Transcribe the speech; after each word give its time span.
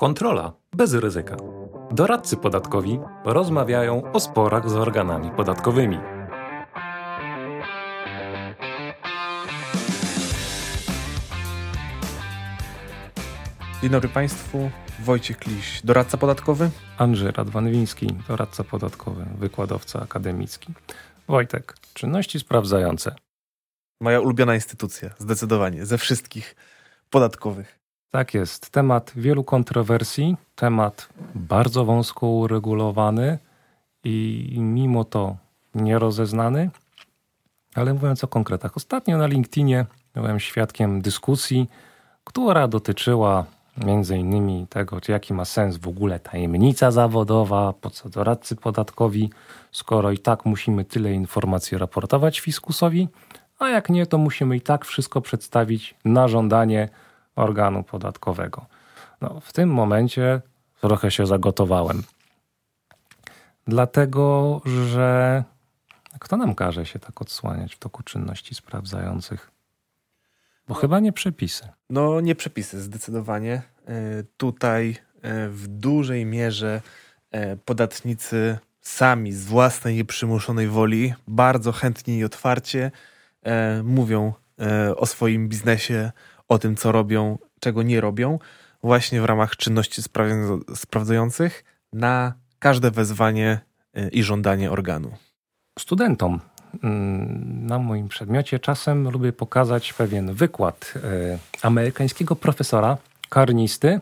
Kontrola 0.00 0.52
bez 0.72 0.94
ryzyka. 0.94 1.36
Doradcy 1.90 2.36
podatkowi 2.36 2.98
rozmawiają 3.24 4.12
o 4.12 4.20
sporach 4.20 4.70
z 4.70 4.76
organami 4.76 5.30
podatkowymi. 5.30 5.98
Dzień 13.82 13.90
dobry 13.90 14.08
Państwu. 14.08 14.70
Wojciech 15.00 15.38
Kliś, 15.38 15.80
doradca 15.84 16.18
podatkowy. 16.18 16.70
Andrzej 16.98 17.32
Radwanwiński, 17.32 18.06
doradca 18.28 18.64
podatkowy, 18.64 19.24
wykładowca 19.38 20.02
akademicki. 20.02 20.72
Wojtek, 21.28 21.74
czynności 21.94 22.40
sprawdzające. 22.40 23.14
Moja 24.00 24.20
ulubiona 24.20 24.54
instytucja, 24.54 25.10
zdecydowanie, 25.18 25.86
ze 25.86 25.98
wszystkich 25.98 26.56
podatkowych. 27.10 27.79
Tak 28.10 28.34
jest. 28.34 28.70
Temat 28.70 29.12
wielu 29.16 29.44
kontrowersji, 29.44 30.36
temat 30.54 31.08
bardzo 31.34 31.84
wąsko 31.84 32.26
uregulowany 32.26 33.38
i 34.04 34.56
mimo 34.58 35.04
to 35.04 35.36
nierozeznany. 35.74 36.70
Ale 37.74 37.94
mówiąc 37.94 38.24
o 38.24 38.28
konkretach, 38.28 38.76
ostatnio 38.76 39.18
na 39.18 39.26
LinkedInie 39.26 39.86
byłem 40.14 40.40
świadkiem 40.40 41.02
dyskusji, 41.02 41.68
która 42.24 42.68
dotyczyła 42.68 43.44
między 43.76 44.18
innymi 44.18 44.66
tego, 44.70 45.00
czy 45.00 45.12
jaki 45.12 45.34
ma 45.34 45.44
sens 45.44 45.76
w 45.76 45.88
ogóle 45.88 46.20
tajemnica 46.20 46.90
zawodowa, 46.90 47.72
po 47.72 47.90
co 47.90 48.08
doradcy 48.08 48.56
podatkowi, 48.56 49.30
skoro 49.72 50.10
i 50.10 50.18
tak 50.18 50.44
musimy 50.44 50.84
tyle 50.84 51.12
informacji 51.12 51.78
raportować 51.78 52.40
fiskusowi, 52.40 53.08
a 53.58 53.68
jak 53.68 53.90
nie, 53.90 54.06
to 54.06 54.18
musimy 54.18 54.56
i 54.56 54.60
tak 54.60 54.84
wszystko 54.84 55.20
przedstawić 55.20 55.94
na 56.04 56.28
żądanie 56.28 56.88
organu 57.40 57.82
podatkowego. 57.82 58.66
No, 59.20 59.40
w 59.40 59.52
tym 59.52 59.70
momencie 59.70 60.40
trochę 60.80 61.10
się 61.10 61.26
zagotowałem. 61.26 62.02
Dlatego, 63.66 64.60
że 64.86 65.44
kto 66.20 66.36
nam 66.36 66.54
każe 66.54 66.86
się 66.86 66.98
tak 66.98 67.22
odsłaniać 67.22 67.74
w 67.74 67.78
toku 67.78 68.02
czynności 68.02 68.54
sprawdzających? 68.54 69.50
Bo 70.68 70.74
no, 70.74 70.80
chyba 70.80 71.00
nie 71.00 71.12
przepisy. 71.12 71.68
No, 71.90 72.20
nie 72.20 72.34
przepisy, 72.34 72.80
zdecydowanie. 72.80 73.62
E, 73.86 74.22
tutaj 74.36 74.96
e, 75.22 75.48
w 75.48 75.66
dużej 75.68 76.26
mierze 76.26 76.82
e, 77.30 77.56
podatnicy 77.56 78.58
sami 78.80 79.32
z 79.32 79.44
własnej 79.44 79.96
nieprzymuszonej 79.96 80.68
woli 80.68 81.14
bardzo 81.28 81.72
chętnie 81.72 82.18
i 82.18 82.24
otwarcie 82.24 82.90
mówią 83.84 84.32
o 84.96 85.06
swoim 85.06 85.48
biznesie, 85.48 86.12
o 86.50 86.58
tym, 86.58 86.76
co 86.76 86.92
robią, 86.92 87.38
czego 87.60 87.82
nie 87.82 88.00
robią, 88.00 88.38
właśnie 88.82 89.20
w 89.20 89.24
ramach 89.24 89.56
czynności 89.56 90.02
sprawdzających 90.74 91.64
na 91.92 92.32
każde 92.58 92.90
wezwanie 92.90 93.60
y, 93.98 94.08
i 94.08 94.22
żądanie 94.22 94.70
organu. 94.70 95.12
Studentom 95.78 96.40
mm, 96.82 97.66
na 97.66 97.78
moim 97.78 98.08
przedmiocie 98.08 98.58
czasem 98.58 99.10
lubię 99.10 99.32
pokazać 99.32 99.92
pewien 99.92 100.34
wykład 100.34 100.94
y, 100.96 101.38
amerykańskiego 101.62 102.36
profesora, 102.36 102.96
karnisty, 103.28 104.00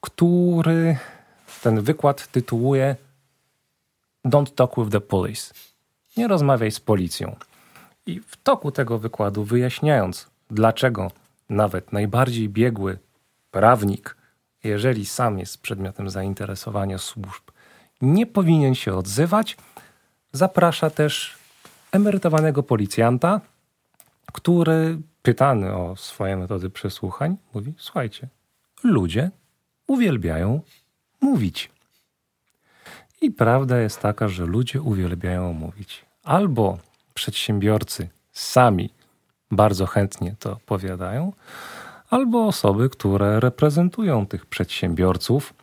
który 0.00 0.96
ten 1.62 1.80
wykład 1.80 2.26
tytułuje 2.26 2.96
Don't 4.26 4.54
talk 4.54 4.76
with 4.76 4.90
the 4.90 5.00
police. 5.00 5.54
Nie 6.16 6.28
rozmawiaj 6.28 6.70
z 6.70 6.80
policją. 6.80 7.36
I 8.06 8.20
w 8.20 8.36
toku 8.36 8.72
tego 8.72 8.98
wykładu 8.98 9.44
wyjaśniając, 9.44 10.26
dlaczego 10.50 11.10
nawet 11.48 11.92
najbardziej 11.92 12.48
biegły 12.48 12.98
prawnik, 13.50 14.16
jeżeli 14.64 15.06
sam 15.06 15.38
jest 15.38 15.62
przedmiotem 15.62 16.10
zainteresowania 16.10 16.98
służb, 16.98 17.42
nie 18.00 18.26
powinien 18.26 18.74
się 18.74 18.94
odzywać. 18.94 19.56
Zaprasza 20.32 20.90
też 20.90 21.36
emerytowanego 21.92 22.62
policjanta, 22.62 23.40
który 24.32 24.98
pytany 25.22 25.76
o 25.76 25.96
swoje 25.96 26.36
metody 26.36 26.70
przesłuchań 26.70 27.36
mówi: 27.54 27.74
Słuchajcie, 27.78 28.28
ludzie 28.84 29.30
uwielbiają 29.86 30.60
mówić. 31.20 31.70
I 33.20 33.30
prawda 33.30 33.78
jest 33.78 34.00
taka, 34.00 34.28
że 34.28 34.46
ludzie 34.46 34.82
uwielbiają 34.82 35.52
mówić. 35.52 36.04
Albo 36.24 36.78
przedsiębiorcy 37.14 38.08
sami 38.32 38.90
bardzo 39.50 39.86
chętnie 39.86 40.34
to 40.38 40.52
opowiadają, 40.52 41.32
albo 42.10 42.46
osoby, 42.46 42.90
które 42.90 43.40
reprezentują 43.40 44.26
tych 44.26 44.46
przedsiębiorców, 44.46 45.54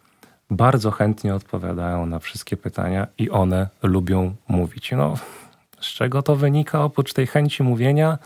bardzo 0.50 0.92
chętnie 0.92 1.36
odpowiadają 1.36 2.06
na 2.06 2.20
wszystkie 2.20 2.58
pytania 2.58 3.08
i 3.18 3.30
one 3.30 3.70
lubią 3.84 4.36
mówić. 4.48 4.92
No, 4.92 5.16
z 5.82 5.86
czego 5.86 6.22
to 6.22 6.36
wynika 6.36 6.84
oprócz 6.84 7.14
tej 7.14 7.28
chęci 7.28 7.64
mówienia? 7.64 8.18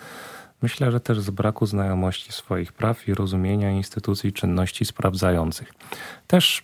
Myślę, 0.62 0.92
że 0.92 1.00
też 1.00 1.20
z 1.20 1.30
braku 1.30 1.66
znajomości 1.66 2.32
swoich 2.32 2.74
praw 2.74 3.08
i 3.08 3.14
rozumienia 3.14 3.72
instytucji 3.72 4.34
czynności 4.34 4.86
sprawdzających. 4.86 5.74
Też 6.28 6.64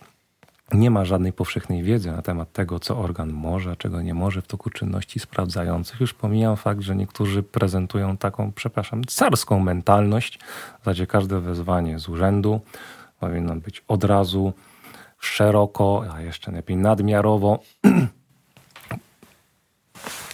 nie 0.74 0.90
ma 0.90 1.04
żadnej 1.04 1.32
powszechnej 1.32 1.82
wiedzy 1.82 2.12
na 2.12 2.22
temat 2.22 2.52
tego, 2.52 2.80
co 2.80 2.98
organ 2.98 3.32
może, 3.32 3.70
a 3.70 3.76
czego 3.76 4.02
nie 4.02 4.14
może 4.14 4.42
w 4.42 4.46
toku 4.46 4.70
czynności 4.70 5.20
sprawdzających. 5.20 6.00
Już 6.00 6.14
pomijam 6.14 6.56
fakt, 6.56 6.80
że 6.80 6.96
niektórzy 6.96 7.42
prezentują 7.42 8.16
taką, 8.16 8.52
przepraszam, 8.52 9.04
carską 9.04 9.60
mentalność. 9.60 10.38
W 10.38 10.78
zasadzie 10.78 11.06
każde 11.06 11.40
wezwanie 11.40 11.98
z 11.98 12.08
urzędu 12.08 12.60
powinno 13.20 13.56
być 13.56 13.84
od 13.88 14.04
razu 14.04 14.52
szeroko, 15.18 16.04
a 16.14 16.20
jeszcze 16.20 16.52
lepiej 16.52 16.76
nadmiarowo 16.76 17.58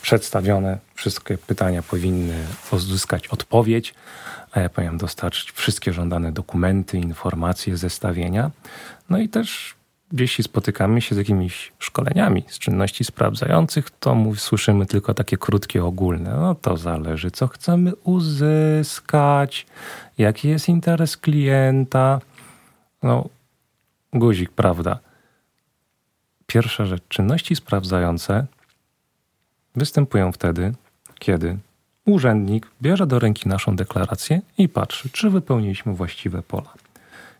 przedstawione. 0.03 0.79
Wszystkie 0.95 1.39
pytania 1.39 1.83
powinny 1.83 2.47
uzyskać 2.73 3.29
odpowiedź, 3.29 3.95
a 4.53 4.61
ja 4.61 4.69
powinien 4.69 4.99
dostarczyć 4.99 5.53
wszystkie 5.53 5.93
żądane 5.93 6.33
dokumenty, 6.33 6.99
informacje, 6.99 7.77
zestawienia. 7.77 8.51
No 9.11 9.19
i 9.19 9.29
też 9.29 9.78
jeśli 10.13 10.45
spotykamy 10.45 11.01
się 11.01 11.15
z 11.15 11.19
jakimiś 11.19 11.73
szkoleniami 11.79 12.45
z 12.47 12.59
czynności 12.59 13.05
sprawdzających, 13.05 13.91
to 13.91 14.15
mów, 14.15 14.41
słyszymy 14.41 14.87
tylko 14.87 15.15
takie 15.15 15.37
krótkie, 15.37 15.85
ogólne. 15.85 16.37
No 16.41 16.55
to 16.55 16.77
zależy, 16.77 17.31
co 17.31 17.49
chcemy 17.49 17.93
uzyskać, 17.97 19.67
jaki 20.19 20.49
jest 20.49 20.69
interes 20.69 21.17
klienta. 21.17 22.21
No, 23.03 23.29
guzik, 24.13 24.51
prawda. 24.51 24.99
Pierwsza 26.47 26.87
rzecz, 26.87 27.03
czynności 27.09 27.57
sprawdzające 27.57 28.47
występują 29.77 30.33
wtedy, 30.33 30.73
kiedy 31.19 31.59
urzędnik 32.05 32.67
bierze 32.83 33.07
do 33.07 33.19
ręki 33.19 33.49
naszą 33.49 33.77
deklarację 33.77 34.41
i 34.59 34.69
patrzy, 34.69 35.11
czy 35.11 35.31
wypełniliśmy 35.31 35.95
właściwe 35.95 36.43
pola 36.43 36.75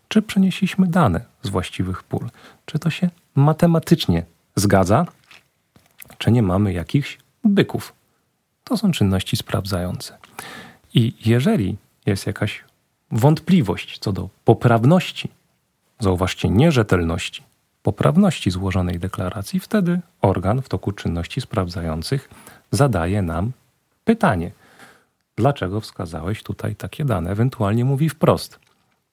czy 0.09 0.21
przenieśliśmy 0.21 0.87
dane 0.87 1.25
z 1.41 1.49
właściwych 1.49 2.03
pól, 2.03 2.29
czy 2.65 2.79
to 2.79 2.89
się 2.89 3.09
matematycznie 3.35 4.25
zgadza, 4.55 5.05
czy 6.17 6.31
nie 6.31 6.43
mamy 6.43 6.73
jakichś 6.73 7.17
byków. 7.43 7.93
To 8.63 8.77
są 8.77 8.91
czynności 8.91 9.37
sprawdzające. 9.37 10.17
I 10.93 11.13
jeżeli 11.25 11.77
jest 12.05 12.27
jakaś 12.27 12.63
wątpliwość 13.11 13.99
co 13.99 14.11
do 14.11 14.29
poprawności, 14.45 15.29
zauważcie 15.99 16.49
nierzetelności, 16.49 17.43
poprawności 17.83 18.51
złożonej 18.51 18.99
deklaracji, 18.99 19.59
wtedy 19.59 19.99
organ 20.21 20.61
w 20.61 20.69
toku 20.69 20.91
czynności 20.91 21.41
sprawdzających 21.41 22.29
zadaje 22.71 23.21
nam 23.21 23.51
pytanie: 24.03 24.51
dlaczego 25.35 25.81
wskazałeś 25.81 26.43
tutaj 26.43 26.75
takie 26.75 27.05
dane? 27.05 27.31
Ewentualnie 27.31 27.85
mówi 27.85 28.09
wprost: 28.09 28.59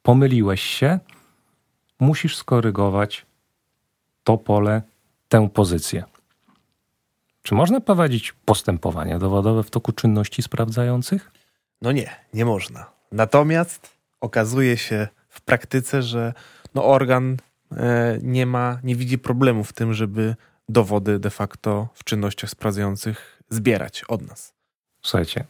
pomyliłeś 0.06 0.62
się, 0.62 0.98
musisz 2.00 2.36
skorygować 2.36 3.26
to 4.24 4.38
pole, 4.38 4.82
tę 5.28 5.48
pozycję. 5.48 6.04
Czy 7.42 7.54
można 7.54 7.80
prowadzić 7.80 8.32
postępowania 8.44 9.18
dowodowe 9.18 9.62
w 9.62 9.70
toku 9.70 9.92
czynności 9.92 10.42
sprawdzających? 10.42 11.32
No 11.82 11.92
nie, 11.92 12.10
nie 12.34 12.44
można. 12.44 12.86
Natomiast 13.12 13.96
okazuje 14.20 14.76
się 14.76 15.08
w 15.28 15.40
praktyce, 15.40 16.02
że 16.02 16.32
no 16.74 16.84
organ 16.84 17.36
e, 17.76 18.18
nie 18.22 18.46
ma, 18.46 18.78
nie 18.82 18.96
widzi 18.96 19.18
problemu 19.18 19.64
w 19.64 19.72
tym, 19.72 19.94
żeby 19.94 20.34
dowody 20.68 21.18
de 21.18 21.30
facto 21.30 21.88
w 21.94 22.04
czynnościach 22.04 22.50
sprawdzających 22.50 23.42
zbierać 23.50 24.04
od 24.04 24.28
nas. 24.28 24.54
Słuchajcie, 25.02 25.44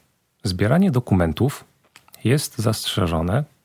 zbieranie 0.44 0.90
dokumentów 0.90 1.64
jest 2.24 2.58
zastrzeżone 2.58 3.55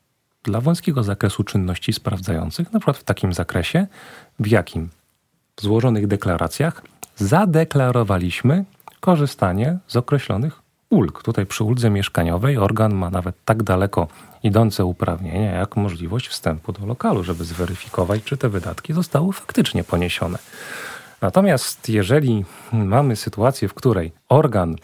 dla 0.43 0.61
wąskiego 0.61 1.03
zakresu 1.03 1.43
czynności 1.43 1.93
sprawdzających, 1.93 2.73
na 2.73 2.79
przykład 2.79 2.97
w 2.97 3.03
takim 3.03 3.33
zakresie, 3.33 3.87
w 4.39 4.47
jakim 4.47 4.89
w 5.55 5.61
złożonych 5.61 6.07
deklaracjach 6.07 6.81
zadeklarowaliśmy 7.15 8.65
korzystanie 8.99 9.77
z 9.87 9.95
określonych 9.95 10.61
ulg. 10.89 11.23
Tutaj 11.23 11.45
przy 11.45 11.63
uldze 11.63 11.89
mieszkaniowej 11.89 12.57
organ 12.57 12.93
ma 12.93 13.09
nawet 13.09 13.35
tak 13.45 13.63
daleko 13.63 14.07
idące 14.43 14.85
uprawnienia, 14.85 15.51
jak 15.51 15.75
możliwość 15.75 16.27
wstępu 16.27 16.71
do 16.71 16.85
lokalu, 16.85 17.23
żeby 17.23 17.43
zweryfikować, 17.43 18.23
czy 18.23 18.37
te 18.37 18.49
wydatki 18.49 18.93
zostały 18.93 19.33
faktycznie 19.33 19.83
poniesione. 19.83 20.37
Natomiast 21.21 21.89
jeżeli 21.89 22.45
mamy 22.73 23.15
sytuację, 23.15 23.67
w 23.67 23.73
której 23.73 24.11
organ 24.29 24.75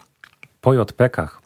po 0.60 0.74
JPK 0.74 1.40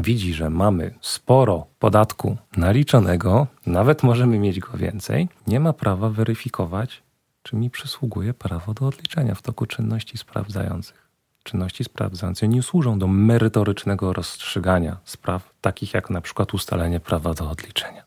widzi, 0.00 0.34
że 0.34 0.50
mamy 0.50 0.94
sporo 1.00 1.66
podatku 1.78 2.36
naliczonego, 2.56 3.46
nawet 3.66 4.02
możemy 4.02 4.38
mieć 4.38 4.60
go 4.60 4.78
więcej, 4.78 5.28
nie 5.46 5.60
ma 5.60 5.72
prawa 5.72 6.08
weryfikować, 6.08 7.02
czy 7.42 7.56
mi 7.56 7.70
przysługuje 7.70 8.34
prawo 8.34 8.74
do 8.74 8.86
odliczenia 8.86 9.34
w 9.34 9.42
toku 9.42 9.66
czynności 9.66 10.18
sprawdzających. 10.18 11.08
Czynności 11.42 11.84
sprawdzające 11.84 12.48
nie 12.48 12.62
służą 12.62 12.98
do 12.98 13.06
merytorycznego 13.06 14.12
rozstrzygania 14.12 14.96
spraw, 15.04 15.54
takich 15.60 15.94
jak 15.94 16.10
na 16.10 16.20
przykład 16.20 16.54
ustalenie 16.54 17.00
prawa 17.00 17.34
do 17.34 17.50
odliczenia. 17.50 18.04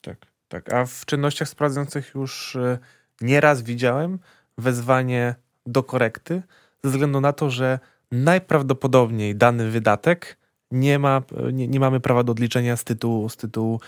Tak, 0.00 0.16
tak. 0.48 0.72
A 0.72 0.86
w 0.86 1.06
czynnościach 1.06 1.48
sprawdzających 1.48 2.14
już 2.14 2.56
e, 2.56 2.78
nieraz 3.20 3.62
widziałem 3.62 4.18
wezwanie 4.58 5.34
do 5.66 5.82
korekty 5.82 6.42
ze 6.84 6.90
względu 6.90 7.20
na 7.20 7.32
to, 7.32 7.50
że 7.50 7.78
najprawdopodobniej 8.12 9.36
dany 9.36 9.70
wydatek 9.70 10.38
nie, 10.70 10.98
ma, 10.98 11.22
nie, 11.52 11.68
nie, 11.68 11.80
mamy 11.80 12.00
prawa 12.00 12.24
do 12.24 12.32
odliczenia 12.32 12.76
z 12.76 12.84
tytułu, 12.84 13.28
z 13.28 13.36
tytułu 13.36 13.80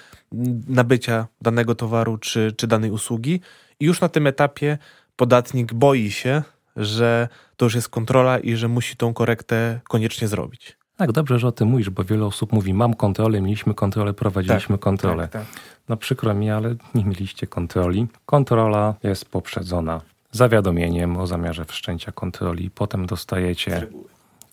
nabycia 0.69 1.27
danego 1.43 1.75
towaru 1.75 2.19
czy, 2.19 2.53
czy 2.57 2.67
danej 2.67 2.91
usługi. 2.91 3.41
I 3.81 3.85
już 3.85 4.01
na 4.01 4.09
tym 4.09 4.27
etapie 4.27 4.79
podatnik 5.17 5.75
boi 5.75 6.11
się, 6.11 6.43
że 6.77 7.29
to 7.57 7.67
już 7.67 7.75
jest 7.75 7.89
kontrola 7.89 8.39
i 8.39 8.57
że 8.57 8.69
musi 8.69 8.97
tą 8.97 9.15
korektę 9.15 9.81
koniecznie 9.89 10.29
zrobić. 10.29 10.77
Tak, 10.97 11.13
dobrze, 11.13 11.39
że 11.39 11.49
o 11.49 11.53
tym 11.53 11.69
mówisz, 11.69 11.91
bo 11.91 12.05
wiele 12.05 12.27
osób 12.27 12.53
mówi: 12.53 12.75
Mam 12.75 12.95
kontrolę, 12.95 13.41
mieliśmy 13.41 13.75
kontrolę, 13.75 14.15
prowadziliśmy 14.15 14.77
tak, 14.77 14.83
kontrolę. 14.83 15.29
Tak, 15.29 15.33
tak. 15.47 15.61
No 15.89 15.97
przykro 15.97 16.35
mi, 16.35 16.51
ale 16.51 16.75
nie 16.95 17.05
mieliście 17.05 17.47
kontroli. 17.47 18.07
Kontrola 18.27 18.95
jest 19.03 19.25
poprzedzona 19.25 20.01
zawiadomieniem 20.33 21.17
o 21.17 21.27
zamiarze 21.27 21.65
wszczęcia 21.65 22.13
kontroli, 22.13 22.71
potem 22.71 23.07
dostajecie 23.07 23.87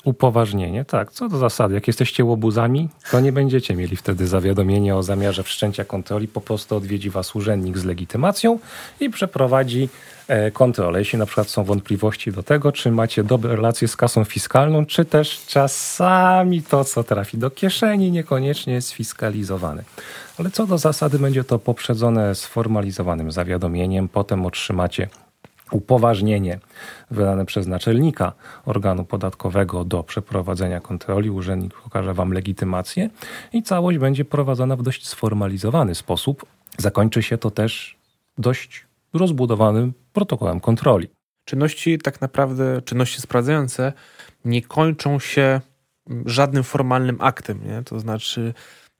upoważnienie. 0.07 0.86
Tak, 0.86 1.12
co 1.12 1.30
do 1.30 1.38
zasady, 1.38 1.74
jak 1.74 1.88
jesteście 1.88 2.25
łobuzami, 2.25 2.89
to 3.12 3.19
nie 3.19 3.31
będziecie 3.31 3.75
mieli 3.75 3.95
wtedy 3.95 4.27
zawiadomienia 4.27 4.98
o 4.98 5.04
zamiarze 5.04 5.44
wszczęcia 5.44 5.86
kontroli, 5.86 6.27
po 6.27 6.42
prostu 6.42 6.75
odwiedzi 6.75 7.09
was 7.09 7.36
urzędnik 7.36 7.77
z 7.77 7.86
legitymacją 7.86 8.59
i 9.00 9.09
przeprowadzi 9.09 9.89
e, 10.27 10.51
kontrolę. 10.51 11.00
Jeśli 11.00 11.19
na 11.19 11.25
przykład 11.25 11.50
są 11.50 11.63
wątpliwości 11.63 12.31
do 12.31 12.44
tego, 12.44 12.71
czy 12.71 12.92
macie 12.92 13.24
dobre 13.24 13.56
relacje 13.56 13.88
z 13.88 13.95
kasą 13.95 14.24
fiskalną, 14.24 14.86
czy 14.86 15.06
też 15.06 15.45
czasami 15.48 16.62
to, 16.62 16.83
co 16.83 17.04
trafi 17.04 17.38
do 17.38 17.50
kieszeni, 17.50 18.12
niekoniecznie 18.12 18.74
jest 18.74 18.88
sfiskalizowane. 18.88 19.83
Ale 20.39 20.51
co 20.51 20.68
do 20.68 20.77
zasady, 20.77 21.19
będzie 21.19 21.44
to 21.44 21.59
poprzedzone 21.59 22.36
sformalizowanym 22.36 23.31
zawiadomieniem, 23.31 24.09
potem 24.09 24.45
otrzymacie 24.45 25.09
upoważnienie 25.71 26.59
wydane 27.11 27.45
przez 27.45 27.67
naczelnika 27.67 28.33
organu 28.65 29.05
podatkowego 29.05 29.83
do 29.83 30.03
przeprowadzenia 30.03 30.79
kontroli. 30.79 31.29
Urzędnik 31.29 31.73
pokaże 31.83 32.13
Wam 32.13 32.31
legitymację 32.31 33.09
i 33.53 33.63
całość 33.63 33.97
będzie 33.97 34.25
prowadzona 34.25 34.75
w 34.75 34.83
dość 34.83 35.07
sformalizowany 35.07 35.95
sposób. 35.95 36.45
Zakończy 36.77 37.23
się 37.23 37.37
to 37.37 37.51
też 37.51 37.97
dość 38.37 38.85
rozbudowanym 39.13 39.93
protokołem 40.13 40.59
kontroli. 40.59 41.07
Czynności, 41.45 41.97
tak 41.97 42.21
naprawdę, 42.21 42.81
czynności 42.81 43.21
sprawdzające 43.21 43.93
nie 44.45 44.61
kończą 44.61 45.19
się 45.19 45.61
żadnym 46.25 46.63
formalnym 46.63 47.17
aktem. 47.19 47.67
Nie? 47.67 47.83
To 47.83 47.99
znaczy, 47.99 48.53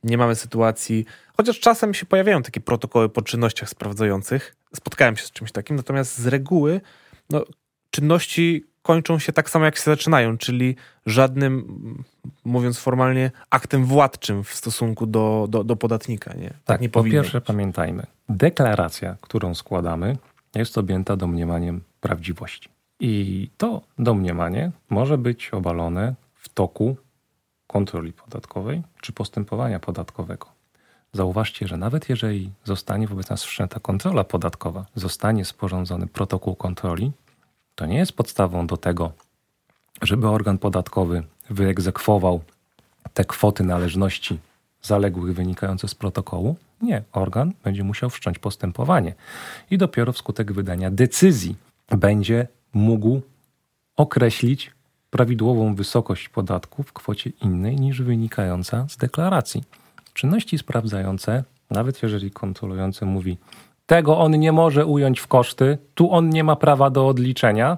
nie 0.04 0.18
mamy 0.18 0.36
sytuacji, 0.36 1.06
chociaż 1.38 1.60
czasem 1.60 1.94
się 1.94 2.06
pojawiają 2.06 2.44
takie 2.44 2.60
protokoły 2.62 3.10
po 3.10 3.22
czynnościach 3.22 3.70
sprawdzających. 3.70 4.56
Spotkałem 4.76 5.16
się 5.16 5.26
z 5.26 5.32
czymś 5.32 5.52
takim, 5.52 5.76
natomiast 5.76 6.18
z 6.18 6.28
reguły 6.28 6.82
no, 7.30 7.46
czynności 7.90 8.66
kończą 8.82 9.20
się 9.20 9.34
tak 9.34 9.50
samo, 9.50 9.66
jak 9.66 9.76
się 9.76 9.84
zaczynają, 9.84 10.38
czyli 10.38 10.76
żadnym, 11.06 12.04
mówiąc 12.46 12.80
formalnie, 12.80 13.32
aktem 13.50 13.86
władczym 13.86 14.44
w 14.44 14.54
stosunku 14.54 15.06
do, 15.06 15.48
do, 15.50 15.64
do 15.64 15.76
podatnika. 15.76 16.34
Nie? 16.34 16.50
Tak, 16.50 16.64
tak 16.66 16.82
nie 16.82 16.90
po 16.90 17.04
pierwsze 17.04 17.38
być. 17.38 17.48
pamiętajmy, 17.48 18.06
deklaracja, 18.30 19.18
którą 19.22 19.56
składamy, 19.56 20.18
jest 20.56 20.78
objęta 20.78 21.16
domniemaniem 21.16 21.82
prawdziwości. 22.02 22.70
I 23.00 23.50
to 23.58 23.82
domniemanie 24.00 24.72
może 24.90 25.18
być 25.18 25.50
obalone 25.50 26.16
w 26.34 26.50
toku 26.50 26.98
kontroli 27.68 28.14
podatkowej 28.14 28.84
czy 29.02 29.14
postępowania 29.14 29.80
podatkowego. 29.80 30.57
Zauważcie, 31.18 31.68
że 31.68 31.78
nawet 31.78 32.10
jeżeli 32.10 32.52
zostanie 32.64 33.08
wobec 33.08 33.30
nas 33.30 33.44
wszczęta 33.44 33.80
kontrola 33.80 34.24
podatkowa, 34.24 34.86
zostanie 34.96 35.46
sporządzony 35.46 36.08
protokół 36.08 36.56
kontroli, 36.56 37.12
to 37.76 37.86
nie 37.86 37.98
jest 37.98 38.14
podstawą 38.14 38.68
do 38.68 38.78
tego, 38.78 39.12
żeby 40.02 40.28
organ 40.28 40.58
podatkowy 40.58 41.24
wyegzekwował 41.50 42.42
te 43.14 43.26
kwoty 43.26 43.64
należności 43.64 44.40
zaległych 44.82 45.36
wynikające 45.36 45.88
z 45.88 45.96
protokołu. 45.96 46.56
Nie, 46.82 47.04
organ 47.12 47.54
będzie 47.64 47.84
musiał 47.84 48.10
wszcząć 48.10 48.40
postępowanie 48.40 49.14
i 49.72 49.78
dopiero 49.78 50.14
wskutek 50.14 50.52
wydania 50.54 50.92
decyzji 50.92 51.56
będzie 51.90 52.48
mógł 52.74 53.22
określić 53.96 54.72
prawidłową 55.10 55.76
wysokość 55.76 56.30
podatku 56.30 56.84
w 56.84 56.94
kwocie 56.94 57.32
innej 57.42 57.76
niż 57.76 58.02
wynikająca 58.02 58.86
z 58.90 58.98
deklaracji. 58.98 59.64
Czynności 60.18 60.58
sprawdzające, 60.58 61.44
nawet 61.72 62.04
jeżeli 62.04 62.32
kontrolujący 62.32 63.06
mówi, 63.06 63.38
tego 63.86 64.18
on 64.18 64.40
nie 64.40 64.52
może 64.52 64.86
ująć 64.86 65.20
w 65.20 65.28
koszty, 65.28 65.78
tu 65.96 66.12
on 66.12 66.30
nie 66.30 66.44
ma 66.44 66.56
prawa 66.56 66.90
do 66.90 67.08
odliczenia, 67.08 67.78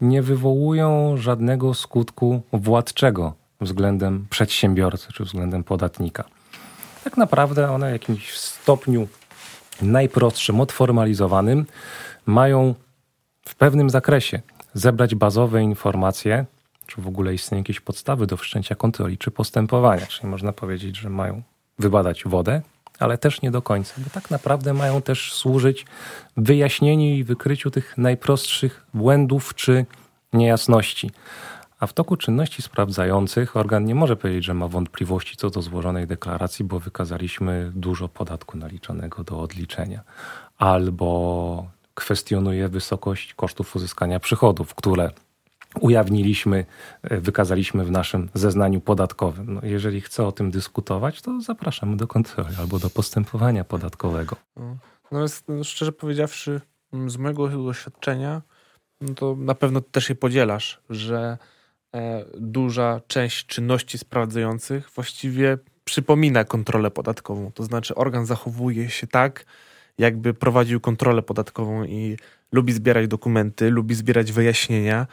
nie 0.00 0.22
wywołują 0.22 1.16
żadnego 1.16 1.74
skutku 1.74 2.42
władczego 2.52 3.34
względem 3.60 4.26
przedsiębiorcy 4.30 5.12
czy 5.12 5.24
względem 5.24 5.64
podatnika. 5.64 6.24
Tak 7.04 7.16
naprawdę 7.16 7.70
one 7.70 7.88
w 7.88 7.92
jakimś 7.92 8.38
stopniu 8.38 9.08
najprostszym, 9.82 10.60
odformalizowanym 10.60 11.66
mają 12.26 12.74
w 13.48 13.54
pewnym 13.54 13.90
zakresie 13.90 14.40
zebrać 14.74 15.14
bazowe 15.14 15.62
informacje, 15.62 16.44
czy 16.86 17.00
w 17.00 17.06
ogóle 17.06 17.34
istnieją 17.34 17.60
jakieś 17.60 17.80
podstawy 17.80 18.26
do 18.26 18.36
wszczęcia 18.36 18.74
kontroli 18.74 19.18
czy 19.18 19.30
postępowania. 19.30 20.06
Czyli 20.06 20.28
można 20.28 20.52
powiedzieć, 20.52 20.96
że 20.96 21.10
mają 21.10 21.42
wybadać 21.78 22.24
wodę, 22.24 22.62
ale 22.98 23.18
też 23.18 23.42
nie 23.42 23.50
do 23.50 23.62
końca, 23.62 23.94
bo 23.98 24.10
tak 24.10 24.30
naprawdę 24.30 24.74
mają 24.74 25.02
też 25.02 25.32
służyć 25.32 25.86
wyjaśnieniu 26.36 27.06
i 27.06 27.24
wykryciu 27.24 27.70
tych 27.70 27.98
najprostszych 27.98 28.86
błędów 28.94 29.54
czy 29.54 29.86
niejasności. 30.32 31.10
A 31.80 31.86
w 31.86 31.92
toku 31.92 32.16
czynności 32.16 32.62
sprawdzających 32.62 33.56
organ 33.56 33.84
nie 33.84 33.94
może 33.94 34.16
powiedzieć, 34.16 34.44
że 34.44 34.54
ma 34.54 34.68
wątpliwości 34.68 35.36
co 35.36 35.50
do 35.50 35.62
złożonej 35.62 36.06
deklaracji, 36.06 36.64
bo 36.64 36.80
wykazaliśmy 36.80 37.72
dużo 37.74 38.08
podatku 38.08 38.58
naliczonego 38.58 39.24
do 39.24 39.40
odliczenia, 39.40 40.00
albo 40.58 41.66
kwestionuje 41.94 42.68
wysokość 42.68 43.34
kosztów 43.34 43.76
uzyskania 43.76 44.20
przychodów, 44.20 44.74
które 44.74 45.10
ujawniliśmy, 45.80 46.64
e, 47.02 47.20
wykazaliśmy 47.20 47.84
w 47.84 47.90
naszym 47.90 48.28
zeznaniu 48.34 48.80
podatkowym. 48.80 49.54
No, 49.54 49.60
jeżeli 49.62 50.00
chce 50.00 50.26
o 50.26 50.32
tym 50.32 50.50
dyskutować, 50.50 51.22
to 51.22 51.40
zapraszamy 51.40 51.96
do 51.96 52.06
kontroli 52.06 52.56
albo 52.58 52.78
do 52.78 52.90
postępowania 52.90 53.64
podatkowego. 53.64 54.36
No, 55.12 55.26
no 55.48 55.64
szczerze 55.64 55.92
powiedziawszy, 55.92 56.60
z 57.06 57.16
mojego 57.16 57.48
doświadczenia, 57.48 58.42
no 59.00 59.14
to 59.14 59.36
na 59.38 59.54
pewno 59.54 59.80
też 59.80 60.08
je 60.08 60.14
podzielasz, 60.14 60.80
że 60.90 61.38
e, 61.94 62.24
duża 62.38 63.00
część 63.06 63.46
czynności 63.46 63.98
sprawdzających 63.98 64.90
właściwie 64.94 65.58
przypomina 65.84 66.44
kontrolę 66.44 66.90
podatkową. 66.90 67.52
To 67.52 67.64
znaczy, 67.64 67.94
organ 67.94 68.26
zachowuje 68.26 68.90
się 68.90 69.06
tak, 69.06 69.44
jakby 69.98 70.34
prowadził 70.34 70.80
kontrolę 70.80 71.22
podatkową 71.22 71.84
i 71.84 72.16
lubi 72.52 72.72
zbierać 72.72 73.08
dokumenty, 73.08 73.70
lubi 73.70 73.94
zbierać 73.94 74.32
wyjaśnienia, 74.32 75.06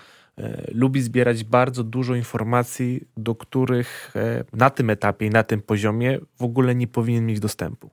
lubi 0.71 1.01
zbierać 1.01 1.43
bardzo 1.43 1.83
dużo 1.83 2.15
informacji, 2.15 3.07
do 3.17 3.35
których 3.35 4.13
e, 4.15 4.43
na 4.53 4.69
tym 4.69 4.89
etapie 4.89 5.25
i 5.25 5.29
na 5.29 5.43
tym 5.43 5.61
poziomie 5.61 6.19
w 6.39 6.43
ogóle 6.43 6.75
nie 6.75 6.87
powinien 6.87 7.25
mieć 7.25 7.39
dostępu. 7.39 7.89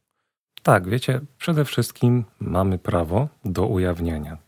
Tak, 0.62 0.88
wiecie, 0.88 1.20
przede 1.38 1.64
wszystkim 1.64 2.24
mamy 2.40 2.78
prawo 2.78 3.28
do 3.44 3.66
ujawniania 3.66 4.38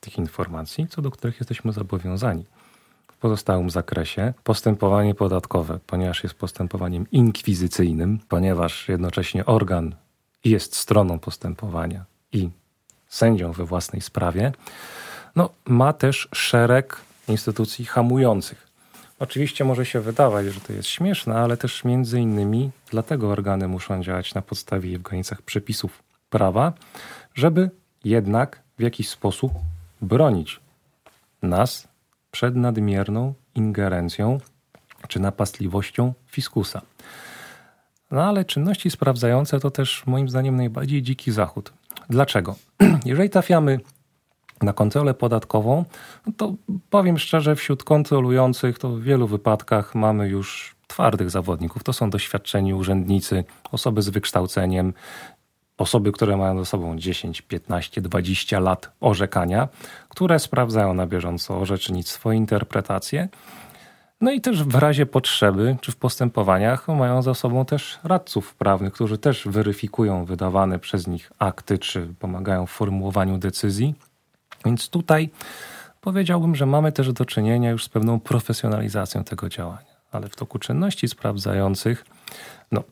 tych 0.00 0.18
informacji, 0.18 0.86
co 0.88 1.02
do 1.02 1.10
których 1.10 1.40
jesteśmy 1.40 1.72
zobowiązani. 1.72 2.44
W 3.12 3.16
pozostałym 3.16 3.70
zakresie 3.70 4.34
postępowanie 4.44 5.14
podatkowe, 5.14 5.78
ponieważ 5.86 6.22
jest 6.22 6.34
postępowaniem 6.34 7.06
inkwizycyjnym, 7.12 8.18
ponieważ 8.28 8.88
jednocześnie 8.88 9.46
organ 9.46 9.94
jest 10.44 10.76
stroną 10.76 11.18
postępowania 11.18 12.04
i 12.32 12.50
sędzią 13.08 13.52
we 13.52 13.64
własnej 13.64 14.02
sprawie, 14.02 14.52
no, 15.36 15.50
ma 15.66 15.92
też 15.92 16.28
szereg 16.32 17.00
instytucji 17.28 17.84
hamujących. 17.84 18.66
Oczywiście 19.18 19.64
może 19.64 19.86
się 19.86 20.00
wydawać, 20.00 20.46
że 20.46 20.60
to 20.60 20.72
jest 20.72 20.88
śmieszne, 20.88 21.34
ale 21.34 21.56
też 21.56 21.84
między 21.84 22.20
innymi 22.20 22.70
dlatego 22.90 23.30
organy 23.30 23.68
muszą 23.68 24.02
działać 24.02 24.34
na 24.34 24.42
podstawie 24.42 24.92
i 24.92 24.98
w 24.98 25.02
granicach 25.02 25.42
przepisów 25.42 26.02
prawa, 26.30 26.72
żeby 27.34 27.70
jednak 28.04 28.62
w 28.78 28.82
jakiś 28.82 29.08
sposób 29.08 29.52
bronić 30.00 30.60
nas 31.42 31.88
przed 32.30 32.56
nadmierną 32.56 33.34
ingerencją 33.54 34.40
czy 35.08 35.20
napastliwością 35.20 36.12
fiskusa. 36.26 36.82
No 38.10 38.24
ale 38.24 38.44
czynności 38.44 38.90
sprawdzające 38.90 39.60
to 39.60 39.70
też 39.70 40.06
moim 40.06 40.28
zdaniem 40.28 40.56
najbardziej 40.56 41.02
dziki 41.02 41.32
zachód. 41.32 41.72
Dlaczego? 42.10 42.56
Jeżeli 43.04 43.30
trafiamy 43.30 43.80
na 44.62 44.72
kontrolę 44.72 45.14
podatkową, 45.14 45.84
no 46.26 46.32
to 46.36 46.54
powiem 46.90 47.18
szczerze, 47.18 47.56
wśród 47.56 47.84
kontrolujących 47.84 48.78
to 48.78 48.88
w 48.88 49.02
wielu 49.02 49.26
wypadkach 49.26 49.94
mamy 49.94 50.28
już 50.28 50.76
twardych 50.86 51.30
zawodników. 51.30 51.84
To 51.84 51.92
są 51.92 52.10
doświadczeni 52.10 52.74
urzędnicy, 52.74 53.44
osoby 53.72 54.02
z 54.02 54.08
wykształceniem, 54.08 54.92
osoby, 55.78 56.12
które 56.12 56.36
mają 56.36 56.58
za 56.58 56.64
sobą 56.64 56.98
10, 56.98 57.42
15, 57.42 58.00
20 58.00 58.60
lat 58.60 58.90
orzekania, 59.00 59.68
które 60.08 60.38
sprawdzają 60.38 60.94
na 60.94 61.06
bieżąco 61.06 61.58
orzecznictwo, 61.60 62.32
interpretacje. 62.32 63.28
No 64.20 64.30
i 64.30 64.40
też 64.40 64.64
w 64.64 64.74
razie 64.74 65.06
potrzeby 65.06 65.76
czy 65.80 65.92
w 65.92 65.96
postępowaniach 65.96 66.88
mają 66.88 67.22
za 67.22 67.34
sobą 67.34 67.64
też 67.64 67.98
radców 68.04 68.54
prawnych, 68.54 68.92
którzy 68.92 69.18
też 69.18 69.48
weryfikują 69.48 70.24
wydawane 70.24 70.78
przez 70.78 71.06
nich 71.06 71.32
akty 71.38 71.78
czy 71.78 72.14
pomagają 72.18 72.66
w 72.66 72.70
formułowaniu 72.70 73.38
decyzji. 73.38 73.94
Więc 74.64 74.88
tutaj 74.88 75.30
powiedziałbym, 76.00 76.54
że 76.54 76.66
mamy 76.66 76.92
też 76.92 77.12
do 77.12 77.24
czynienia 77.24 77.70
już 77.70 77.84
z 77.84 77.88
pewną 77.88 78.20
profesjonalizacją 78.20 79.24
tego 79.24 79.48
działania. 79.48 79.92
Ale 80.12 80.28
w 80.28 80.36
toku 80.36 80.58
czynności 80.58 81.08
sprawdzających, 81.08 82.04
no, 82.72 82.82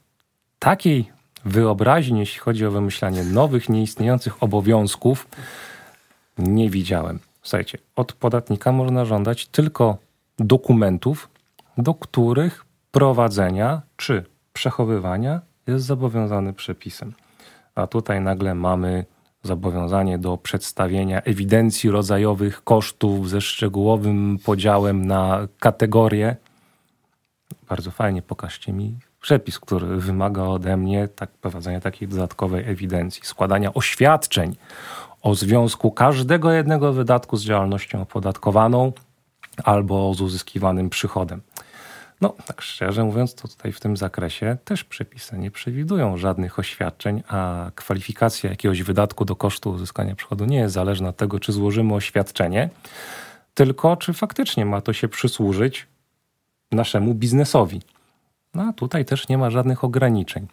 takiej 0.59 1.13
wyobraźni, 1.45 2.21
jeśli 2.21 2.41
chodzi 2.41 2.67
o 2.67 2.71
wymyślanie 2.71 3.25
nowych, 3.25 3.69
nieistniejących 3.69 4.43
obowiązków, 4.43 5.29
nie 6.39 6.71
widziałem. 6.71 7.19
Słuchajcie, 7.43 7.79
od 7.97 8.13
podatnika 8.13 8.73
można 8.73 9.05
żądać 9.05 9.47
tylko 9.47 9.99
dokumentów, 10.39 11.29
do 11.79 11.95
których 11.95 12.65
prowadzenia 12.91 13.83
czy 13.97 14.25
przechowywania 14.53 15.41
jest 15.67 15.85
zobowiązany 15.85 16.53
przepisem. 16.53 17.13
A 17.75 17.87
tutaj 17.87 18.21
nagle 18.21 18.55
mamy 18.55 19.05
zobowiązanie 19.43 20.19
do 20.19 20.37
przedstawienia 20.37 21.23
ewidencji 21.23 21.91
rodzajowych 21.91 22.65
kosztów 22.65 23.31
ze 23.31 23.41
szczegółowym 23.41 24.39
podziałem 24.45 25.07
na 25.07 25.49
kategorie. 25.59 26.37
Bardzo 27.69 27.91
fajnie, 27.91 28.23
pokażcie 28.23 28.73
mi 28.73 28.99
przepis, 29.21 29.59
który 29.59 29.87
wymaga 29.87 30.43
ode 30.43 30.77
mnie 30.77 31.09
tak, 31.09 31.31
prowadzenia 31.31 31.81
takiej 31.81 32.09
dodatkowej 32.09 32.65
ewidencji, 32.69 33.23
składania 33.25 33.75
oświadczeń 33.75 34.57
o 35.23 35.35
związku 35.35 35.91
każdego 35.91 36.53
jednego 36.53 36.93
wydatku 36.93 37.37
z 37.37 37.45
działalnością 37.45 38.03
opodatkowaną 38.03 38.93
albo 39.65 40.15
z 40.15 40.21
uzyskiwanym 40.21 40.91
przychodem. 40.91 41.41
No, 42.21 42.35
tak 42.47 42.63
szczerze 42.63 43.05
mówiąc, 43.05 43.35
to 43.35 43.49
tutaj 43.49 43.73
w 43.73 43.81
tym 43.81 43.97
zakresie 43.97 44.57
też 44.65 44.85
przepisy 44.85 45.39
nie 45.39 45.51
przewidują 45.51 46.17
żadnych 46.17 46.59
oświadczeń, 46.59 47.23
a 47.29 47.71
kwalifikacja 47.75 48.51
jakiegoś 48.51 48.83
wydatku 48.83 49.25
do 49.25 49.37
kosztu 49.37 49.71
uzyskania 49.71 50.15
przychodu 50.15 50.45
nie 50.45 50.59
jest 50.59 50.75
zależna 50.75 51.09
od 51.09 51.17
tego, 51.17 51.41
czy 51.41 51.53
złożymy 51.53 51.95
oświadczenie, 51.95 52.69
tylko 53.55 53.97
czy 53.97 54.13
faktycznie 54.13 54.67
ma 54.67 54.81
to 54.81 54.93
się 54.93 55.09
przysłużyć 55.09 55.87
naszemu 56.73 57.15
biznesowi. 57.15 57.83
No 58.55 58.63
a 58.63 58.73
tutaj 58.73 59.05
też 59.05 59.29
nie 59.29 59.39
ma 59.39 59.51
żadnych 59.51 59.85
ograniczeń. 59.85 60.47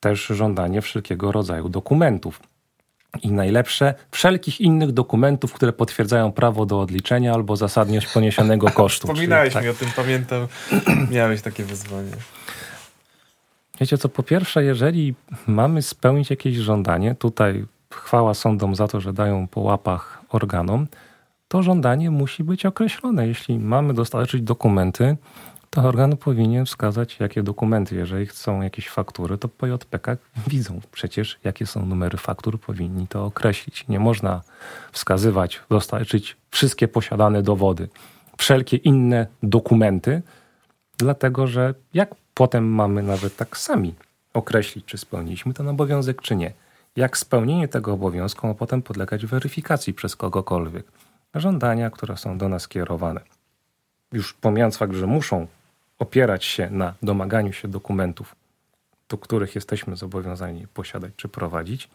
Też 0.00 0.26
żądanie 0.26 0.82
wszelkiego 0.82 1.32
rodzaju 1.32 1.68
dokumentów. 1.68 2.40
I 3.22 3.32
najlepsze 3.32 3.94
wszelkich 4.10 4.60
innych 4.60 4.92
dokumentów, 4.92 5.52
które 5.52 5.72
potwierdzają 5.72 6.32
prawo 6.32 6.66
do 6.66 6.80
odliczenia 6.80 7.34
albo 7.34 7.56
zasadność 7.56 8.06
poniesionego 8.06 8.70
kosztu. 8.80 9.06
Wspominałeś 9.06 9.54
tak. 9.54 9.64
mi 9.64 9.68
o 9.68 9.74
tym, 9.74 9.88
pamiętam. 9.96 10.46
Miałeś 11.10 11.42
takie 11.42 11.64
wyzwanie. 11.64 12.12
Wiecie 13.80 13.98
co, 13.98 14.08
po 14.08 14.22
pierwsze, 14.22 14.64
jeżeli 14.64 15.14
mamy 15.46 15.82
spełnić 15.82 16.30
jakieś 16.30 16.56
żądanie, 16.56 17.14
tutaj 17.14 17.64
chwała 17.90 18.34
sądom 18.34 18.74
za 18.74 18.88
to, 18.88 19.00
że 19.00 19.12
dają 19.12 19.48
po 19.48 19.60
łapach 19.60 20.22
organom, 20.28 20.86
to 21.48 21.62
żądanie 21.62 22.10
musi 22.10 22.44
być 22.44 22.66
określone. 22.66 23.26
Jeśli 23.28 23.58
mamy 23.58 23.94
dostarczyć 23.94 24.42
dokumenty, 24.42 25.16
to 25.74 25.82
organ 25.82 26.16
powinien 26.16 26.66
wskazać, 26.66 27.20
jakie 27.20 27.42
dokumenty. 27.42 27.94
Jeżeli 27.94 28.26
chcą 28.26 28.62
jakieś 28.62 28.88
faktury, 28.88 29.38
to 29.38 29.48
po 29.48 29.66
JPK 29.66 30.16
widzą 30.46 30.80
przecież, 30.92 31.38
jakie 31.44 31.66
są 31.66 31.86
numery 31.86 32.18
faktur, 32.18 32.60
powinni 32.60 33.08
to 33.08 33.24
określić. 33.24 33.88
Nie 33.88 34.00
można 34.00 34.42
wskazywać, 34.92 35.60
dostarczyć 35.70 36.36
wszystkie 36.50 36.88
posiadane 36.88 37.42
dowody, 37.42 37.88
wszelkie 38.38 38.76
inne 38.76 39.26
dokumenty, 39.42 40.22
dlatego 40.98 41.46
że 41.46 41.74
jak 41.94 42.14
potem 42.34 42.68
mamy 42.68 43.02
nawet 43.02 43.36
tak 43.36 43.56
sami 43.56 43.94
określić, 44.34 44.84
czy 44.84 44.98
spełniliśmy 44.98 45.54
ten 45.54 45.68
obowiązek, 45.68 46.22
czy 46.22 46.36
nie. 46.36 46.52
Jak 46.96 47.16
spełnienie 47.16 47.68
tego 47.68 47.92
obowiązku 47.92 48.46
ma 48.46 48.54
potem 48.54 48.82
podlegać 48.82 49.26
weryfikacji 49.26 49.94
przez 49.94 50.16
kogokolwiek. 50.16 50.86
Żądania, 51.34 51.90
które 51.90 52.16
są 52.16 52.38
do 52.38 52.48
nas 52.48 52.68
kierowane. 52.68 53.20
Już 54.12 54.34
pomijając 54.34 54.76
fakt, 54.76 54.94
że 54.94 55.06
muszą 55.06 55.46
opierać 56.02 56.44
się 56.44 56.70
na 56.70 56.94
domaganiu 57.02 57.52
się 57.52 57.68
dokumentów, 57.68 58.36
do 59.08 59.18
których 59.18 59.54
jesteśmy 59.54 59.96
zobowiązani 59.96 60.66
posiadać 60.66 61.12
czy 61.16 61.28
prowadzić, 61.28 61.88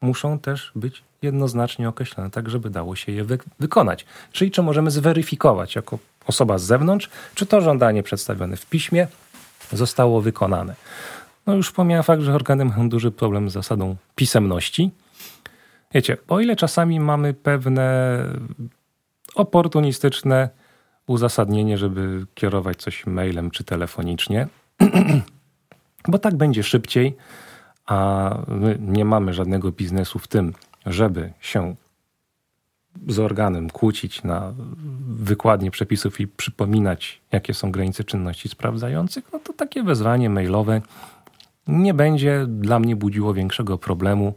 muszą 0.00 0.38
też 0.38 0.72
być 0.74 1.02
jednoznacznie 1.22 1.88
określone, 1.88 2.30
tak 2.30 2.48
żeby 2.48 2.70
dało 2.70 2.96
się 2.96 3.12
je 3.12 3.24
wy 3.24 3.38
wykonać. 3.60 4.06
Czyli 4.32 4.50
czy 4.50 4.62
możemy 4.62 4.90
zweryfikować 4.90 5.76
jako 5.76 5.98
osoba 6.26 6.58
z 6.58 6.62
zewnątrz, 6.62 7.10
czy 7.34 7.46
to 7.46 7.60
żądanie 7.60 8.02
przedstawione 8.02 8.56
w 8.56 8.66
piśmie 8.66 9.06
zostało 9.72 10.20
wykonane. 10.20 10.74
No 11.46 11.54
już 11.54 11.72
pomijam 11.72 12.02
fakt, 12.02 12.22
że 12.22 12.34
organy 12.34 12.64
mają 12.64 12.88
duży 12.88 13.10
problem 13.10 13.50
z 13.50 13.52
zasadą 13.52 13.96
pisemności. 14.14 14.90
Wiecie, 15.94 16.16
o 16.28 16.40
ile 16.40 16.56
czasami 16.56 17.00
mamy 17.00 17.34
pewne 17.34 18.18
oportunistyczne 19.34 20.48
uzasadnienie, 21.06 21.78
żeby 21.78 22.26
kierować 22.34 22.76
coś 22.82 23.06
mailem 23.06 23.50
czy 23.50 23.64
telefonicznie, 23.64 24.48
bo 26.08 26.18
tak 26.18 26.36
będzie 26.36 26.62
szybciej, 26.62 27.16
a 27.86 28.38
my 28.48 28.78
nie 28.80 29.04
mamy 29.04 29.34
żadnego 29.34 29.72
biznesu 29.72 30.18
w 30.18 30.28
tym, 30.28 30.54
żeby 30.86 31.32
się 31.40 31.74
z 33.08 33.18
organem 33.18 33.70
kłócić 33.70 34.22
na 34.22 34.52
wykładnie 35.08 35.70
przepisów 35.70 36.20
i 36.20 36.28
przypominać, 36.28 37.20
jakie 37.32 37.54
są 37.54 37.72
granice 37.72 38.04
czynności 38.04 38.48
sprawdzających, 38.48 39.24
no 39.32 39.38
to 39.38 39.52
takie 39.52 39.82
wezwanie 39.82 40.30
mailowe 40.30 40.80
nie 41.68 41.94
będzie 41.94 42.46
dla 42.48 42.78
mnie 42.78 42.96
budziło 42.96 43.34
większego 43.34 43.78
problemu. 43.78 44.34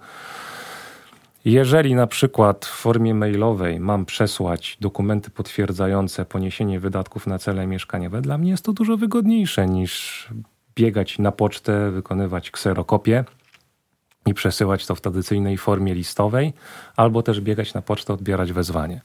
Jeżeli 1.46 1.96
na 1.96 2.08
przykład 2.08 2.66
w 2.66 2.70
formie 2.70 3.14
mailowej 3.14 3.80
mam 3.80 4.06
przesłać 4.06 4.78
dokumenty 4.82 5.30
potwierdzające 5.30 6.26
poniesienie 6.26 6.80
wydatków 6.80 7.28
na 7.28 7.40
cele 7.40 7.68
mieszkaniowe, 7.68 8.22
dla 8.22 8.38
mnie 8.38 8.52
jest 8.52 8.66
to 8.66 8.74
dużo 8.74 8.98
wygodniejsze 8.98 9.68
niż 9.68 10.28
biegać 10.76 11.20
na 11.20 11.32
pocztę, 11.32 11.92
wykonywać 11.92 12.52
kserokopię 12.52 13.24
i 14.26 14.34
przesyłać 14.34 14.86
to 14.86 14.96
w 14.96 15.02
tradycyjnej 15.02 15.58
formie 15.58 15.94
listowej, 15.94 16.54
albo 16.96 17.24
też 17.24 17.42
biegać 17.42 17.74
na 17.74 17.82
pocztę, 17.82 18.14
odbierać 18.14 18.54
wezwanie. 18.54 19.02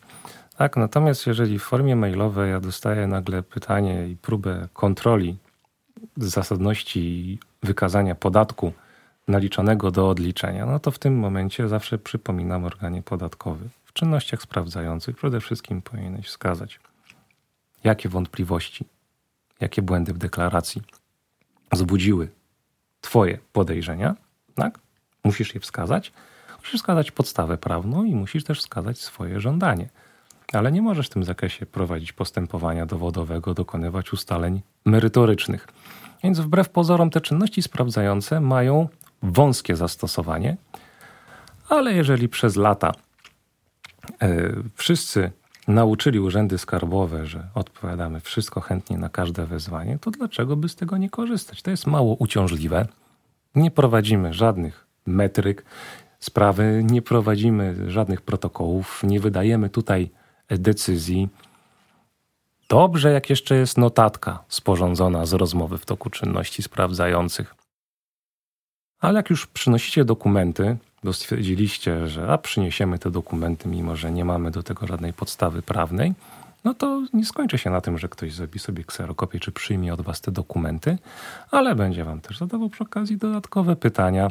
Tak, 0.57 0.77
natomiast 0.77 1.27
jeżeli 1.27 1.59
w 1.59 1.63
formie 1.63 1.97
mailowej 1.97 2.51
ja 2.51 2.61
dostaję 2.61 3.07
nagle 3.07 3.43
pytanie 3.43 4.09
i 4.09 4.17
próbę 4.17 4.69
kontroli 4.73 5.37
zasadności 6.17 7.39
wykazania 7.63 8.15
podatku 8.15 8.73
naliczonego 9.29 9.91
do 9.91 10.09
odliczenia, 10.09 10.67
no 10.67 10.79
to 10.79 10.91
w 10.91 10.99
tym 10.99 11.19
momencie 11.19 11.69
zawsze 11.69 11.99
przypominam 11.99 12.65
organie 12.65 13.03
podatkowy. 13.03 13.69
W 13.85 13.93
czynnościach 13.93 14.43
sprawdzających 14.43 15.17
przede 15.17 15.41
wszystkim 15.41 15.83
powinieneś 15.83 16.27
wskazać, 16.27 16.81
jakie 17.85 18.09
wątpliwości, 18.09 18.85
jakie 19.61 19.83
błędy 19.83 20.13
w 20.13 20.19
deklaracji 20.19 20.83
wzbudziły 21.73 22.29
Twoje 23.01 23.39
podejrzenia, 23.53 24.17
tak? 24.55 24.79
Musisz 25.25 25.55
je 25.55 25.61
wskazać. 25.61 26.13
Musisz 26.59 26.81
wskazać 26.81 27.11
podstawę 27.11 27.59
prawną 27.59 28.05
i 28.05 28.15
musisz 28.15 28.45
też 28.45 28.61
wskazać 28.61 28.99
swoje 28.99 29.41
żądanie. 29.41 29.89
Ale 30.53 30.73
nie 30.73 30.83
możesz 30.83 31.07
w 31.07 31.11
tym 31.11 31.25
zakresie 31.25 31.67
prowadzić 31.67 32.13
postępowania 32.13 32.87
dowodowego, 32.87 33.55
dokonywać 33.55 34.13
ustaleń 34.13 34.63
merytorycznych. 34.85 35.69
Więc 36.23 36.41
wbrew 36.41 36.69
pozorom 36.69 37.11
te 37.11 37.21
czynności 37.21 37.63
sprawdzające 37.63 38.41
mają 38.41 38.89
wąskie 39.23 39.77
zastosowanie, 39.77 40.57
ale 41.69 41.93
jeżeli 41.93 42.29
przez 42.29 42.57
lata 42.57 42.93
e, 44.23 44.53
wszyscy 44.75 45.33
nauczyli 45.69 46.21
urzędy 46.21 46.59
skarbowe, 46.59 47.27
że 47.27 47.49
odpowiadamy 47.55 48.21
wszystko 48.21 48.61
chętnie 48.61 48.99
na 48.99 49.09
każde 49.09 49.47
wezwanie, 49.47 49.99
to 49.99 50.11
dlaczego 50.11 50.57
by 50.57 50.69
z 50.69 50.77
tego 50.77 50.97
nie 50.97 51.11
korzystać? 51.11 51.63
To 51.63 51.71
jest 51.71 51.87
mało 51.87 52.15
uciążliwe. 52.15 52.87
Nie 53.55 53.71
prowadzimy 53.71 54.35
żadnych 54.35 54.87
metryk 55.07 55.65
sprawy, 56.21 56.83
nie 56.85 57.03
prowadzimy 57.03 57.91
żadnych 57.91 58.23
protokołów, 58.23 59.01
nie 59.03 59.21
wydajemy 59.21 59.69
tutaj 59.69 60.11
decyzji. 60.49 61.29
Dobrze, 62.69 63.13
jak 63.13 63.31
jeszcze 63.31 63.55
jest 63.55 63.79
notatka 63.79 64.45
sporządzona 64.49 65.27
z 65.27 65.33
rozmowy 65.33 65.79
w 65.79 65.87
toku 65.87 66.11
czynności 66.11 66.63
sprawdzających. 66.63 67.55
Ale 69.01 69.17
jak 69.17 69.31
już 69.31 69.47
przynosicie 69.47 70.05
dokumenty, 70.05 70.77
bo 71.05 71.13
stwierdziliście, 71.13 72.09
że 72.09 72.33
a 72.33 72.39
przyniesiemy 72.39 72.99
te 72.99 73.11
dokumenty, 73.11 73.69
mimo 73.69 73.97
że 73.97 74.13
nie 74.13 74.25
mamy 74.25 74.51
do 74.51 74.63
tego 74.63 74.87
żadnej 74.87 75.13
podstawy 75.13 75.63
prawnej, 75.63 76.15
no 76.65 76.75
to 76.75 77.03
nie 77.13 77.25
skończy 77.25 77.59
się 77.59 77.71
na 77.71 77.81
tym, 77.81 77.99
że 77.99 78.09
ktoś 78.09 78.33
zrobi 78.33 78.59
sobie 78.59 78.85
kserokopię 78.85 79.41
czy 79.41 79.53
przyjmie 79.53 79.95
od 79.95 80.01
was 80.01 80.21
te 80.21 80.33
dokumenty, 80.33 80.99
ale 81.51 81.75
będzie 81.75 82.05
wam 82.05 82.21
też 82.21 82.39
zadawał 82.39 82.69
przy 82.69 82.83
okazji 82.85 83.17
dodatkowe 83.17 83.77
pytania. 83.77 84.31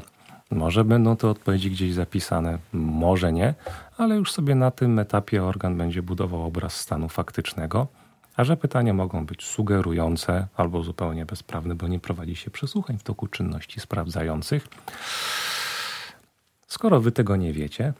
Może 0.51 0.83
będą 0.83 1.15
te 1.15 1.27
odpowiedzi 1.27 1.71
gdzieś 1.71 1.93
zapisane, 1.93 2.57
może 2.73 3.33
nie, 3.33 3.53
ale 3.97 4.15
już 4.15 4.31
sobie 4.31 4.55
na 4.55 4.71
tym 4.71 4.99
etapie 4.99 5.43
organ 5.43 5.77
będzie 5.77 6.01
budował 6.01 6.43
obraz 6.43 6.75
stanu 6.75 7.09
faktycznego, 7.09 7.87
a 8.37 8.43
że 8.43 8.57
pytania 8.57 8.93
mogą 8.93 9.25
być 9.25 9.45
sugerujące 9.45 10.47
albo 10.55 10.83
zupełnie 10.83 11.25
bezprawne, 11.25 11.75
bo 11.75 11.87
nie 11.87 11.99
prowadzi 11.99 12.35
się 12.35 12.51
przesłuchań 12.51 12.97
w 12.97 13.03
toku 13.03 13.27
czynności 13.27 13.79
sprawdzających. 13.79 14.67
Skoro 16.67 17.01
wy 17.01 17.11
tego 17.11 17.35
nie 17.35 17.53
wiecie, 17.53 17.93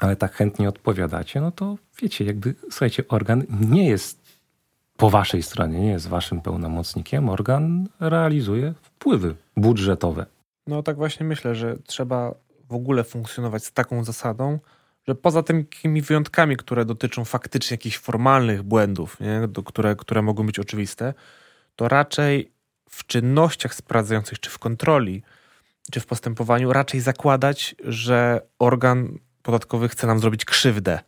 ale 0.00 0.16
tak 0.16 0.32
chętnie 0.34 0.68
odpowiadacie, 0.68 1.40
no 1.40 1.50
to 1.50 1.76
wiecie, 2.02 2.24
jakby, 2.24 2.54
słuchajcie, 2.70 3.08
organ 3.08 3.44
nie 3.60 3.88
jest 3.88 4.24
po 4.96 5.10
waszej 5.10 5.42
stronie, 5.42 5.80
nie 5.80 5.90
jest 5.90 6.08
waszym 6.08 6.40
pełnomocnikiem, 6.40 7.28
organ 7.28 7.88
realizuje 8.00 8.74
wpływy 8.82 9.34
budżetowe. 9.56 10.26
No 10.66 10.82
tak 10.82 10.96
właśnie 10.96 11.26
myślę, 11.26 11.54
że 11.54 11.76
trzeba 11.86 12.34
w 12.68 12.74
ogóle 12.74 13.04
funkcjonować 13.04 13.64
z 13.64 13.72
taką 13.72 14.04
zasadą, 14.04 14.58
że 15.08 15.14
poza 15.14 15.42
tymi 15.42 16.02
wyjątkami, 16.02 16.56
które 16.56 16.84
dotyczą 16.84 17.24
faktycznie 17.24 17.74
jakichś 17.74 17.98
formalnych 17.98 18.62
błędów, 18.62 19.20
nie? 19.20 19.48
które, 19.64 19.96
które 19.96 20.22
mogą 20.22 20.46
być 20.46 20.58
oczywiste, 20.58 21.14
to 21.76 21.88
raczej 21.88 22.52
w 22.90 23.06
czynnościach 23.06 23.74
sprawdzających 23.74 24.40
czy 24.40 24.50
w 24.50 24.58
kontroli 24.58 25.22
czy 25.90 26.00
w 26.00 26.06
postępowaniu 26.06 26.72
raczej 26.72 27.00
zakładać, 27.00 27.74
że 27.84 28.40
organ 28.58 29.18
podatkowy 29.42 29.88
chce 29.88 30.06
nam 30.06 30.18
zrobić 30.18 30.44
krzywdę. 30.44 30.98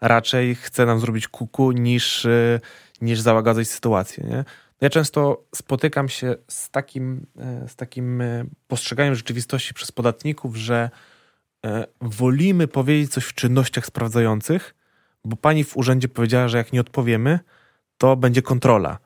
Raczej 0.00 0.54
chce 0.54 0.86
nam 0.86 1.00
zrobić 1.00 1.28
kuku 1.28 1.72
niż, 1.72 2.24
y, 2.24 2.60
niż 3.00 3.20
załagadzać 3.20 3.68
sytuację. 3.68 4.24
Nie? 4.24 4.44
Ja 4.80 4.90
często 4.90 5.44
spotykam 5.54 6.08
się 6.08 6.34
z 6.48 6.70
takim, 6.70 7.26
e, 7.38 7.68
z 7.68 7.76
takim 7.76 8.20
e, 8.20 8.44
postrzeganiem 8.68 9.14
rzeczywistości 9.14 9.74
przez 9.74 9.92
podatników, 9.92 10.56
że 10.56 10.76
e, 10.76 10.90
wolimy 12.00 12.68
powiedzieć 12.68 13.12
coś 13.12 13.24
w 13.24 13.34
czynnościach 13.34 13.86
sprawdzających, 13.86 14.74
bo 15.24 15.36
pani 15.36 15.64
w 15.64 15.76
urzędzie 15.76 16.08
powiedziała, 16.08 16.48
że 16.48 16.58
jak 16.58 16.72
nie 16.72 16.80
odpowiemy, 16.80 17.38
to 17.98 18.16
będzie 18.16 18.42
kontrola. 18.42 18.98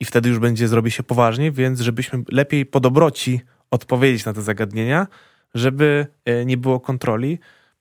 I 0.00 0.04
wtedy 0.04 0.28
już 0.28 0.38
będzie 0.38 0.68
zrobi 0.68 0.90
się 0.90 1.02
poważnie, 1.02 1.52
więc 1.52 1.80
żebyśmy 1.80 2.22
lepiej 2.28 2.66
po 2.66 2.80
dobroci 2.80 3.40
odpowiedzieć 3.70 4.24
na 4.24 4.32
te 4.32 4.42
zagadnienia, 4.42 5.06
żeby 5.54 6.06
e, 6.24 6.44
nie 6.44 6.56
było 6.56 6.80
kontroli. 6.80 7.38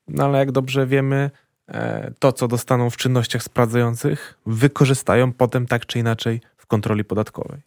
No 0.07 0.25
ale 0.25 0.39
jak 0.39 0.51
dobrze 0.51 0.87
wiemy, 0.87 1.31
e, 1.67 2.11
to, 2.19 2.31
co 2.31 2.47
dostaną 2.47 2.89
w 2.89 2.97
czynnościach 2.97 3.43
sprawdzających, 3.43 4.39
wykorzystają 4.45 5.33
potem 5.33 5.67
tak 5.67 5.85
czy 5.85 5.99
inaczej 5.99 6.41
w 6.57 6.65
kontroli 6.65 7.03
podatkowej. 7.03 7.61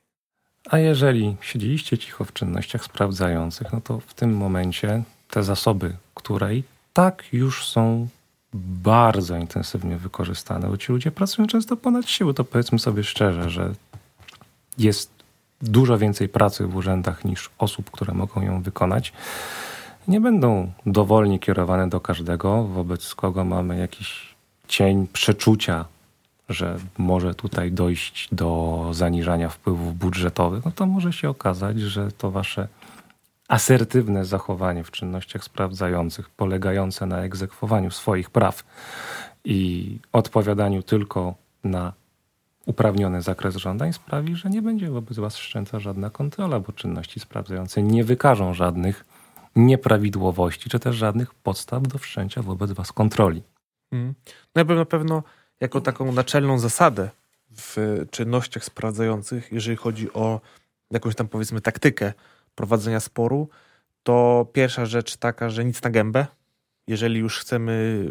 A 0.71 0.79
jeżeli 0.79 1.37
siedzieliście 1.41 1.99
cicho 1.99 2.25
w 2.25 2.33
czynnościach 2.33 2.85
sprawdzających, 2.85 3.73
no 3.73 3.81
to 3.81 4.01
w 4.01 4.15
tym 4.15 4.37
momencie 4.37 5.03
te 5.33 5.43
zasoby, 5.43 5.97
które 6.15 6.55
i 6.55 6.63
tak 6.93 7.25
już 7.33 7.67
są 7.69 8.09
bardzo 8.55 9.37
intensywnie 9.37 9.97
wykorzystane, 9.97 10.69
bo 10.69 10.77
ci 10.77 10.93
ludzie 10.93 11.11
pracują 11.11 11.49
często 11.49 11.77
ponad 11.77 12.09
siły, 12.09 12.35
to 12.35 12.45
powiedzmy 12.45 12.79
sobie 12.79 13.05
szczerze, 13.05 13.51
że 13.51 13.75
jest 14.79 15.11
dużo 15.63 15.99
więcej 15.99 16.29
pracy 16.29 16.67
w 16.67 16.77
urzędach 16.77 17.25
niż 17.25 17.51
osób, 17.59 17.91
które 17.91 18.15
mogą 18.15 18.43
ją 18.43 18.63
wykonać, 18.63 19.13
nie 20.09 20.21
będą 20.21 20.73
dowolnie 20.87 21.39
kierowane 21.39 21.89
do 21.89 22.01
każdego, 22.01 22.65
wobec 22.65 23.15
kogo 23.15 23.45
mamy 23.45 23.79
jakiś 23.79 24.35
cień 24.69 25.07
przeczucia, 25.13 25.85
że 26.49 26.79
może 26.99 27.35
tutaj 27.35 27.73
dojść 27.73 28.29
do 28.33 28.89
zaniżania 28.93 29.49
wpływów 29.49 29.99
budżetowych, 29.99 30.65
no 30.65 30.71
to 30.71 30.87
może 30.87 31.13
się 31.13 31.29
okazać, 31.31 31.81
że 31.81 32.13
to 32.13 32.31
wasze 32.31 32.69
asertywne 33.53 34.25
zachowanie 34.25 34.85
w 34.85 34.91
czynnościach 34.91 35.45
sprawdzających, 35.45 36.31
polegające 36.31 37.07
na 37.07 37.23
egzekwowaniu 37.23 37.91
swoich 37.91 38.31
praw 38.31 38.65
i 39.45 39.99
odpowiadaniu 40.13 40.83
tylko 40.83 41.35
na 41.65 41.93
uprawniony 42.67 43.23
zakres 43.23 43.57
żądań 43.57 43.93
sprawi, 43.93 44.37
że 44.37 44.51
nie 44.51 44.63
będzie 44.63 44.91
wobec 44.91 45.19
Was 45.19 45.37
wszczęta 45.37 45.81
żadna 45.81 46.11
kontrola, 46.11 46.61
bo 46.61 46.73
czynności 46.73 47.21
sprawdzające 47.21 47.83
nie 47.83 48.05
wykażą 48.05 48.55
żadnych 48.55 49.05
nieprawidłowości, 49.57 50.71
czy 50.71 50.79
też 50.79 50.97
żadnych 50.97 51.35
podstaw 51.35 51.83
do 51.83 51.99
wszczęcia 51.99 52.43
wobec 52.43 52.73
Was 52.73 52.93
kontroli. 52.93 53.43
Hmm. 53.91 54.15
No 54.55 54.61
ja 54.61 54.65
bym 54.65 54.77
na 54.77 54.85
pewno 54.85 55.23
jako 55.61 55.81
taką 55.81 56.13
naczelną 56.13 56.59
zasadę 56.59 57.11
w 57.51 58.05
czynnościach 58.11 58.65
sprawdzających, 58.65 59.53
jeżeli 59.53 59.77
chodzi 59.77 60.13
o 60.13 60.41
jakąś 60.91 61.15
tam 61.15 61.29
powiedzmy 61.29 61.61
taktykę 61.61 62.13
prowadzenia 62.55 63.01
sporu, 63.01 63.49
to 64.03 64.47
pierwsza 64.53 64.87
rzecz 64.87 65.17
taka, 65.17 65.51
że 65.51 65.65
nic 65.65 65.83
na 65.83 65.91
gębę. 65.91 66.27
Jeżeli 66.87 67.21
już 67.21 67.39
chcemy, 67.39 68.05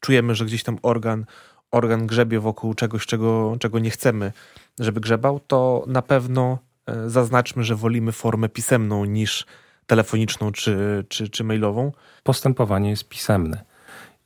czujemy, 0.00 0.34
że 0.34 0.44
gdzieś 0.44 0.62
tam 0.62 0.78
organ 0.82 1.24
organ 1.72 2.06
grzebie 2.06 2.40
wokół 2.40 2.74
czegoś, 2.74 3.06
czego, 3.06 3.56
czego 3.60 3.78
nie 3.78 3.90
chcemy, 3.90 4.32
żeby 4.78 5.00
grzebał, 5.00 5.40
to 5.40 5.84
na 5.86 6.02
pewno 6.02 6.58
e, 6.86 7.10
zaznaczmy, 7.10 7.64
że 7.64 7.76
wolimy 7.76 8.12
formę 8.12 8.48
pisemną 8.48 9.04
niż 9.04 9.46
telefoniczną 9.86 10.52
czy, 10.52 11.04
czy, 11.08 11.28
czy 11.28 11.44
mailową. 11.44 11.92
Postępowanie 12.22 12.90
jest 12.90 13.08
pisemne. 13.08 13.64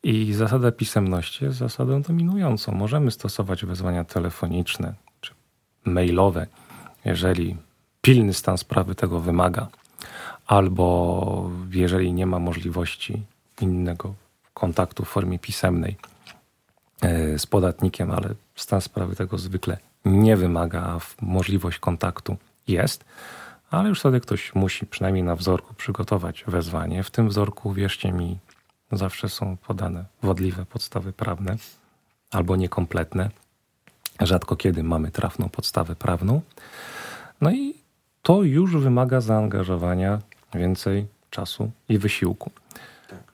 I 0.02 0.32
zasada 0.32 0.72
pisemności 0.72 1.44
jest 1.44 1.58
zasadą 1.58 2.02
dominującą. 2.02 2.72
Możemy 2.72 3.10
stosować 3.10 3.64
wezwania 3.64 4.04
telefoniczne 4.04 4.94
czy 5.20 5.34
mailowe, 5.84 6.46
jeżeli 7.04 7.56
pilny 8.06 8.34
stan 8.34 8.58
sprawy 8.58 8.94
tego 8.94 9.20
wymaga, 9.20 9.68
albo 10.46 11.50
jeżeli 11.70 12.12
nie 12.12 12.26
ma 12.26 12.38
możliwości 12.38 13.22
innego 13.60 14.14
kontaktu 14.54 15.04
w 15.04 15.08
formie 15.08 15.38
pisemnej 15.38 15.96
E, 17.00 17.38
z 17.38 17.46
podatnikiem, 17.46 18.10
ale 18.10 18.34
stan 18.54 18.80
sprawy 18.80 19.16
tego 19.16 19.38
zwykle 19.38 19.78
nie 20.04 20.36
wymaga, 20.36 20.82
a 20.82 21.00
możliwość 21.20 21.78
kontaktu 21.78 22.36
jest, 22.68 23.04
ale 23.70 23.88
już 23.88 24.00
wtedy 24.00 24.20
ktoś 24.20 24.54
musi 24.54 24.86
przynajmniej 24.86 25.24
na 25.24 25.36
wzorku 25.36 25.74
przygotować 25.74 26.44
wezwanie. 26.46 27.02
W 27.02 27.10
tym 27.10 27.28
wzorku, 27.28 27.72
wierzcie 27.72 28.12
mi, 28.12 28.38
zawsze 28.92 29.28
są 29.28 29.56
podane 29.56 30.04
wodliwe 30.22 30.66
podstawy 30.66 31.12
prawne 31.12 31.56
albo 32.30 32.56
niekompletne. 32.56 33.30
Rzadko 34.20 34.56
kiedy 34.56 34.82
mamy 34.82 35.10
trafną 35.10 35.48
podstawę 35.48 35.96
prawną. 35.96 36.40
No 37.40 37.50
i 37.50 37.74
to 38.26 38.42
już 38.42 38.76
wymaga 38.76 39.20
zaangażowania 39.20 40.18
więcej 40.54 41.06
czasu 41.30 41.70
i 41.88 41.98
wysiłku. 41.98 42.50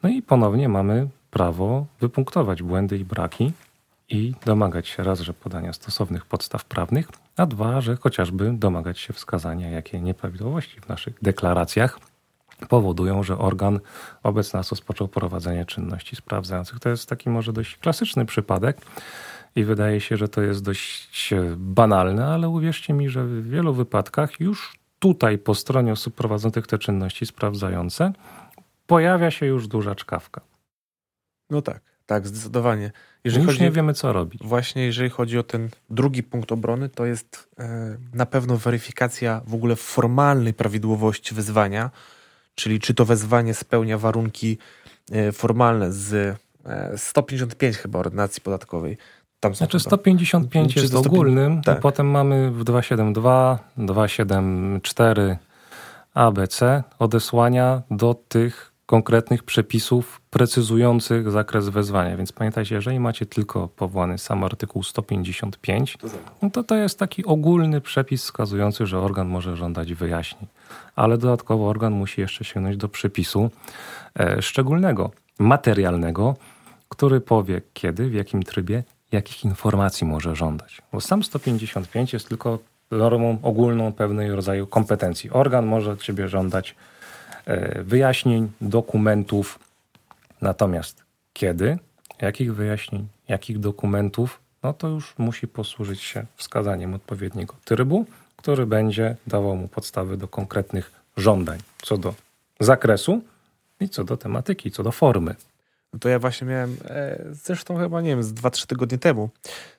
No 0.02 0.08
i 0.08 0.22
ponownie 0.22 0.68
mamy 0.68 1.08
prawo 1.30 1.86
wypunktować 2.00 2.62
błędy 2.62 2.98
i 2.98 3.04
braki 3.04 3.52
i 4.08 4.34
domagać 4.46 4.88
się 4.88 5.02
raz, 5.02 5.20
że 5.20 5.34
podania 5.34 5.72
stosownych 5.72 6.26
podstaw 6.26 6.64
prawnych, 6.64 7.08
a 7.36 7.46
dwa, 7.46 7.80
że 7.80 7.96
chociażby 7.96 8.52
domagać 8.52 8.98
się 8.98 9.12
wskazania, 9.12 9.70
jakie 9.70 10.00
nieprawidłowości 10.00 10.80
w 10.80 10.88
naszych 10.88 11.14
deklaracjach 11.22 11.98
powodują, 12.68 13.22
że 13.22 13.38
organ 13.38 13.80
wobec 14.22 14.52
nas 14.52 14.70
rozpoczął 14.70 15.08
prowadzenie 15.08 15.64
czynności 15.64 16.16
sprawdzających. 16.16 16.80
To 16.80 16.88
jest 16.88 17.08
taki 17.08 17.30
może 17.30 17.52
dość 17.52 17.76
klasyczny 17.76 18.26
przypadek 18.26 18.76
i 19.56 19.64
wydaje 19.64 20.00
się, 20.00 20.16
że 20.16 20.28
to 20.28 20.42
jest 20.42 20.64
dość 20.64 21.34
banalne, 21.56 22.26
ale 22.26 22.48
uwierzcie 22.48 22.92
mi, 22.92 23.08
że 23.08 23.24
w 23.24 23.48
wielu 23.50 23.74
wypadkach 23.74 24.40
już 24.40 24.81
tutaj 25.02 25.38
po 25.38 25.54
stronie 25.54 25.92
osób 25.92 26.14
prowadzących 26.14 26.66
te 26.66 26.78
czynności 26.78 27.26
sprawdzające 27.26 28.12
pojawia 28.86 29.30
się 29.30 29.46
już 29.46 29.68
duża 29.68 29.94
czkawka. 29.94 30.40
No 31.50 31.62
tak, 31.62 31.80
tak, 32.06 32.26
zdecydowanie. 32.26 32.92
Jeżeli 33.24 33.44
już 33.44 33.52
chodzi, 33.52 33.62
nie 33.62 33.70
wiemy, 33.70 33.94
co 33.94 34.12
robić. 34.12 34.42
Właśnie 34.44 34.86
jeżeli 34.86 35.10
chodzi 35.10 35.38
o 35.38 35.42
ten 35.42 35.68
drugi 35.90 36.22
punkt 36.22 36.52
obrony, 36.52 36.88
to 36.88 37.06
jest 37.06 37.48
e, 37.58 37.96
na 38.14 38.26
pewno 38.26 38.56
weryfikacja 38.56 39.40
w 39.46 39.54
ogóle 39.54 39.76
formalnej 39.76 40.54
prawidłowości 40.54 41.34
wezwania, 41.34 41.90
czyli 42.54 42.80
czy 42.80 42.94
to 42.94 43.04
wezwanie 43.04 43.54
spełnia 43.54 43.98
warunki 43.98 44.58
e, 45.12 45.32
formalne 45.32 45.92
z 45.92 46.38
e, 46.64 46.98
155 46.98 47.76
chyba 47.76 47.98
ordynacji 47.98 48.42
podatkowej. 48.42 48.96
Tam 49.42 49.54
Znaczy 49.54 49.78
chyba. 49.78 49.90
155 49.90 50.74
Czy 50.74 50.80
jest 50.80 50.92
to 50.92 50.98
150? 51.00 51.06
ogólnym, 51.22 51.62
Tak. 51.62 51.78
a 51.78 51.80
potem 51.80 52.10
mamy 52.10 52.50
w 52.50 52.64
272, 52.64 53.58
274 53.76 55.38
ABC 56.14 56.82
odesłania 56.98 57.82
do 57.90 58.14
tych 58.14 58.72
konkretnych 58.86 59.42
przepisów 59.42 60.20
precyzujących 60.30 61.30
zakres 61.30 61.68
wezwania. 61.68 62.16
Więc 62.16 62.32
pamiętajcie, 62.32 62.74
jeżeli 62.74 63.00
macie 63.00 63.26
tylko 63.26 63.68
powołany 63.68 64.18
sam 64.18 64.44
artykuł 64.44 64.82
155, 64.82 65.98
no 66.42 66.50
to 66.50 66.64
to 66.64 66.76
jest 66.76 66.98
taki 66.98 67.24
ogólny 67.24 67.80
przepis 67.80 68.22
wskazujący, 68.22 68.86
że 68.86 68.98
organ 68.98 69.28
może 69.28 69.56
żądać 69.56 69.94
wyjaśnień. 69.94 70.46
Ale 70.96 71.18
dodatkowo 71.18 71.68
organ 71.68 71.92
musi 71.92 72.20
jeszcze 72.20 72.44
sięgnąć 72.44 72.76
do 72.76 72.88
przepisu 72.88 73.50
e, 74.18 74.42
szczególnego, 74.42 75.10
materialnego, 75.38 76.36
który 76.88 77.20
powie 77.20 77.62
kiedy, 77.72 78.08
w 78.08 78.14
jakim 78.14 78.42
trybie, 78.42 78.82
jakich 79.12 79.44
informacji 79.44 80.06
może 80.06 80.36
żądać. 80.36 80.82
Bo 80.92 81.00
sam 81.00 81.22
155 81.22 82.12
jest 82.12 82.28
tylko 82.28 82.58
normą 82.90 83.38
ogólną 83.42 83.92
pewnej 83.92 84.30
rodzaju 84.30 84.66
kompetencji. 84.66 85.30
Organ 85.30 85.66
może 85.66 85.96
ciebie 85.96 86.28
żądać 86.28 86.74
e, 87.46 87.82
wyjaśnień, 87.82 88.50
dokumentów, 88.60 89.58
natomiast 90.40 91.02
kiedy, 91.32 91.78
jakich 92.20 92.54
wyjaśnień, 92.54 93.08
jakich 93.28 93.58
dokumentów, 93.58 94.40
no 94.62 94.72
to 94.72 94.88
już 94.88 95.14
musi 95.18 95.48
posłużyć 95.48 96.00
się 96.00 96.26
wskazaniem 96.36 96.94
odpowiedniego 96.94 97.54
trybu, 97.64 98.06
który 98.36 98.66
będzie 98.66 99.16
dawał 99.26 99.56
mu 99.56 99.68
podstawy 99.68 100.16
do 100.16 100.28
konkretnych 100.28 100.92
żądań 101.16 101.58
co 101.82 101.98
do 101.98 102.14
zakresu 102.60 103.22
i 103.80 103.88
co 103.88 104.04
do 104.04 104.16
tematyki, 104.16 104.70
co 104.70 104.82
do 104.82 104.92
formy. 104.92 105.34
No 105.92 105.98
to 105.98 106.08
ja 106.08 106.18
właśnie 106.18 106.46
miałem, 106.46 106.76
e, 106.84 107.24
zresztą 107.30 107.76
chyba, 107.76 108.00
nie 108.00 108.08
wiem, 108.08 108.22
z 108.22 108.34
2-3 108.34 108.66
tygodnie 108.66 108.98
temu, 108.98 109.30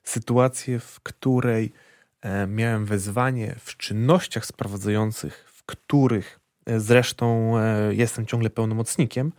sytuację, 0.03 0.79
w 0.79 0.99
której 0.99 1.73
e, 2.21 2.47
miałem 2.47 2.85
wezwanie 2.85 3.55
w 3.59 3.77
czynnościach 3.77 4.45
sprowadzających, 4.45 5.45
w 5.53 5.63
których 5.63 6.39
e, 6.65 6.79
zresztą 6.79 7.53
jestem 7.89 8.25
ciągle 8.25 8.49
pełnomocnikiem. 8.49 9.31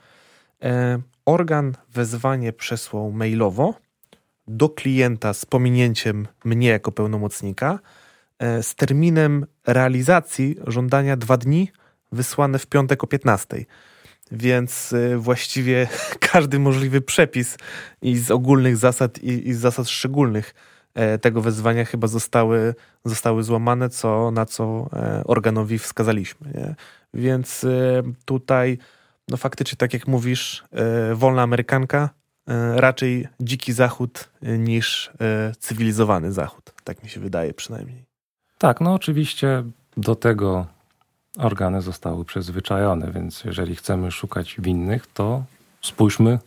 Organ 1.24 1.74
wezwanie 1.92 2.52
przesłał 2.52 3.12
mailowo 3.12 3.74
do 4.46 4.68
klienta 4.68 5.34
z 5.34 5.46
pominięciem 5.46 6.28
mnie 6.44 6.68
jako 6.68 6.92
pełnomocnika 6.92 7.78
z 8.40 8.74
terminem 8.74 9.46
realizacji 9.66 10.56
żądania 10.66 11.16
dwa 11.16 11.37
dni 11.37 11.72
wysłane 12.12 12.58
w 12.58 12.66
piątek 12.66 13.04
o 13.04 13.06
15. 13.06 13.64
Więc 14.32 14.92
y, 14.92 15.16
właściwie 15.18 15.88
każdy 16.32 16.58
możliwy 16.58 17.00
przepis 17.00 17.56
i 18.02 18.18
z 18.18 18.30
ogólnych 18.30 18.76
zasad 18.76 19.18
i, 19.18 19.48
i 19.48 19.54
z 19.54 19.58
zasad 19.58 19.88
szczególnych 19.88 20.54
e, 20.94 21.18
tego 21.18 21.40
wezwania 21.40 21.84
chyba 21.84 22.06
zostały, 22.06 22.74
zostały 23.04 23.42
złamane, 23.42 23.88
co, 23.90 24.30
na 24.30 24.46
co 24.46 24.90
e, 24.92 25.24
organowi 25.24 25.78
wskazaliśmy. 25.78 26.50
Nie? 26.54 26.74
Więc 27.14 27.64
e, 27.64 28.02
tutaj 28.24 28.78
no 29.28 29.37
faktycznie, 29.37 29.76
tak 29.76 29.94
jak 29.94 30.08
mówisz, 30.08 30.64
e, 30.72 31.14
wolna 31.14 31.42
Amerykanka, 31.42 32.10
raczej 32.76 33.28
dziki 33.40 33.72
zachód 33.72 34.30
niż 34.42 35.12
cywilizowany 35.58 36.32
zachód. 36.32 36.74
Tak 36.84 37.02
mi 37.02 37.08
się 37.08 37.20
wydaje 37.20 37.54
przynajmniej. 37.54 38.04
Tak, 38.58 38.80
no 38.80 38.94
oczywiście 38.94 39.64
do 39.96 40.14
tego 40.14 40.66
organy 41.38 41.82
zostały 41.82 42.24
przyzwyczajone, 42.24 43.12
więc 43.12 43.44
jeżeli 43.44 43.76
chcemy 43.76 44.10
szukać 44.10 44.56
winnych, 44.58 45.06
to 45.06 45.44
spójrzmy 45.82 46.38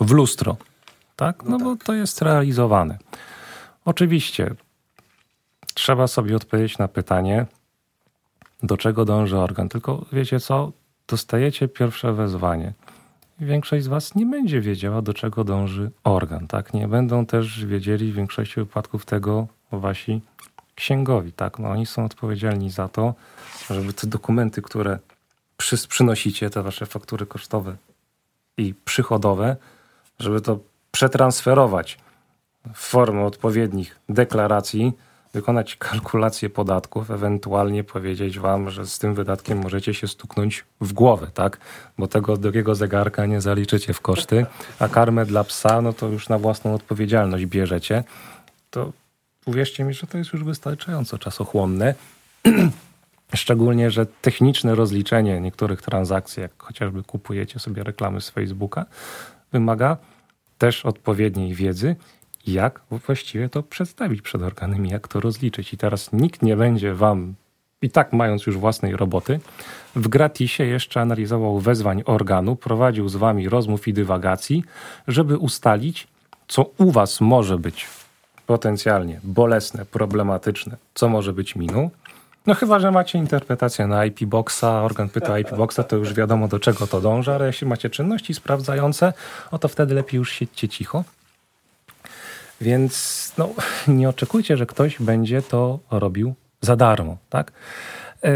w 0.00 0.10
lustro. 0.10 0.56
Tak? 1.16 1.42
No, 1.44 1.58
bo 1.58 1.76
to 1.76 1.94
jest 1.94 2.22
realizowane. 2.22 2.98
Oczywiście 3.84 4.54
trzeba 5.74 6.06
sobie 6.06 6.36
odpowiedzieć 6.36 6.78
na 6.78 6.88
pytanie, 6.88 7.46
do 8.62 8.76
czego 8.76 9.04
dąży 9.04 9.38
organ. 9.38 9.68
Tylko 9.68 10.04
wiecie 10.12 10.40
co? 10.40 10.72
Dostajecie 11.08 11.68
pierwsze 11.68 12.12
wezwanie. 12.12 12.72
Większość 13.40 13.84
z 13.84 13.88
Was 13.88 14.14
nie 14.14 14.26
będzie 14.26 14.60
wiedziała, 14.60 15.02
do 15.02 15.14
czego 15.14 15.44
dąży 15.44 15.90
organ. 16.04 16.46
Tak? 16.46 16.74
Nie 16.74 16.88
będą 16.88 17.26
też 17.26 17.66
wiedzieli 17.66 18.12
w 18.12 18.14
większości 18.14 18.54
wypadków 18.54 19.06
tego 19.06 19.46
wasi 19.72 20.20
księgowi. 20.78 21.32
Tak? 21.32 21.58
No, 21.58 21.68
oni 21.68 21.86
są 21.86 22.04
odpowiedzialni 22.04 22.70
za 22.70 22.88
to, 22.88 23.14
żeby 23.70 23.92
te 23.92 24.06
dokumenty, 24.06 24.62
które 24.62 24.98
przy, 25.56 25.88
przynosicie, 25.88 26.50
te 26.50 26.62
wasze 26.62 26.86
faktury 26.86 27.26
kosztowe 27.26 27.76
i 28.56 28.74
przychodowe, 28.84 29.56
żeby 30.18 30.40
to 30.40 30.58
przetransferować 30.90 31.98
w 32.74 32.78
formę 32.78 33.24
odpowiednich 33.24 33.98
deklaracji, 34.08 34.92
wykonać 35.32 35.76
kalkulację 35.76 36.50
podatków, 36.50 37.10
ewentualnie 37.10 37.84
powiedzieć 37.84 38.38
wam, 38.38 38.70
że 38.70 38.86
z 38.86 38.98
tym 38.98 39.14
wydatkiem 39.14 39.58
możecie 39.58 39.94
się 39.94 40.08
stuknąć 40.08 40.64
w 40.80 40.92
głowę, 40.92 41.26
tak? 41.34 41.58
Bo 41.98 42.06
tego 42.08 42.36
drugiego 42.36 42.74
zegarka 42.74 43.26
nie 43.26 43.40
zaliczycie 43.40 43.92
w 43.92 44.00
koszty, 44.00 44.46
a 44.78 44.88
karmę 44.88 45.26
dla 45.26 45.44
psa, 45.44 45.82
no 45.82 45.92
to 45.92 46.08
już 46.08 46.28
na 46.28 46.38
własną 46.38 46.74
odpowiedzialność 46.74 47.46
bierzecie. 47.46 48.04
To 48.70 48.92
uwierzcie 49.48 49.84
mi, 49.84 49.94
że 49.94 50.06
to 50.06 50.18
jest 50.18 50.32
już 50.32 50.44
wystarczająco 50.44 51.18
czasochłonne. 51.18 51.94
Szczególnie, 53.34 53.90
że 53.90 54.06
techniczne 54.06 54.74
rozliczenie 54.74 55.40
niektórych 55.40 55.82
transakcji, 55.82 56.40
jak 56.40 56.62
chociażby 56.62 57.02
kupujecie 57.02 57.58
sobie 57.58 57.84
reklamy 57.84 58.20
z 58.20 58.30
Facebooka, 58.30 58.86
wymaga 59.52 59.96
też 60.58 60.86
odpowiedniej 60.86 61.54
wiedzy, 61.54 61.96
jak 62.46 62.80
właściwie 62.90 63.48
to 63.48 63.62
przedstawić 63.62 64.22
przed 64.22 64.42
organami, 64.42 64.90
jak 64.90 65.08
to 65.08 65.20
rozliczyć. 65.20 65.72
I 65.72 65.76
teraz 65.76 66.12
nikt 66.12 66.42
nie 66.42 66.56
będzie 66.56 66.94
wam, 66.94 67.34
i 67.82 67.90
tak 67.90 68.12
mając 68.12 68.46
już 68.46 68.56
własnej 68.56 68.96
roboty, 68.96 69.40
w 69.96 70.08
gratisie 70.08 70.64
jeszcze 70.64 71.00
analizował 71.00 71.58
wezwań 71.58 72.02
organu, 72.06 72.56
prowadził 72.56 73.08
z 73.08 73.16
wami 73.16 73.48
rozmów 73.48 73.88
i 73.88 73.92
dywagacji, 73.92 74.64
żeby 75.08 75.38
ustalić, 75.38 76.08
co 76.48 76.70
u 76.78 76.90
was 76.90 77.20
może 77.20 77.58
być 77.58 77.86
potencjalnie 78.48 79.20
bolesne, 79.24 79.86
problematyczne, 79.86 80.76
co 80.94 81.08
może 81.08 81.32
być 81.32 81.56
miną. 81.56 81.90
No 82.46 82.54
chyba, 82.54 82.80
że 82.80 82.90
macie 82.90 83.18
interpretację 83.18 83.86
na 83.86 84.04
IP 84.04 84.24
Boxa, 84.24 84.64
organ 84.64 85.08
pyta 85.08 85.38
IP 85.38 85.54
Boxa, 85.56 85.80
to 85.88 85.96
już 85.96 86.14
wiadomo 86.14 86.48
do 86.48 86.58
czego 86.58 86.86
to 86.86 87.00
dąży, 87.00 87.32
ale 87.32 87.46
jeśli 87.46 87.66
macie 87.66 87.90
czynności 87.90 88.34
sprawdzające, 88.34 89.12
o 89.50 89.58
to 89.58 89.68
wtedy 89.68 89.94
lepiej 89.94 90.18
już 90.18 90.32
siedźcie 90.32 90.68
cicho. 90.68 91.04
Więc 92.60 93.32
no, 93.38 93.48
nie 93.88 94.08
oczekujcie, 94.08 94.56
że 94.56 94.66
ktoś 94.66 94.98
będzie 95.00 95.42
to 95.42 95.78
robił 95.90 96.34
za 96.60 96.76
darmo, 96.76 97.16
tak? 97.30 97.52
E, 98.24 98.30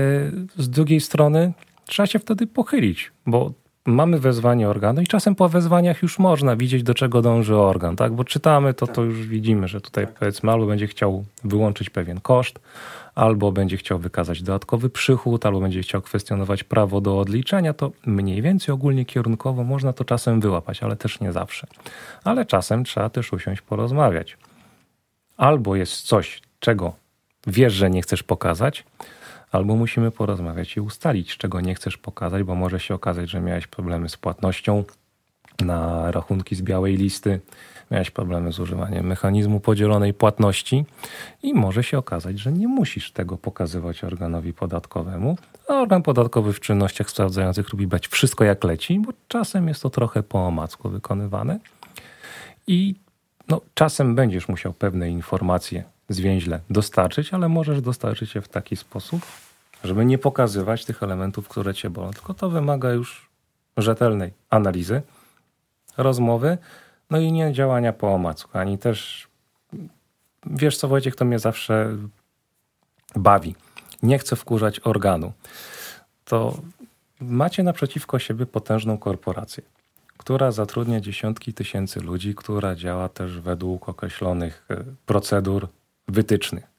Z 0.59 0.69
drugiej 0.69 1.01
strony 1.01 1.53
trzeba 1.87 2.07
się 2.07 2.19
wtedy 2.19 2.47
pochylić, 2.47 3.13
bo 3.27 3.53
mamy 3.87 4.19
wezwanie 4.19 4.69
organu 4.69 5.03
i 5.03 5.07
czasem 5.07 5.35
po 5.35 5.49
wezwaniach 5.49 6.03
już 6.03 6.19
można 6.19 6.57
widzieć, 6.57 6.83
do 6.83 6.95
czego 6.95 7.23
dąży 7.23 7.57
organ, 7.57 7.97
tak? 7.97 8.13
Bo 8.13 8.25
czytamy 8.25 8.75
to, 8.75 8.87
to 8.87 9.03
już 9.03 9.27
widzimy, 9.27 9.69
że 9.69 9.81
tutaj 9.81 10.07
powiedzmy 10.19 10.53
albo 10.53 10.67
będzie 10.67 10.87
chciał 10.87 11.25
wyłączyć 11.45 11.91
pewien 11.91 12.21
koszt, 12.21 12.59
albo 13.15 13.53
będzie 13.53 13.77
chciał 13.77 13.99
wykazać 13.99 14.43
dodatkowy 14.43 14.91
przychód, 14.91 15.47
albo 15.47 15.61
będzie 15.61 15.83
chciał 15.83 16.03
kwestionować 16.03 16.65
prawo 16.65 17.01
do 17.01 17.19
odliczenia, 17.19 17.73
to 17.73 17.93
mniej 18.07 18.43
więcej 18.43 18.75
ogólnie 18.75 19.05
kierunkowo 19.05 19.65
można 19.65 19.93
to 19.93 20.05
czasem 20.05 20.41
wyłapać, 20.41 20.83
ale 20.83 20.97
też 20.97 21.21
nie 21.21 21.33
zawsze. 21.33 21.67
Ale 22.25 22.47
czasem 22.47 22.85
trzeba 22.85 23.11
też 23.11 23.33
usiąść 23.33 23.63
porozmawiać. 23.63 24.37
Albo 25.37 25.77
jest 25.77 26.03
coś, 26.03 26.43
czego 26.61 26.93
wiesz, 27.47 27.73
że 27.73 27.91
nie 27.91 28.03
chcesz 28.03 28.23
pokazać, 28.23 28.85
albo 29.53 29.77
musimy 29.77 30.11
porozmawiać 30.11 30.77
i 30.77 30.81
ustalić, 30.81 31.37
czego 31.37 31.61
nie 31.61 31.75
chcesz 31.75 31.97
pokazać, 31.97 32.43
bo 32.43 32.55
może 32.55 32.81
się 32.81 32.95
okazać, 32.95 33.31
że 33.31 33.41
miałeś 33.41 33.67
problemy 33.67 34.09
z 34.09 34.17
płatnością 34.17 34.85
na 35.61 36.11
rachunki 36.11 36.55
z 36.55 36.63
białej 36.63 36.97
listy, 36.97 37.41
miałeś 37.91 38.11
problemy 38.11 38.53
z 38.53 38.61
używaniem 38.61 39.07
mechanizmu 39.07 39.61
podzielonej 39.61 40.15
płatności 40.15 40.85
i 41.43 41.55
może 41.55 41.85
się 41.85 41.99
okazać, 41.99 42.39
że 42.39 42.53
nie 42.53 42.69
musisz 42.69 43.13
tego 43.13 43.37
pokazywać 43.37 44.05
organowi 44.05 44.53
podatkowemu, 44.53 45.39
a 45.69 45.75
organ 45.75 46.03
podatkowy 46.03 46.53
w 46.53 46.61
czynnościach 46.61 47.11
sprawdzających 47.11 47.73
lubi 47.73 47.87
brać 47.87 48.09
wszystko 48.09 48.45
jak 48.45 48.65
leci, 48.65 49.01
bo 49.01 49.13
czasem 49.29 49.69
jest 49.69 49.83
to 49.83 49.91
trochę 49.91 50.23
po 50.23 50.47
omacku 50.47 50.89
wykonywane. 50.89 51.59
I 52.67 52.95
no, 53.49 53.61
czasem 53.75 54.15
będziesz 54.15 54.49
musiał 54.49 54.73
pewne 54.73 55.11
informacje 55.11 55.85
zwięźle 56.13 56.61
dostarczyć, 56.71 57.35
ale 57.35 57.49
możesz 57.49 57.81
dostarczyć 57.81 58.35
je 58.35 58.41
w 58.41 58.49
taki 58.49 58.77
sposób, 58.77 59.23
żeby 59.85 60.05
nie 60.05 60.19
pokazywać 60.19 60.85
tych 60.85 61.03
elementów, 61.03 61.49
które 61.49 61.75
cię 61.75 61.91
bolą. 61.91 62.11
Tylko 62.11 62.35
to 62.35 62.51
wymaga 62.51 62.91
już 62.91 63.29
rzetelnej 63.77 64.33
analizy, 64.51 65.03
rozmowy, 65.97 66.59
no 67.11 67.19
i 67.19 67.33
nie 67.33 67.53
działania 67.53 67.93
po 67.93 68.15
omacku, 68.15 68.59
ani 68.59 68.79
też 68.79 69.29
wiesz 70.47 70.77
co 70.77 70.89
Wojciech, 70.89 71.17
to 71.17 71.25
mnie 71.25 71.39
zawsze 71.39 71.97
bawi. 73.17 73.55
Nie 74.03 74.19
chcę 74.19 74.37
wkurzać 74.37 74.81
organu. 74.81 75.33
To 76.25 76.57
macie 77.21 77.63
naprzeciwko 77.63 78.19
siebie 78.19 78.47
potężną 78.47 78.99
korporację, 78.99 79.63
która 80.17 80.53
zatrudnia 80.53 81.01
dziesiątki 81.01 81.55
tysięcy 81.55 82.01
ludzi, 82.01 82.35
która 82.35 82.75
działa 82.75 83.09
też 83.09 83.41
według 83.41 83.89
określonych 83.89 84.67
e, 84.71 84.85
procedur 85.07 85.69
wytycznych. 86.13 86.73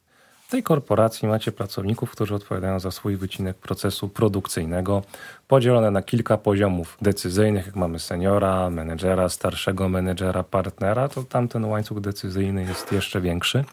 W 0.46 0.50
tej 0.50 0.62
korporacji 0.62 1.28
macie 1.28 1.52
pracowników, 1.52 2.10
którzy 2.10 2.34
odpowiadają 2.34 2.80
za 2.80 2.90
swój 2.90 3.16
wycinek 3.16 3.56
procesu 3.56 4.08
produkcyjnego, 4.08 5.02
podzielone 5.48 5.90
na 5.90 6.02
kilka 6.02 6.38
poziomów 6.38 6.98
decyzyjnych. 7.02 7.66
Jak 7.66 7.76
mamy 7.76 7.98
seniora, 7.98 8.70
menedżera, 8.70 9.28
starszego 9.28 9.88
menedżera, 9.88 10.42
partnera, 10.42 11.08
to 11.08 11.22
tamten 11.22 11.64
łańcuch 11.64 12.00
decyzyjny 12.00 12.62
jest 12.62 12.92
jeszcze 12.92 13.20
większy. 13.20 13.64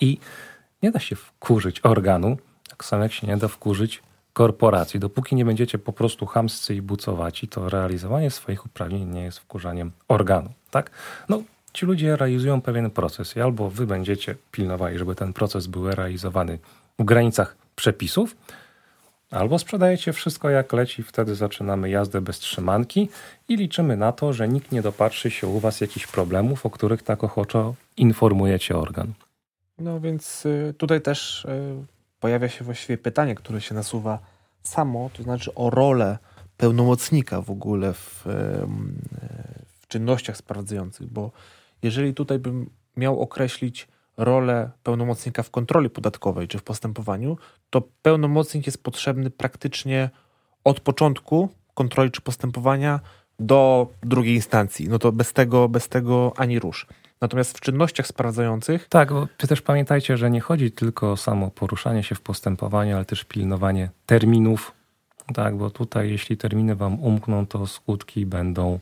I 0.00 0.18
nie 0.82 0.90
da 0.90 1.00
się 1.00 1.16
wkurzyć 1.16 1.80
organu, 1.80 2.36
tak 2.68 2.84
samo 2.84 3.02
jak 3.02 3.12
się 3.12 3.26
nie 3.26 3.36
da 3.36 3.48
wkurzyć 3.48 4.02
korporacji. 4.32 5.00
Dopóki 5.00 5.36
nie 5.36 5.44
będziecie 5.44 5.78
po 5.78 5.92
prostu 5.92 6.26
chamscy 6.26 6.74
i 6.74 6.82
bucowaci, 6.82 7.48
to 7.48 7.68
realizowanie 7.68 8.30
swoich 8.30 8.66
uprawnień 8.66 9.08
nie 9.08 9.22
jest 9.22 9.38
wkurzaniem 9.38 9.92
organu. 10.08 10.52
Tak? 10.70 10.90
No, 11.28 11.42
ci 11.72 11.86
ludzie 11.86 12.16
realizują 12.16 12.60
pewien 12.60 12.90
proces 12.90 13.36
i 13.36 13.40
albo 13.40 13.70
wy 13.70 13.86
będziecie 13.86 14.34
pilnowali, 14.52 14.98
żeby 14.98 15.14
ten 15.14 15.32
proces 15.32 15.66
był 15.66 15.90
realizowany 15.90 16.58
w 16.98 17.04
granicach 17.04 17.56
przepisów, 17.76 18.36
albo 19.30 19.58
sprzedajecie 19.58 20.12
wszystko 20.12 20.50
jak 20.50 20.72
leci, 20.72 21.02
wtedy 21.02 21.34
zaczynamy 21.34 21.90
jazdę 21.90 22.20
bez 22.20 22.38
trzymanki 22.38 23.08
i 23.48 23.56
liczymy 23.56 23.96
na 23.96 24.12
to, 24.12 24.32
że 24.32 24.48
nikt 24.48 24.72
nie 24.72 24.82
dopatrzy 24.82 25.30
się 25.30 25.46
u 25.46 25.60
was 25.60 25.80
jakichś 25.80 26.06
problemów, 26.06 26.66
o 26.66 26.70
których 26.70 27.02
tak 27.02 27.24
ochoczo 27.24 27.74
informujecie 27.96 28.76
organ. 28.76 29.12
No 29.78 30.00
więc 30.00 30.46
y, 30.46 30.74
tutaj 30.78 31.00
też 31.00 31.44
y, 31.44 31.48
pojawia 32.20 32.48
się 32.48 32.64
właściwie 32.64 32.98
pytanie, 32.98 33.34
które 33.34 33.60
się 33.60 33.74
nasuwa 33.74 34.18
samo, 34.62 35.10
to 35.12 35.22
znaczy 35.22 35.54
o 35.54 35.70
rolę 35.70 36.18
pełnomocnika 36.56 37.40
w 37.40 37.50
ogóle 37.50 37.92
w, 37.92 38.22
w 39.80 39.86
czynnościach 39.88 40.36
sprawdzających, 40.36 41.06
bo 41.06 41.30
jeżeli 41.82 42.14
tutaj 42.14 42.38
bym 42.38 42.70
miał 42.96 43.20
określić 43.20 43.88
rolę 44.16 44.70
pełnomocnika 44.82 45.42
w 45.42 45.50
kontroli 45.50 45.90
podatkowej 45.90 46.48
czy 46.48 46.58
w 46.58 46.62
postępowaniu, 46.62 47.38
to 47.70 47.82
pełnomocnik 48.02 48.66
jest 48.66 48.82
potrzebny 48.82 49.30
praktycznie 49.30 50.10
od 50.64 50.80
początku 50.80 51.48
kontroli 51.74 52.10
czy 52.10 52.20
postępowania 52.20 53.00
do 53.38 53.88
drugiej 54.02 54.34
instancji. 54.34 54.88
No 54.88 54.98
to 54.98 55.12
bez 55.12 55.32
tego, 55.32 55.68
bez 55.68 55.88
tego 55.88 56.32
ani 56.36 56.58
rusz. 56.58 56.86
Natomiast 57.20 57.58
w 57.58 57.60
czynnościach 57.60 58.06
sprawdzających. 58.06 58.88
Tak, 58.88 59.12
bo 59.12 59.28
też 59.36 59.62
pamiętajcie, 59.62 60.16
że 60.16 60.30
nie 60.30 60.40
chodzi 60.40 60.72
tylko 60.72 61.12
o 61.12 61.16
samo 61.16 61.50
poruszanie 61.50 62.02
się 62.02 62.14
w 62.14 62.20
postępowaniu, 62.20 62.96
ale 62.96 63.04
też 63.04 63.24
pilnowanie 63.24 63.90
terminów. 64.06 64.72
Tak, 65.34 65.56
bo 65.56 65.70
tutaj, 65.70 66.10
jeśli 66.10 66.36
terminy 66.36 66.76
Wam 66.76 67.00
umkną, 67.00 67.46
to 67.46 67.66
skutki 67.66 68.26
będą 68.26 68.78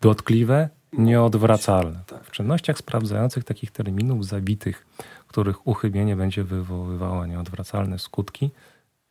dotkliwe, 0.00 0.68
nieodwracalne. 0.98 2.00
W 2.22 2.30
czynnościach 2.30 2.78
sprawdzających 2.78 3.44
takich 3.44 3.70
terminów 3.70 4.26
zabitych, 4.26 4.86
których 5.26 5.66
uchybienie 5.66 6.16
będzie 6.16 6.44
wywoływało 6.44 7.26
nieodwracalne 7.26 7.98
skutki, 7.98 8.50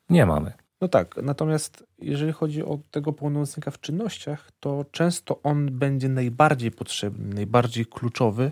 nie 0.10 0.26
mamy. 0.26 0.54
No 0.82 0.88
tak, 0.88 1.16
natomiast 1.24 1.86
jeżeli 2.00 2.32
chodzi 2.32 2.64
o 2.64 2.80
tego 2.92 3.14
pełnomocnika 3.14 3.72
w 3.72 3.80
czynnościach, 3.80 4.52
to 4.60 4.86
często 4.92 5.42
on 5.44 5.72
będzie 5.72 6.10
najbardziej 6.10 6.72
potrzebny, 6.72 7.36
najbardziej 7.36 7.86
kluczowy 7.86 8.52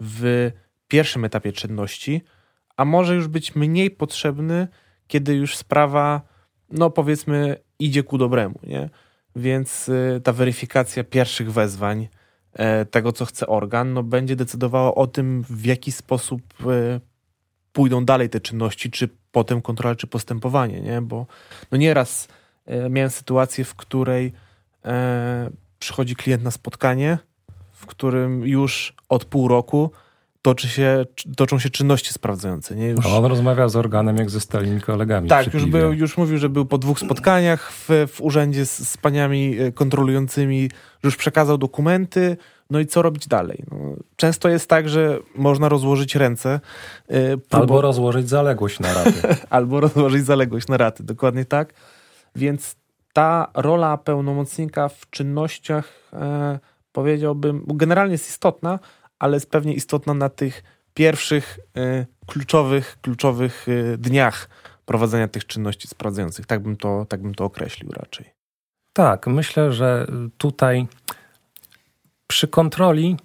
w 0.00 0.50
pierwszym 0.88 1.24
etapie 1.24 1.52
czynności, 1.52 2.22
a 2.76 2.84
może 2.84 3.14
już 3.14 3.28
być 3.28 3.54
mniej 3.54 3.90
potrzebny, 3.90 4.68
kiedy 5.06 5.34
już 5.34 5.56
sprawa, 5.56 6.20
no 6.70 6.90
powiedzmy, 6.90 7.56
idzie 7.78 8.02
ku 8.02 8.18
dobremu, 8.18 8.58
nie? 8.62 8.90
Więc 9.36 9.88
y, 9.88 10.20
ta 10.24 10.32
weryfikacja 10.32 11.04
pierwszych 11.04 11.52
wezwań, 11.52 12.08
tego 12.90 13.12
co 13.12 13.24
chce 13.24 13.46
organ, 13.46 13.92
no 13.92 14.02
będzie 14.02 14.36
decydowała 14.36 14.94
o 14.94 15.06
tym, 15.06 15.44
w 15.50 15.64
jaki 15.64 15.92
sposób 15.92 16.42
y, 16.60 17.00
pójdą 17.72 18.04
dalej 18.04 18.30
te 18.30 18.40
czynności, 18.40 18.90
czy 18.90 19.08
potem 19.32 19.62
kontrola, 19.62 19.96
czy 19.96 20.06
postępowanie, 20.06 20.80
nie? 20.80 21.02
Bo 21.02 21.26
no 21.70 21.78
nieraz 21.78 22.28
e, 22.66 22.90
miałem 22.90 23.10
sytuację, 23.10 23.64
w 23.64 23.74
której 23.74 24.32
e, 24.84 25.50
przychodzi 25.78 26.16
klient 26.16 26.42
na 26.42 26.50
spotkanie, 26.50 27.18
w 27.72 27.86
którym 27.86 28.46
już 28.46 28.94
od 29.08 29.24
pół 29.24 29.48
roku 29.48 29.90
toczy 30.46 30.68
się, 30.68 31.06
toczą 31.36 31.58
się 31.58 31.70
czynności 31.70 32.12
sprawdzające. 32.12 32.76
Nie? 32.76 32.88
Już... 32.88 33.06
On 33.06 33.24
rozmawia 33.24 33.68
z 33.68 33.76
organem 33.76 34.16
jak 34.16 34.30
ze 34.30 34.40
starymi 34.40 34.80
kolegami. 34.80 35.28
Tak, 35.28 35.54
już, 35.54 35.64
był, 35.64 35.92
już 35.92 36.16
mówił, 36.16 36.38
że 36.38 36.48
był 36.48 36.66
po 36.66 36.78
dwóch 36.78 36.98
spotkaniach 36.98 37.72
w, 37.72 37.88
w 38.12 38.20
urzędzie 38.20 38.66
z, 38.66 38.88
z 38.88 38.96
paniami 38.96 39.58
e, 39.58 39.72
kontrolującymi, 39.72 40.68
że 41.02 41.06
już 41.06 41.16
przekazał 41.16 41.58
dokumenty, 41.58 42.36
no 42.70 42.80
i 42.80 42.86
co 42.86 43.02
robić 43.02 43.28
dalej? 43.28 43.64
No, 43.70 43.78
często 44.16 44.48
jest 44.48 44.68
tak, 44.68 44.88
że 44.88 45.18
można 45.34 45.68
rozłożyć 45.68 46.14
ręce. 46.14 46.60
Yy, 47.08 47.38
Albo 47.50 47.80
rozłożyć 47.80 48.28
zaległość 48.28 48.80
na 48.80 48.94
raty. 48.94 49.22
Albo 49.50 49.80
rozłożyć 49.80 50.24
zaległość 50.24 50.68
na 50.68 50.76
raty, 50.76 51.02
dokładnie 51.02 51.44
tak. 51.44 51.74
Więc 52.36 52.76
ta 53.12 53.50
rola 53.54 53.96
pełnomocnika 53.96 54.88
w 54.88 55.10
czynnościach, 55.10 55.92
e, 56.12 56.58
powiedziałbym, 56.92 57.64
generalnie 57.66 58.12
jest 58.12 58.30
istotna, 58.30 58.78
ale 59.18 59.36
jest 59.36 59.50
pewnie 59.50 59.74
istotna 59.74 60.14
na 60.14 60.28
tych 60.28 60.62
pierwszych 60.94 61.58
e, 61.76 62.06
kluczowych, 62.26 62.98
kluczowych 63.02 63.66
e, 63.68 63.98
dniach 63.98 64.48
prowadzenia 64.86 65.28
tych 65.28 65.46
czynności 65.46 65.88
sprawdzających. 65.88 66.46
Tak 66.46 66.62
bym 66.62 66.76
to, 66.76 67.06
tak 67.08 67.22
bym 67.22 67.34
to 67.34 67.44
określił 67.44 67.92
raczej. 67.92 68.30
Tak, 68.92 69.26
myślę, 69.26 69.72
że 69.72 70.06
tutaj 70.38 70.86
przy 72.26 72.48
kontroli 72.48 73.16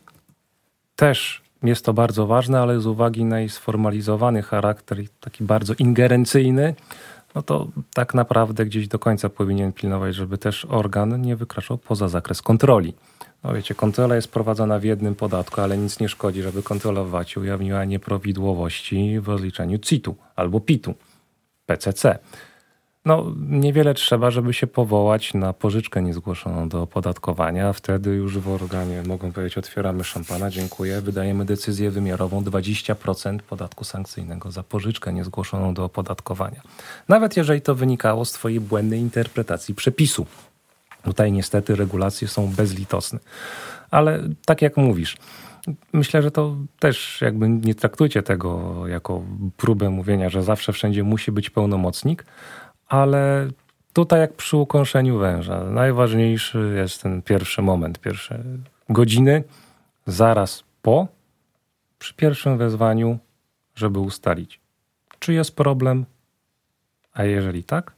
też 0.95 1.41
jest 1.63 1.85
to 1.85 1.93
bardzo 1.93 2.27
ważne, 2.27 2.59
ale 2.59 2.79
z 2.79 2.85
uwagi 2.87 3.25
na 3.25 3.39
jej 3.39 3.49
sformalizowany 3.49 4.41
charakter, 4.41 4.97
taki 5.19 5.43
bardzo 5.43 5.73
ingerencyjny, 5.79 6.75
no 7.35 7.41
to 7.41 7.67
tak 7.93 8.13
naprawdę 8.13 8.65
gdzieś 8.65 8.87
do 8.87 8.99
końca 8.99 9.29
powinien 9.29 9.73
pilnować, 9.73 10.15
żeby 10.15 10.37
też 10.37 10.65
organ 10.65 11.21
nie 11.21 11.35
wykraczał 11.35 11.77
poza 11.77 12.07
zakres 12.07 12.41
kontroli. 12.41 12.93
No 13.43 13.53
wiecie, 13.53 13.75
kontrola 13.75 14.15
jest 14.15 14.31
prowadzona 14.31 14.79
w 14.79 14.83
jednym 14.83 15.15
podatku, 15.15 15.61
ale 15.61 15.77
nic 15.77 15.99
nie 15.99 16.09
szkodzi, 16.09 16.41
żeby 16.41 16.63
kontrolować 16.63 17.37
ujawniła 17.37 17.85
nieprawidłowości 17.85 19.19
w 19.19 19.27
rozliczeniu 19.27 19.77
CIT-u 19.77 20.15
albo 20.35 20.59
PIT-u, 20.59 20.93
PCC. 21.65 22.19
No, 23.05 23.25
niewiele 23.49 23.93
trzeba, 23.93 24.31
żeby 24.31 24.53
się 24.53 24.67
powołać 24.67 25.33
na 25.33 25.53
pożyczkę 25.53 26.01
niezgłoszoną 26.01 26.69
do 26.69 26.81
opodatkowania. 26.81 27.73
Wtedy 27.73 28.09
już 28.09 28.37
w 28.37 28.49
organie 28.49 29.03
mogą 29.03 29.31
powiedzieć: 29.31 29.57
otwieramy 29.57 30.03
szampana, 30.03 30.49
dziękuję, 30.49 31.01
wydajemy 31.01 31.45
decyzję 31.45 31.91
wymiarową 31.91 32.41
20% 32.41 33.39
podatku 33.39 33.83
sankcyjnego 33.83 34.51
za 34.51 34.63
pożyczkę 34.63 35.13
niezgłoszoną 35.13 35.73
do 35.73 35.85
opodatkowania. 35.85 36.61
Nawet 37.07 37.37
jeżeli 37.37 37.61
to 37.61 37.75
wynikało 37.75 38.25
z 38.25 38.31
Twojej 38.31 38.59
błędnej 38.59 38.99
interpretacji 38.99 39.75
przepisu. 39.75 40.25
Tutaj 41.03 41.31
niestety 41.31 41.75
regulacje 41.75 42.27
są 42.27 42.47
bezlitosne. 42.47 43.19
Ale 43.91 44.19
tak 44.45 44.61
jak 44.61 44.77
mówisz, 44.77 45.17
myślę, 45.93 46.21
że 46.21 46.31
to 46.31 46.55
też 46.79 47.21
jakby 47.21 47.49
nie 47.49 47.75
traktujcie 47.75 48.23
tego 48.23 48.83
jako 48.87 49.23
próbę 49.57 49.89
mówienia, 49.89 50.29
że 50.29 50.43
zawsze 50.43 50.73
wszędzie 50.73 51.03
musi 51.03 51.31
być 51.31 51.49
pełnomocnik, 51.49 52.25
ale 52.87 53.47
tutaj 53.93 54.19
jak 54.19 54.33
przy 54.33 54.57
ukąszeniu 54.57 55.17
węża, 55.17 55.63
najważniejszy 55.63 56.73
jest 56.75 57.01
ten 57.01 57.21
pierwszy 57.21 57.61
moment, 57.61 57.99
pierwsze 57.99 58.43
godziny, 58.89 59.43
zaraz 60.05 60.63
po, 60.81 61.07
przy 61.99 62.13
pierwszym 62.13 62.57
wezwaniu, 62.57 63.19
żeby 63.75 63.99
ustalić, 63.99 64.59
czy 65.19 65.33
jest 65.33 65.55
problem, 65.55 66.05
a 67.13 67.23
jeżeli 67.23 67.63
tak, 67.63 67.93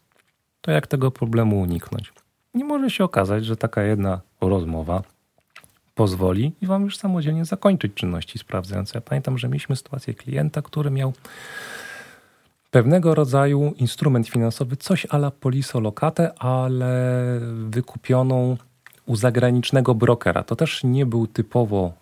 to 0.62 0.72
jak 0.72 0.88
tego 0.88 1.12
problemu 1.12 1.60
uniknąć. 1.60 2.14
Nie 2.54 2.64
może 2.64 2.90
się 2.90 3.04
okazać, 3.04 3.46
że 3.46 3.58
taka 3.58 3.84
jedna 3.84 4.22
rozmowa 4.42 5.04
pozwoli 5.96 6.54
i 6.62 6.68
wam 6.68 6.84
już 6.84 6.98
samodzielnie 6.98 7.46
zakończyć 7.46 7.94
czynności 7.94 8.40
sprawdzające. 8.40 8.98
Ja 8.98 9.02
pamiętam, 9.02 9.38
że 9.38 9.48
mieliśmy 9.48 9.76
sytuację 9.76 10.14
klienta, 10.14 10.62
który 10.62 10.92
miał 10.92 11.14
pewnego 12.72 13.16
rodzaju 13.16 13.74
instrument 13.78 14.28
finansowy, 14.28 14.78
coś 14.78 15.08
ala 15.10 15.32
polisolokatę, 15.32 16.34
ale 16.40 17.40
wykupioną 17.70 18.58
u 19.06 19.16
zagranicznego 19.16 19.96
brokera. 19.96 20.44
To 20.44 20.56
też 20.56 20.84
nie 20.84 21.06
był 21.06 21.28
typowo 21.28 21.94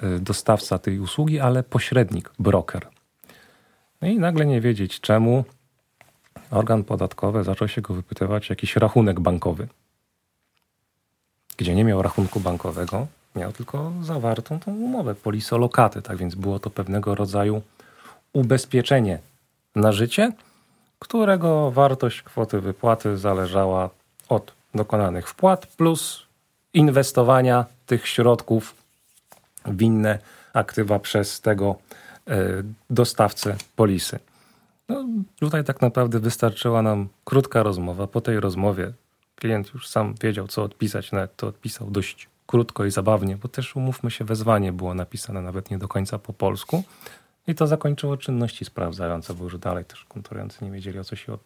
e, 0.00 0.18
dostawca 0.18 0.78
tej 0.78 1.00
usługi, 1.00 1.40
ale 1.40 1.62
pośrednik, 1.62 2.30
broker. 2.38 2.86
No 4.02 4.08
i 4.08 4.18
nagle 4.18 4.46
nie 4.46 4.60
wiedzieć 4.60 5.00
czemu 5.00 5.44
organ 6.50 6.84
podatkowy 6.84 7.44
zaczął 7.44 7.68
się 7.68 7.80
go 7.80 7.94
wypytywać 7.94 8.50
jakiś 8.50 8.76
rachunek 8.76 9.20
bankowy. 9.20 9.68
Gdzie 11.60 11.74
nie 11.74 11.84
miał 11.84 12.02
rachunku 12.02 12.40
bankowego, 12.40 13.06
miał 13.36 13.52
tylko 13.52 13.92
zawartą 14.02 14.60
tą 14.60 14.72
umowę 14.72 15.14
polisolokaty, 15.14 16.02
tak 16.02 16.16
więc 16.16 16.34
było 16.34 16.58
to 16.58 16.70
pewnego 16.70 17.14
rodzaju 17.14 17.62
ubezpieczenie 18.32 19.18
na 19.76 19.92
życie, 19.92 20.32
którego 20.98 21.70
wartość 21.70 22.22
kwoty 22.22 22.60
wypłaty 22.60 23.16
zależała 23.16 23.90
od 24.28 24.52
dokonanych 24.74 25.28
wpłat 25.28 25.66
plus 25.66 26.22
inwestowania 26.74 27.64
tych 27.86 28.08
środków 28.08 28.74
w 29.64 29.82
inne 29.82 30.18
aktywa 30.52 30.98
przez 30.98 31.40
tego 31.40 31.76
e, 32.28 32.36
dostawcę 32.90 33.56
polisy. 33.76 34.18
No, 34.88 35.04
tutaj 35.40 35.64
tak 35.64 35.80
naprawdę 35.80 36.18
wystarczyła 36.18 36.82
nam 36.82 37.08
krótka 37.24 37.62
rozmowa. 37.62 38.06
Po 38.06 38.20
tej 38.20 38.40
rozmowie 38.40 38.92
klient 39.40 39.74
już 39.74 39.88
sam 39.88 40.14
wiedział, 40.22 40.48
co 40.48 40.62
odpisać, 40.62 41.12
nawet 41.12 41.36
to 41.36 41.46
odpisał 41.46 41.90
dość 41.90 42.28
krótko 42.46 42.84
i 42.84 42.90
zabawnie, 42.90 43.36
bo 43.36 43.48
też 43.48 43.76
umówmy 43.76 44.10
się, 44.10 44.24
wezwanie 44.24 44.72
było 44.72 44.94
napisane 44.94 45.42
nawet 45.42 45.70
nie 45.70 45.78
do 45.78 45.88
końca 45.88 46.18
po 46.18 46.32
polsku. 46.32 46.82
I 47.46 47.54
to 47.54 47.66
zakończyło 47.66 48.16
czynności 48.16 48.64
sprawdzające, 48.64 49.34
bo 49.34 49.44
już 49.44 49.58
dalej 49.58 49.84
też 49.84 50.04
konkurency 50.04 50.64
nie 50.64 50.70
wiedzieli 50.70 50.98
o 50.98 51.04
co 51.04 51.16
się 51.16 51.38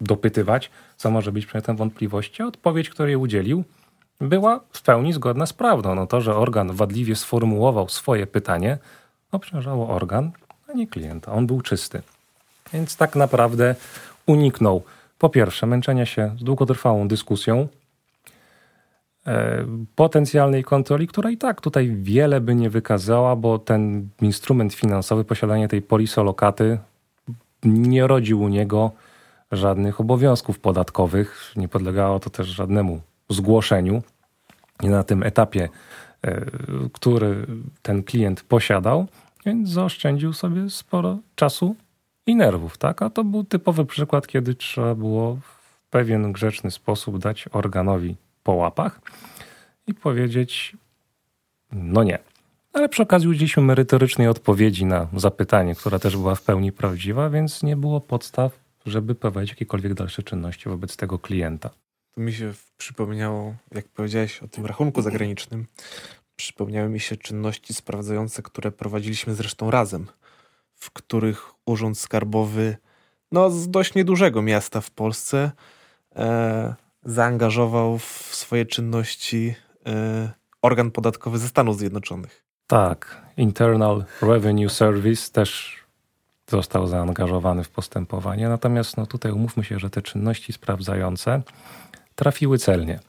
dopytywać, 0.00 0.70
co 0.96 1.10
może 1.10 1.32
być 1.32 1.46
przedmiotem 1.46 1.76
wątpliwości. 1.76 2.42
Odpowiedź, 2.42 2.90
której 2.90 3.16
udzielił, 3.16 3.64
była 4.20 4.60
w 4.72 4.82
pełni 4.82 5.12
zgodna 5.12 5.46
z 5.46 5.52
prawdą. 5.52 5.94
No 5.94 6.06
to, 6.06 6.20
że 6.20 6.36
organ 6.36 6.72
wadliwie 6.72 7.16
sformułował 7.16 7.88
swoje 7.88 8.26
pytanie, 8.26 8.78
obciążało 9.32 9.88
organ, 9.88 10.32
a 10.68 10.72
nie 10.72 10.86
klienta. 10.86 11.32
On 11.32 11.46
był 11.46 11.60
czysty. 11.60 12.02
Więc 12.72 12.96
tak 12.96 13.16
naprawdę 13.16 13.74
uniknął 14.26 14.82
po 15.18 15.28
pierwsze 15.28 15.66
męczenia 15.66 16.06
się 16.06 16.36
z 16.38 16.44
długotrwałą 16.44 17.08
dyskusją, 17.08 17.68
e, 19.26 19.64
potencjalnej 19.94 20.64
kontroli, 20.64 21.06
która 21.06 21.30
i 21.30 21.36
tak 21.36 21.60
tutaj 21.60 21.96
wiele 22.02 22.40
by 22.40 22.54
nie 22.54 22.70
wykazała, 22.70 23.36
bo 23.36 23.58
ten 23.58 24.08
instrument 24.22 24.74
finansowy, 24.74 25.24
posiadanie 25.24 25.68
tej 25.68 25.82
polisolokaty 25.82 26.78
nie 27.64 28.06
rodził 28.06 28.40
u 28.40 28.48
niego 28.48 28.90
żadnych 29.52 30.00
obowiązków 30.00 30.58
podatkowych, 30.58 31.52
nie 31.56 31.68
podlegało 31.68 32.20
to 32.20 32.30
też 32.30 32.46
żadnemu 32.46 33.00
zgłoszeniu. 33.28 34.02
Na 34.82 35.04
tym 35.04 35.22
etapie, 35.22 35.68
e, 36.22 36.40
który 36.92 37.46
ten 37.82 38.02
klient 38.02 38.42
posiadał, 38.42 39.06
więc 39.46 39.68
zaoszczędził 39.68 40.32
sobie 40.32 40.70
sporo 40.70 41.18
czasu 41.34 41.76
i 42.28 42.36
nerwów, 42.36 42.78
tak? 42.78 43.02
A 43.02 43.10
to 43.10 43.24
był 43.24 43.44
typowy 43.44 43.84
przykład, 43.84 44.26
kiedy 44.26 44.54
trzeba 44.54 44.94
było 44.94 45.36
w 45.36 45.88
pewien 45.90 46.32
grzeczny 46.32 46.70
sposób 46.70 47.18
dać 47.18 47.48
organowi 47.52 48.16
po 48.42 48.52
łapach 48.52 49.00
i 49.86 49.94
powiedzieć 49.94 50.76
no 51.72 52.02
nie. 52.02 52.18
Ale 52.72 52.88
przy 52.88 53.02
okazji 53.02 53.28
udzieliśmy 53.28 53.62
merytorycznej 53.62 54.28
odpowiedzi 54.28 54.84
na 54.84 55.06
zapytanie, 55.16 55.74
która 55.74 55.98
też 55.98 56.16
była 56.16 56.34
w 56.34 56.42
pełni 56.42 56.72
prawdziwa, 56.72 57.30
więc 57.30 57.62
nie 57.62 57.76
było 57.76 58.00
podstaw, 58.00 58.58
żeby 58.86 59.14
prowadzić 59.14 59.50
jakiekolwiek 59.50 59.94
dalsze 59.94 60.22
czynności 60.22 60.68
wobec 60.68 60.96
tego 60.96 61.18
klienta. 61.18 61.70
To 62.14 62.20
mi 62.20 62.32
się 62.32 62.52
przypomniało, 62.78 63.54
jak 63.74 63.88
powiedziałeś 63.88 64.42
o 64.42 64.48
tym 64.48 64.66
rachunku 64.66 65.02
zagranicznym, 65.02 65.66
przypomniały 66.36 66.88
mi 66.88 67.00
się 67.00 67.16
czynności 67.16 67.74
sprawdzające, 67.74 68.42
które 68.42 68.72
prowadziliśmy 68.72 69.34
zresztą 69.34 69.70
razem 69.70 70.06
w 70.78 70.90
których 70.90 71.52
Urząd 71.66 71.98
Skarbowy 71.98 72.76
no, 73.32 73.50
z 73.50 73.70
dość 73.70 73.94
niedużego 73.94 74.42
miasta 74.42 74.80
w 74.80 74.90
Polsce 74.90 75.50
e, 76.16 76.74
zaangażował 77.04 77.98
w 77.98 78.28
swoje 78.32 78.66
czynności 78.66 79.54
e, 79.86 80.30
organ 80.62 80.90
podatkowy 80.90 81.38
ze 81.38 81.48
Stanów 81.48 81.78
Zjednoczonych. 81.78 82.44
Tak, 82.66 83.22
Internal 83.36 84.04
Revenue 84.22 84.68
Service 84.68 85.32
też 85.32 85.78
został 86.50 86.86
zaangażowany 86.86 87.64
w 87.64 87.68
postępowanie, 87.68 88.48
natomiast 88.48 88.96
no, 88.96 89.06
tutaj 89.06 89.32
umówmy 89.32 89.64
się, 89.64 89.78
że 89.78 89.90
te 89.90 90.02
czynności 90.02 90.52
sprawdzające 90.52 91.42
trafiły 92.14 92.58
celnie. 92.58 93.00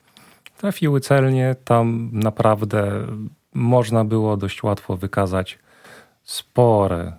Trafiły 0.57 1.01
celnie, 1.01 1.55
tam 1.65 2.09
naprawdę 2.13 3.07
można 3.53 4.05
było 4.05 4.37
dość 4.37 4.63
łatwo 4.63 4.97
wykazać 4.97 5.59
spore 6.23 7.13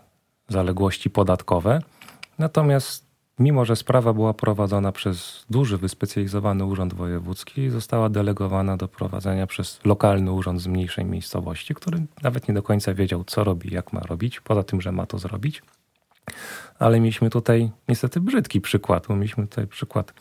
zaległości 0.51 1.11
podatkowe. 1.11 1.81
Natomiast 2.39 3.11
mimo, 3.39 3.65
że 3.65 3.77
sprawa 3.77 4.13
była 4.13 4.35
prowadzona 4.35 4.93
przez 4.93 5.45
duży, 5.51 5.79
wyspecjalizowany 5.79 6.65
urząd 6.65 6.95
wojewódzki, 6.95 7.71
została 7.71 8.09
delegowana 8.09 8.77
do 8.77 8.89
prowadzenia 8.89 9.47
przez 9.47 9.81
lokalny 9.85 10.33
urząd 10.33 10.61
z 10.61 10.67
mniejszej 10.67 11.05
miejscowości, 11.05 11.75
który 11.75 12.07
nawet 12.23 12.49
nie 12.49 12.55
do 12.55 12.63
końca 12.63 12.95
wiedział, 12.95 13.25
co 13.25 13.45
robi, 13.45 13.75
jak 13.75 13.93
ma 13.93 14.01
robić, 14.01 14.41
poza 14.41 14.63
tym, 14.63 14.81
że 14.81 14.93
ma 14.93 15.07
to 15.07 15.19
zrobić. 15.19 15.63
Ale 16.79 17.01
mieliśmy 17.01 17.31
tutaj 17.31 17.71
niestety 17.89 18.21
brzydki 18.21 18.61
przykład, 18.61 19.09
mieliśmy 19.09 19.47
tutaj 19.47 19.67
przykład 19.67 20.13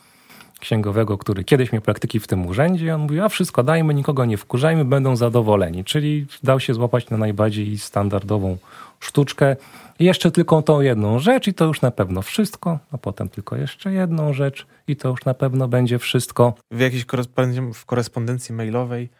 księgowego, 0.60 1.18
który 1.18 1.44
kiedyś 1.44 1.72
miał 1.72 1.82
praktyki 1.82 2.20
w 2.20 2.26
tym 2.26 2.46
urzędzie 2.46 2.86
i 2.86 2.90
on 2.90 3.00
mówił, 3.00 3.24
a 3.24 3.28
wszystko 3.28 3.62
dajmy, 3.62 3.94
nikogo 3.94 4.24
nie 4.24 4.36
wkurzajmy, 4.36 4.84
będą 4.84 5.16
zadowoleni. 5.16 5.84
Czyli 5.84 6.26
dał 6.42 6.60
się 6.60 6.74
złapać 6.74 7.10
na 7.10 7.16
najbardziej 7.16 7.78
standardową 7.78 8.58
sztuczkę. 9.00 9.56
Jeszcze 9.98 10.30
tylko 10.30 10.62
tą 10.62 10.80
jedną 10.80 11.18
rzecz 11.18 11.46
i 11.46 11.54
to 11.54 11.64
już 11.64 11.82
na 11.82 11.90
pewno 11.90 12.22
wszystko, 12.22 12.78
a 12.92 12.98
potem 12.98 13.28
tylko 13.28 13.56
jeszcze 13.56 13.92
jedną 13.92 14.32
rzecz 14.32 14.66
i 14.86 14.96
to 14.96 15.08
już 15.08 15.24
na 15.24 15.34
pewno 15.34 15.68
będzie 15.68 15.98
wszystko. 15.98 16.54
W 16.70 16.80
jakiejś 16.80 17.04
korespondencji, 17.04 17.74
w 17.74 17.86
korespondencji 17.86 18.54
mailowej 18.54 19.10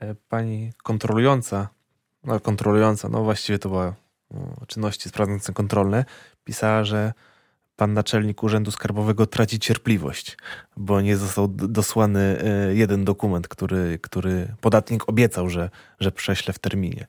e, 0.00 0.14
pani 0.14 0.72
kontrolująca, 0.82 1.68
no 2.24 2.40
kontrolująca, 2.40 3.08
no 3.08 3.22
właściwie 3.22 3.58
to 3.58 3.68
była 3.68 3.94
no, 4.30 4.40
czynności 4.66 5.08
sprawdzające 5.08 5.52
kontrolne, 5.52 6.04
pisała, 6.44 6.84
że 6.84 7.12
pan 7.76 7.92
naczelnik 7.92 8.42
Urzędu 8.42 8.70
Skarbowego 8.70 9.26
traci 9.26 9.58
cierpliwość, 9.58 10.36
bo 10.76 11.00
nie 11.00 11.16
został 11.16 11.48
dosłany 11.48 12.42
e, 12.44 12.74
jeden 12.74 13.04
dokument, 13.04 13.48
który, 13.48 13.98
który 14.02 14.54
podatnik 14.60 15.08
obiecał, 15.08 15.48
że, 15.48 15.70
że 16.00 16.12
prześle 16.12 16.54
w 16.54 16.58
terminie. 16.58 17.06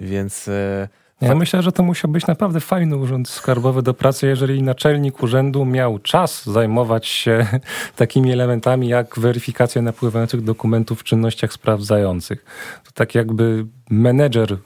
Więc 0.00 0.48
e, 0.48 0.88
ja 1.20 1.34
myślę, 1.34 1.62
że 1.62 1.72
to 1.72 1.82
musiał 1.82 2.10
być 2.10 2.26
naprawdę 2.26 2.60
fajny 2.60 2.96
urząd 2.96 3.28
skarbowy 3.28 3.82
do 3.82 3.94
pracy, 3.94 4.26
jeżeli 4.26 4.62
naczelnik 4.62 5.22
urzędu 5.22 5.64
miał 5.64 5.98
czas 5.98 6.46
zajmować 6.46 7.06
się 7.06 7.46
takimi 7.96 8.32
elementami 8.32 8.88
jak 8.88 9.18
weryfikacja 9.18 9.82
napływających 9.82 10.42
dokumentów 10.42 11.00
w 11.00 11.04
czynnościach 11.04 11.52
sprawdzających. 11.52 12.44
To 12.84 12.90
tak 12.94 13.14
jakby 13.14 13.66
menedżer 13.90 14.56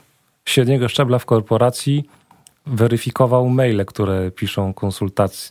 średniego 0.45 0.89
szczebla 0.89 1.19
w 1.19 1.27
korporacji 1.27 2.05
weryfikował 2.67 3.49
maile, 3.49 3.85
które 3.87 4.31
piszą 4.31 4.75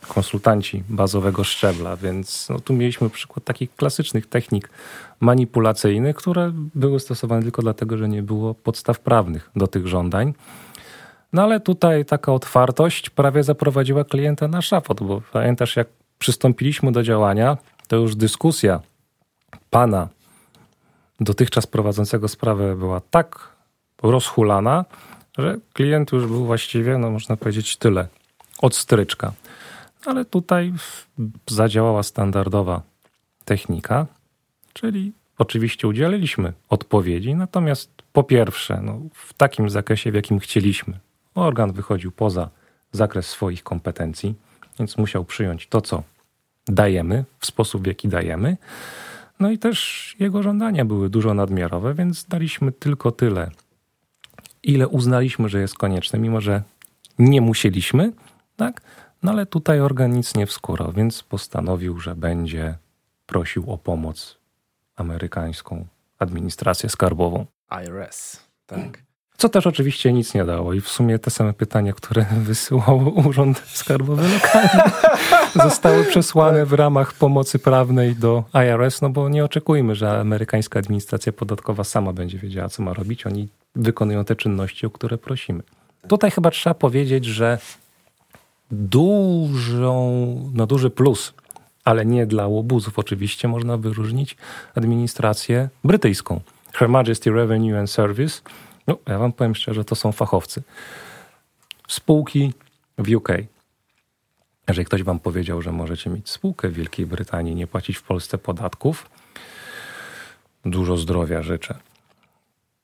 konsultanci 0.08 0.82
bazowego 0.88 1.44
szczebla, 1.44 1.96
więc 1.96 2.48
no, 2.48 2.60
tu 2.60 2.72
mieliśmy 2.72 3.10
przykład 3.10 3.44
takich 3.44 3.76
klasycznych 3.76 4.26
technik 4.26 4.70
manipulacyjnych, 5.20 6.16
które 6.16 6.52
były 6.74 7.00
stosowane 7.00 7.42
tylko 7.42 7.62
dlatego, 7.62 7.98
że 7.98 8.08
nie 8.08 8.22
było 8.22 8.54
podstaw 8.54 9.00
prawnych 9.00 9.50
do 9.56 9.66
tych 9.66 9.86
żądań. 9.86 10.34
No 11.32 11.42
ale 11.42 11.60
tutaj 11.60 12.04
taka 12.04 12.32
otwartość 12.32 13.10
prawie 13.10 13.42
zaprowadziła 13.42 14.04
klienta 14.04 14.48
na 14.48 14.62
szafot, 14.62 15.02
bo 15.02 15.22
pamiętasz, 15.32 15.76
jak 15.76 15.88
przystąpiliśmy 16.18 16.92
do 16.92 17.02
działania, 17.02 17.56
to 17.88 17.96
już 17.96 18.16
dyskusja 18.16 18.80
pana 19.70 20.08
dotychczas 21.20 21.66
prowadzącego 21.66 22.28
sprawę 22.28 22.76
była 22.76 23.00
tak 23.00 23.48
rozhulana, 24.02 24.84
że 25.38 25.58
klient 25.72 26.12
już 26.12 26.26
był 26.26 26.44
właściwie, 26.44 26.98
no 26.98 27.10
można 27.10 27.36
powiedzieć, 27.36 27.76
tyle 27.76 28.08
od 28.58 28.76
stryczka. 28.76 29.32
Ale 30.06 30.24
tutaj 30.24 30.72
zadziałała 31.50 32.02
standardowa 32.02 32.82
technika, 33.44 34.06
czyli 34.72 35.12
oczywiście 35.38 35.88
udzieliliśmy 35.88 36.52
odpowiedzi, 36.68 37.34
natomiast 37.34 37.90
po 38.12 38.24
pierwsze, 38.24 38.80
no, 38.82 39.00
w 39.14 39.32
takim 39.32 39.70
zakresie, 39.70 40.12
w 40.12 40.14
jakim 40.14 40.38
chcieliśmy, 40.38 40.98
Organ 41.34 41.72
wychodził 41.72 42.12
poza 42.12 42.50
zakres 42.92 43.26
swoich 43.26 43.62
kompetencji, 43.62 44.34
więc 44.78 44.98
musiał 44.98 45.24
przyjąć 45.24 45.66
to, 45.66 45.80
co 45.80 46.02
dajemy, 46.66 47.24
w 47.38 47.46
sposób, 47.46 47.82
w 47.82 47.86
jaki 47.86 48.08
dajemy. 48.08 48.56
No 49.40 49.50
i 49.50 49.58
też 49.58 50.16
jego 50.18 50.42
żądania 50.42 50.84
były 50.84 51.10
dużo 51.10 51.34
nadmiarowe, 51.34 51.94
więc 51.94 52.24
daliśmy 52.24 52.72
tylko 52.72 53.12
tyle, 53.12 53.50
ile 54.62 54.88
uznaliśmy, 54.88 55.48
że 55.48 55.60
jest 55.60 55.74
konieczne, 55.74 56.18
mimo 56.18 56.40
że 56.40 56.62
nie 57.18 57.40
musieliśmy, 57.40 58.12
tak? 58.56 58.80
No 59.22 59.30
ale 59.32 59.46
tutaj 59.46 59.80
organ 59.80 60.12
nic 60.12 60.34
nie 60.34 60.46
wskórał, 60.46 60.92
więc 60.92 61.22
postanowił, 61.22 62.00
że 62.00 62.14
będzie 62.14 62.74
prosił 63.26 63.72
o 63.72 63.78
pomoc 63.78 64.38
amerykańską 64.96 65.86
administrację 66.18 66.88
skarbową. 66.88 67.46
IRS, 67.84 68.40
tak. 68.66 69.02
Co 69.42 69.48
też 69.48 69.66
oczywiście 69.66 70.12
nic 70.12 70.34
nie 70.34 70.44
dało 70.44 70.72
i 70.72 70.80
w 70.80 70.88
sumie 70.88 71.18
te 71.18 71.30
same 71.30 71.52
pytania, 71.52 71.92
które 71.92 72.26
wysyłał 72.48 73.12
Urząd 73.28 73.62
Skarbowy 73.66 74.28
Lokalny 74.28 74.82
zostały 75.68 76.04
przesłane 76.04 76.66
w 76.66 76.72
ramach 76.72 77.12
pomocy 77.12 77.58
prawnej 77.58 78.16
do 78.16 78.44
IRS, 78.54 79.02
no 79.02 79.10
bo 79.10 79.28
nie 79.28 79.44
oczekujmy, 79.44 79.94
że 79.94 80.20
amerykańska 80.20 80.78
administracja 80.78 81.32
podatkowa 81.32 81.84
sama 81.84 82.12
będzie 82.12 82.38
wiedziała, 82.38 82.68
co 82.68 82.82
ma 82.82 82.94
robić. 82.94 83.26
Oni 83.26 83.48
wykonują 83.76 84.24
te 84.24 84.36
czynności, 84.36 84.86
o 84.86 84.90
które 84.90 85.18
prosimy. 85.18 85.62
Tutaj 86.08 86.30
chyba 86.30 86.50
trzeba 86.50 86.74
powiedzieć, 86.74 87.24
że 87.24 87.58
dużą, 88.70 90.50
no 90.54 90.66
duży 90.66 90.90
plus, 90.90 91.34
ale 91.84 92.06
nie 92.06 92.26
dla 92.26 92.46
łobuzów 92.46 92.98
oczywiście, 92.98 93.48
można 93.48 93.76
wyróżnić 93.76 94.36
administrację 94.74 95.68
brytyjską 95.84 96.40
Her 96.72 96.88
Majesty 96.88 97.30
Revenue 97.30 97.78
and 97.78 97.90
Service. 97.90 98.40
No, 98.86 98.98
ja 99.08 99.18
wam 99.18 99.32
powiem 99.32 99.54
szczerze, 99.54 99.84
to 99.84 99.94
są 99.94 100.12
fachowcy. 100.12 100.62
Spółki 101.88 102.52
w 102.98 103.14
UK. 103.14 103.28
Jeżeli 104.68 104.86
ktoś 104.86 105.02
wam 105.02 105.20
powiedział, 105.20 105.62
że 105.62 105.72
możecie 105.72 106.10
mieć 106.10 106.30
spółkę 106.30 106.68
w 106.68 106.72
Wielkiej 106.72 107.06
Brytanii, 107.06 107.54
nie 107.54 107.66
płacić 107.66 107.96
w 107.96 108.02
Polsce 108.02 108.38
podatków, 108.38 109.10
dużo 110.64 110.96
zdrowia 110.96 111.42
życzę. 111.42 111.74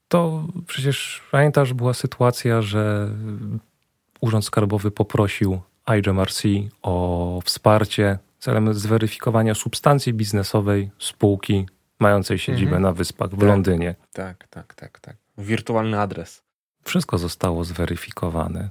To 0.08 0.46
przecież 0.66 1.22
pamiętasz, 1.30 1.74
była 1.74 1.94
sytuacja, 1.94 2.62
że 2.62 3.10
Urząd 4.20 4.44
Skarbowy 4.44 4.90
poprosił 4.90 5.60
IGMRC 5.98 6.42
o 6.82 7.40
wsparcie 7.44 8.18
celem 8.38 8.74
zweryfikowania 8.74 9.54
substancji 9.54 10.14
biznesowej 10.14 10.90
spółki 10.98 11.66
mającej 11.98 12.38
siedzibę 12.38 12.76
mhm. 12.76 12.82
na 12.82 12.92
wyspach 12.92 13.30
w 13.30 13.38
tak, 13.38 13.48
Londynie. 13.48 13.94
Tak, 14.12 14.48
tak, 14.48 14.74
tak, 14.74 15.00
tak. 15.00 15.16
Wirtualny 15.38 16.00
adres. 16.00 16.42
Wszystko 16.84 17.18
zostało 17.18 17.64
zweryfikowane 17.64 18.70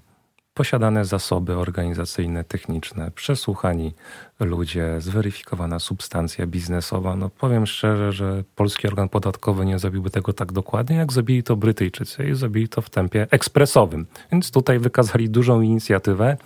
posiadane 0.58 1.06
zasoby 1.06 1.58
organizacyjne, 1.58 2.44
techniczne, 2.44 3.12
przesłuchani 3.12 3.94
ludzie, 4.40 5.02
zweryfikowana 5.02 5.80
substancja 5.80 6.48
biznesowa. 6.48 7.16
No 7.16 7.30
powiem 7.30 7.66
szczerze, 7.66 8.12
że 8.12 8.44
polski 8.56 8.88
organ 8.88 9.10
podatkowy 9.10 9.66
nie 9.66 9.80
zrobiłby 9.80 10.10
tego 10.10 10.34
tak 10.34 10.52
dokładnie, 10.52 10.96
jak 10.96 11.14
zrobili 11.14 11.44
to 11.44 11.56
Brytyjczycy 11.56 12.30
i 12.30 12.36
zrobili 12.36 12.70
to 12.70 12.82
w 12.82 12.90
tempie 12.90 13.28
ekspresowym. 13.32 14.06
Więc 14.32 14.52
tutaj 14.52 14.80
wykazali 14.80 15.30
dużą 15.30 15.62
inicjatywę, 15.62 16.38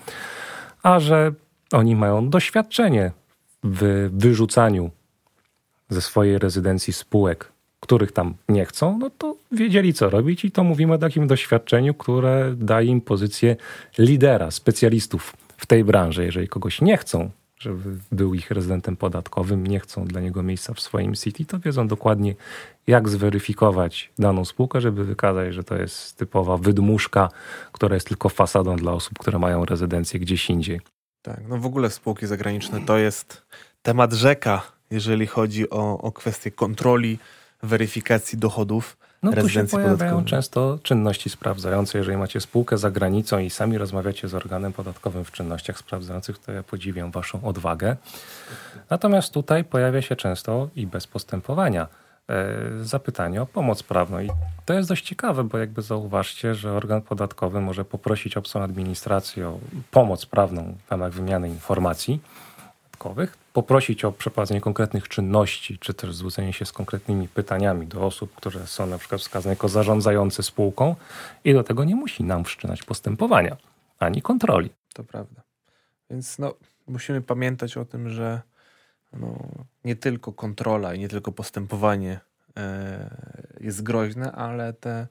a 0.83 0.99
że 0.99 1.33
oni 1.71 1.95
mają 1.95 2.29
doświadczenie 2.29 3.11
w 3.63 4.09
wyrzucaniu 4.13 4.91
ze 5.89 6.01
swojej 6.01 6.39
rezydencji 6.39 6.93
spółek 6.93 7.51
których 7.81 8.11
tam 8.11 8.33
nie 8.49 8.65
chcą, 8.65 8.97
no 8.97 9.09
to 9.09 9.35
wiedzieli 9.51 9.93
co 9.93 10.09
robić 10.09 10.45
i 10.45 10.51
to 10.51 10.63
mówimy 10.63 10.93
o 10.93 10.97
takim 10.97 11.27
doświadczeniu, 11.27 11.93
które 11.93 12.53
daje 12.57 12.87
im 12.87 13.01
pozycję 13.01 13.55
lidera, 13.97 14.51
specjalistów 14.51 15.35
w 15.57 15.65
tej 15.65 15.83
branży. 15.83 16.25
Jeżeli 16.25 16.47
kogoś 16.47 16.81
nie 16.81 16.97
chcą, 16.97 17.29
żeby 17.57 17.97
był 18.11 18.33
ich 18.33 18.51
rezydentem 18.51 18.97
podatkowym, 18.97 19.67
nie 19.67 19.79
chcą 19.79 20.05
dla 20.05 20.21
niego 20.21 20.43
miejsca 20.43 20.73
w 20.73 20.79
swoim 20.79 21.15
city, 21.15 21.45
to 21.45 21.59
wiedzą 21.59 21.87
dokładnie, 21.87 22.35
jak 22.87 23.09
zweryfikować 23.09 24.11
daną 24.19 24.45
spółkę, 24.45 24.81
żeby 24.81 25.05
wykazać, 25.05 25.53
że 25.53 25.63
to 25.63 25.75
jest 25.75 26.17
typowa 26.17 26.57
wydmuszka, 26.57 27.29
która 27.71 27.95
jest 27.95 28.07
tylko 28.07 28.29
fasadą 28.29 28.75
dla 28.75 28.91
osób, 28.91 29.19
które 29.19 29.39
mają 29.39 29.65
rezydencję 29.65 30.19
gdzieś 30.19 30.49
indziej. 30.49 30.81
Tak, 31.21 31.39
no 31.49 31.57
w 31.57 31.65
ogóle 31.65 31.89
spółki 31.89 32.27
zagraniczne 32.27 32.81
to 32.85 32.97
jest 32.97 33.41
temat 33.81 34.13
rzeka, 34.13 34.61
jeżeli 34.91 35.27
chodzi 35.27 35.69
o, 35.69 35.97
o 35.97 36.11
kwestie 36.11 36.51
kontroli 36.51 37.19
weryfikacji 37.63 38.37
dochodów. 38.37 38.97
No 39.23 39.33
tu 39.33 39.49
się 39.49 39.67
pojawiają 39.67 40.25
często 40.25 40.79
czynności 40.83 41.29
sprawdzające. 41.29 41.97
Jeżeli 41.97 42.17
macie 42.17 42.41
spółkę 42.41 42.77
za 42.77 42.91
granicą 42.91 43.39
i 43.39 43.49
sami 43.49 43.77
rozmawiacie 43.77 44.27
z 44.27 44.35
organem 44.35 44.73
podatkowym 44.73 45.25
w 45.25 45.31
czynnościach 45.31 45.77
sprawdzających, 45.77 46.37
to 46.39 46.51
ja 46.51 46.63
podziwiam 46.63 47.11
waszą 47.11 47.43
odwagę. 47.43 47.95
Natomiast 48.89 49.33
tutaj 49.33 49.63
pojawia 49.63 50.01
się 50.01 50.15
często 50.15 50.69
i 50.75 50.87
bez 50.87 51.07
postępowania 51.07 51.87
e, 52.29 52.55
zapytanie 52.81 53.41
o 53.41 53.45
pomoc 53.45 53.83
prawną. 53.83 54.19
I 54.19 54.29
to 54.65 54.73
jest 54.73 54.89
dość 54.89 55.05
ciekawe, 55.05 55.43
bo 55.43 55.57
jakby 55.57 55.81
zauważcie, 55.81 56.55
że 56.55 56.73
organ 56.73 57.01
podatkowy 57.01 57.61
może 57.61 57.85
poprosić 57.85 58.37
obcą 58.37 58.63
administrację 58.63 59.47
o 59.47 59.59
pomoc 59.91 60.25
prawną 60.25 60.75
w 60.87 60.91
ramach 60.91 61.11
wymiany 61.11 61.49
informacji 61.49 62.21
poprosić 63.53 64.05
o 64.05 64.11
przeprowadzenie 64.11 64.61
konkretnych 64.61 65.07
czynności, 65.07 65.79
czy 65.79 65.93
też 65.93 66.15
zwrócenie 66.15 66.53
się 66.53 66.65
z 66.65 66.71
konkretnymi 66.71 67.27
pytaniami 67.27 67.87
do 67.87 68.05
osób, 68.05 68.35
które 68.35 68.67
są 68.67 68.85
na 68.85 68.97
przykład 68.97 69.21
wskazane 69.21 69.53
jako 69.53 69.69
zarządzające 69.69 70.43
spółką 70.43 70.95
i 71.43 71.53
do 71.53 71.63
tego 71.63 71.83
nie 71.83 71.95
musi 71.95 72.23
nam 72.23 72.43
wszczynać 72.43 72.83
postępowania, 72.83 73.57
ani 73.99 74.21
kontroli. 74.21 74.69
To 74.93 75.03
prawda. 75.03 75.41
Więc 76.09 76.39
no, 76.39 76.53
musimy 76.87 77.21
pamiętać 77.21 77.77
o 77.77 77.85
tym, 77.85 78.09
że 78.09 78.41
no, 79.13 79.35
nie 79.83 79.95
tylko 79.95 80.33
kontrola 80.33 80.93
i 80.93 80.99
nie 80.99 81.09
tylko 81.09 81.31
postępowanie 81.31 82.19
e, 82.57 83.09
jest 83.59 83.83
groźne, 83.83 84.31
ale 84.31 84.73
te 84.73 85.07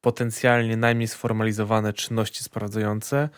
potencjalnie 0.00 0.76
najmniej 0.76 1.08
sformalizowane 1.08 1.92
czynności 1.92 2.44
sprawdzające 2.44 3.28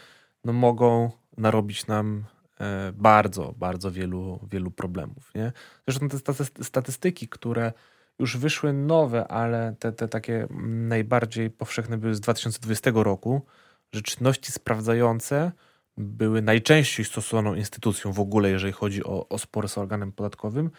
no, 0.44 0.52
mogą 0.52 1.11
narobić 1.36 1.86
nam 1.86 2.24
bardzo, 2.92 3.54
bardzo 3.57 3.90
wielu, 3.90 4.40
wielu 4.50 4.70
problemów. 4.70 5.34
Nie? 5.34 5.52
Zresztą 5.88 6.09
te 6.09 6.64
statystyki, 6.64 7.28
które 7.28 7.72
już 8.18 8.36
wyszły 8.36 8.72
nowe, 8.72 9.28
ale 9.28 9.74
te, 9.78 9.92
te 9.92 10.09
takie 10.09 10.46
najbardziej 10.88 11.50
powszechne 11.50 11.98
były 11.98 12.14
z 12.14 12.20
2020 12.20 12.90
roku, 12.94 13.42
że 13.92 14.02
czynności 14.02 14.52
sprawdzające 14.52 15.52
były 15.96 16.42
najczęściej 16.42 17.04
stosowaną 17.04 17.54
instytucją 17.54 18.12
w 18.12 18.20
ogóle, 18.20 18.50
jeżeli 18.50 18.72
chodzi 18.72 19.04
o, 19.04 19.28
o 19.28 19.38
spory 19.38 19.68
z 19.68 19.78
organem 19.78 20.12
podatkowym 20.12 20.70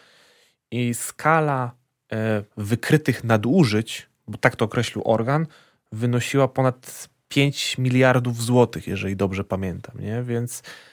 i 0.70 0.94
skala 0.94 1.72
e, 2.12 2.42
wykrytych 2.56 3.24
nadużyć, 3.24 4.08
bo 4.28 4.38
tak 4.38 4.56
to 4.56 4.64
określił 4.64 5.02
organ, 5.04 5.46
wynosiła 5.92 6.48
ponad 6.48 7.08
5 7.28 7.78
miliardów 7.78 8.42
złotych, 8.42 8.86
jeżeli 8.86 9.16
dobrze 9.16 9.44
pamiętam, 9.44 10.00
nie? 10.00 10.22
Więc 10.22 10.62
E, 10.62 10.87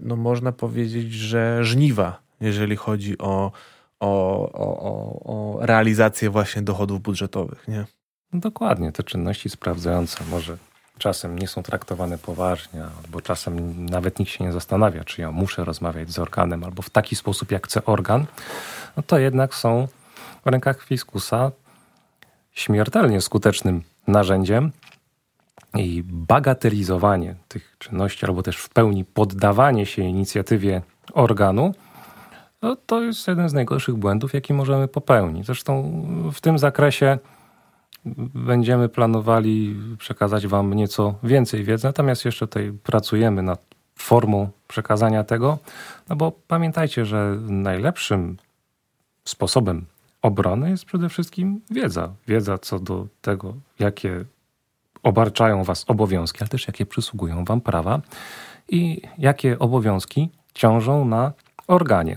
no 0.00 0.16
można 0.16 0.52
powiedzieć, 0.52 1.12
że 1.12 1.64
żniwa, 1.64 2.20
jeżeli 2.40 2.76
chodzi 2.76 3.18
o, 3.18 3.52
o, 4.00 4.52
o, 4.52 5.22
o 5.24 5.66
realizację 5.66 6.30
właśnie 6.30 6.62
dochodów 6.62 7.02
budżetowych. 7.02 7.68
Nie? 7.68 7.84
No 8.32 8.40
dokładnie, 8.40 8.92
te 8.92 9.02
czynności 9.02 9.50
sprawdzające 9.50 10.24
może 10.30 10.56
czasem 10.98 11.38
nie 11.38 11.48
są 11.48 11.62
traktowane 11.62 12.18
poważnie, 12.18 12.84
albo 13.04 13.20
czasem 13.20 13.86
nawet 13.86 14.18
nikt 14.18 14.32
się 14.32 14.44
nie 14.44 14.52
zastanawia, 14.52 15.04
czy 15.04 15.20
ja 15.20 15.30
muszę 15.30 15.64
rozmawiać 15.64 16.10
z 16.10 16.18
organem, 16.18 16.64
albo 16.64 16.82
w 16.82 16.90
taki 16.90 17.16
sposób, 17.16 17.50
jak 17.50 17.66
chce 17.66 17.84
organ, 17.84 18.26
no 18.96 19.02
to 19.02 19.18
jednak 19.18 19.54
są 19.54 19.88
w 20.44 20.48
rękach 20.48 20.84
fiskusa 20.84 21.52
śmiertelnie 22.52 23.20
skutecznym 23.20 23.82
narzędziem, 24.06 24.72
i 25.74 26.02
bagatelizowanie 26.06 27.34
tych 27.48 27.76
czynności, 27.78 28.26
albo 28.26 28.42
też 28.42 28.56
w 28.56 28.68
pełni 28.68 29.04
poddawanie 29.04 29.86
się 29.86 30.02
inicjatywie 30.02 30.82
organu, 31.12 31.74
no 32.62 32.76
to 32.76 33.02
jest 33.02 33.28
jeden 33.28 33.48
z 33.48 33.52
najgorszych 33.52 33.94
błędów, 33.94 34.34
jaki 34.34 34.54
możemy 34.54 34.88
popełnić. 34.88 35.46
Zresztą 35.46 36.02
w 36.32 36.40
tym 36.40 36.58
zakresie 36.58 37.18
będziemy 38.34 38.88
planowali 38.88 39.76
przekazać 39.98 40.46
Wam 40.46 40.74
nieco 40.74 41.14
więcej 41.22 41.64
wiedzy, 41.64 41.86
natomiast 41.86 42.24
jeszcze 42.24 42.46
tutaj 42.46 42.72
pracujemy 42.82 43.42
nad 43.42 43.60
formą 43.94 44.48
przekazania 44.68 45.24
tego, 45.24 45.58
no 46.08 46.16
bo 46.16 46.32
pamiętajcie, 46.48 47.06
że 47.06 47.36
najlepszym 47.48 48.36
sposobem 49.24 49.84
obrony 50.22 50.70
jest 50.70 50.84
przede 50.84 51.08
wszystkim 51.08 51.60
wiedza. 51.70 52.12
Wiedza 52.28 52.58
co 52.58 52.78
do 52.78 53.06
tego, 53.20 53.54
jakie 53.78 54.24
obarczają 55.02 55.64
was 55.64 55.84
obowiązki, 55.88 56.38
ale 56.40 56.48
też 56.48 56.66
jakie 56.66 56.86
przysługują 56.86 57.44
wam 57.44 57.60
prawa 57.60 58.00
i 58.68 59.02
jakie 59.18 59.58
obowiązki 59.58 60.28
ciążą 60.54 61.04
na 61.04 61.32
organie. 61.66 62.16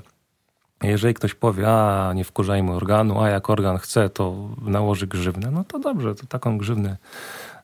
Jeżeli 0.83 1.13
ktoś 1.13 1.33
powie, 1.33 1.67
a 1.69 2.13
nie 2.13 2.23
wkurzajmy 2.23 2.71
organu, 2.71 3.21
a 3.21 3.29
jak 3.29 3.49
organ 3.49 3.77
chce, 3.77 4.09
to 4.09 4.49
nałoży 4.61 5.07
grzywnę, 5.07 5.51
no 5.51 5.63
to 5.63 5.79
dobrze, 5.79 6.15
to 6.15 6.25
taką 6.25 6.57
grzywnę 6.57 6.97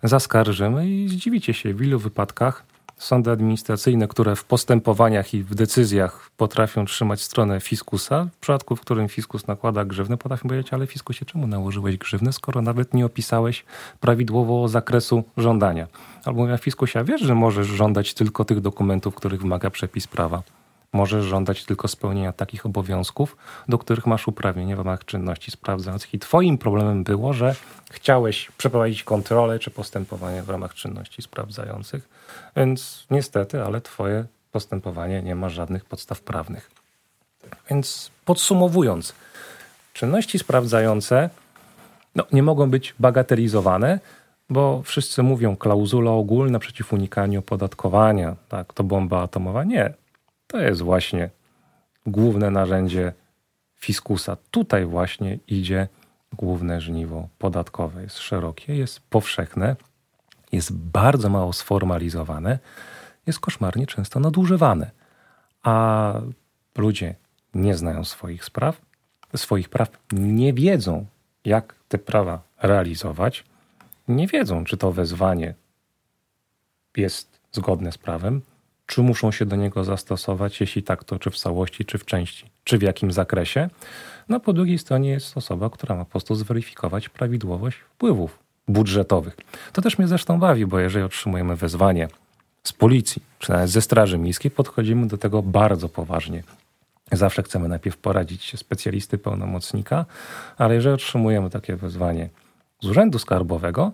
zaskarżymy 0.04 0.90
i 0.90 1.10
zdziwicie 1.10 1.54
się, 1.54 1.74
w 1.74 1.82
ilu 1.82 2.00
wypadkach 2.00 2.64
sądy 3.00 3.32
administracyjne, 3.32 4.08
które 4.08 4.36
w 4.36 4.44
postępowaniach 4.44 5.34
i 5.34 5.44
w 5.44 5.56
decyzjach 5.56 6.32
potrafią 6.38 6.86
trzymać 6.86 7.22
stronę 7.22 7.60
fiskusa, 7.60 8.28
w 8.34 8.38
przypadku, 8.38 8.76
w 8.76 8.82
którym 8.82 9.10
fiskus 9.10 9.48
nakłada 9.48 9.86
grzywnę, 9.86 10.18
potrafią 10.18 10.50
powiedzieć, 10.50 10.74
ale 10.74 10.88
fiskusie, 10.88 11.26
czemu 11.26 11.48
nałożyłeś 11.48 11.98
grzywnę, 11.98 12.34
skoro 12.34 12.62
nawet 12.62 12.94
nie 12.94 13.06
opisałeś 13.06 13.66
prawidłowo 14.00 14.68
zakresu 14.68 15.24
żądania? 15.38 15.88
Albo 16.26 16.42
mówię, 16.42 16.58
fiskusia, 16.58 17.04
wiesz, 17.04 17.22
że 17.22 17.36
możesz 17.36 17.68
żądać 17.68 18.14
tylko 18.14 18.46
tych 18.46 18.62
dokumentów, 18.62 19.16
których 19.16 19.42
wymaga 19.42 19.70
przepis 19.70 20.08
prawa. 20.08 20.59
Możesz 20.94 21.26
żądać 21.26 21.66
tylko 21.66 21.88
spełnienia 21.88 22.34
takich 22.34 22.66
obowiązków, 22.66 23.38
do 23.68 23.78
których 23.78 24.06
masz 24.08 24.28
uprawnienie 24.28 24.76
w 24.76 24.80
ramach 24.80 25.06
czynności 25.06 25.52
sprawdzających. 25.52 26.14
I 26.14 26.20
Twoim 26.20 26.58
problemem 26.58 27.04
było, 27.04 27.34
że 27.34 27.56
chciałeś 27.92 28.52
przeprowadzić 28.58 29.04
kontrolę 29.04 29.60
czy 29.60 29.72
postępowanie 29.72 30.44
w 30.44 30.50
ramach 30.50 30.74
czynności 30.74 31.22
sprawdzających, 31.22 32.10
więc 32.56 33.08
niestety, 33.12 33.64
ale 33.64 33.82
Twoje 33.82 34.26
postępowanie 34.52 35.22
nie 35.22 35.36
ma 35.36 35.50
żadnych 35.50 35.86
podstaw 35.86 36.22
prawnych. 36.22 36.72
Więc 37.70 38.12
podsumowując, 38.26 39.14
czynności 39.94 40.40
sprawdzające 40.40 41.30
no, 42.16 42.24
nie 42.32 42.44
mogą 42.44 42.70
być 42.70 42.96
bagatelizowane, 43.00 44.00
bo 44.50 44.82
wszyscy 44.84 45.24
mówią 45.24 45.56
klauzula 45.56 46.12
ogólna 46.12 46.60
przeciw 46.60 46.94
unikaniu 46.94 47.40
opodatkowania, 47.40 48.36
tak, 48.50 48.74
to 48.74 48.84
bomba 48.84 49.22
atomowa. 49.22 49.64
Nie, 49.64 49.94
to 50.50 50.58
jest 50.58 50.82
właśnie 50.82 51.30
główne 52.06 52.52
narzędzie 52.52 53.14
fiskusa. 53.76 54.38
Tutaj 54.52 54.86
właśnie 54.86 55.40
idzie 55.48 55.88
główne 56.34 56.82
żniwo 56.82 57.28
podatkowe 57.38 58.04
jest 58.04 58.18
szerokie, 58.18 58.76
jest 58.76 59.00
powszechne, 59.00 59.76
jest 60.52 60.74
bardzo 60.74 61.30
mało 61.30 61.54
sformalizowane, 61.54 62.60
jest 63.28 63.40
koszmarnie 63.40 63.88
często 63.88 64.20
nadużywane. 64.20 64.92
A 65.64 66.14
ludzie 66.78 67.16
nie 67.54 67.76
znają 67.76 68.04
swoich 68.04 68.46
spraw, 68.46 68.82
swoich 69.36 69.70
praw, 69.70 69.90
nie 70.12 70.54
wiedzą, 70.54 71.06
jak 71.46 71.76
te 71.88 71.98
prawa 71.98 72.42
realizować, 72.62 73.46
nie 74.08 74.28
wiedzą, 74.28 74.64
czy 74.64 74.78
to 74.78 74.92
wezwanie 74.92 75.54
jest 76.98 77.40
zgodne 77.52 77.92
z 77.92 77.98
prawem, 77.98 78.42
czy 78.90 79.02
muszą 79.02 79.32
się 79.32 79.46
do 79.46 79.56
niego 79.56 79.84
zastosować, 79.84 80.62
jeśli 80.62 80.84
tak, 80.84 81.04
to 81.04 81.20
czy 81.20 81.30
w 81.30 81.38
całości, 81.38 81.86
czy 81.86 81.98
w 81.98 82.06
części, 82.06 82.46
czy 82.64 82.78
w 82.78 82.82
jakim 82.82 83.12
zakresie. 83.12 83.70
No 84.30 84.40
po 84.40 84.54
drugiej 84.54 84.78
stronie 84.78 85.10
jest 85.10 85.38
osoba, 85.38 85.70
która 85.70 85.96
ma 85.96 86.06
po 86.06 86.12
prostu 86.12 86.36
zweryfikować 86.36 87.10
prawidłowość 87.10 87.78
wpływów 87.78 88.40
budżetowych. 88.68 89.38
To 89.74 89.82
też 89.82 89.98
mnie 89.98 90.08
zresztą 90.08 90.40
bawi, 90.40 90.66
bo 90.66 90.80
jeżeli 90.80 91.06
otrzymujemy 91.06 91.56
wezwanie 91.56 92.08
z 92.64 92.74
policji, 92.74 93.22
czy 93.40 93.52
nawet 93.52 93.70
ze 93.70 93.82
Straży 93.82 94.18
Miejskiej, 94.18 94.52
podchodzimy 94.52 95.08
do 95.08 95.18
tego 95.18 95.42
bardzo 95.42 95.90
poważnie. 95.90 96.44
Zawsze 97.12 97.44
chcemy 97.44 97.68
najpierw 97.68 97.98
poradzić 97.98 98.44
się 98.44 98.58
specjalisty, 98.58 99.18
pełnomocnika, 99.18 100.06
ale 100.58 100.76
jeżeli 100.76 100.96
otrzymujemy 100.96 101.50
takie 101.50 101.76
wezwanie 101.76 102.30
z 102.82 102.88
Urzędu 102.88 103.20
Skarbowego, 103.20 103.92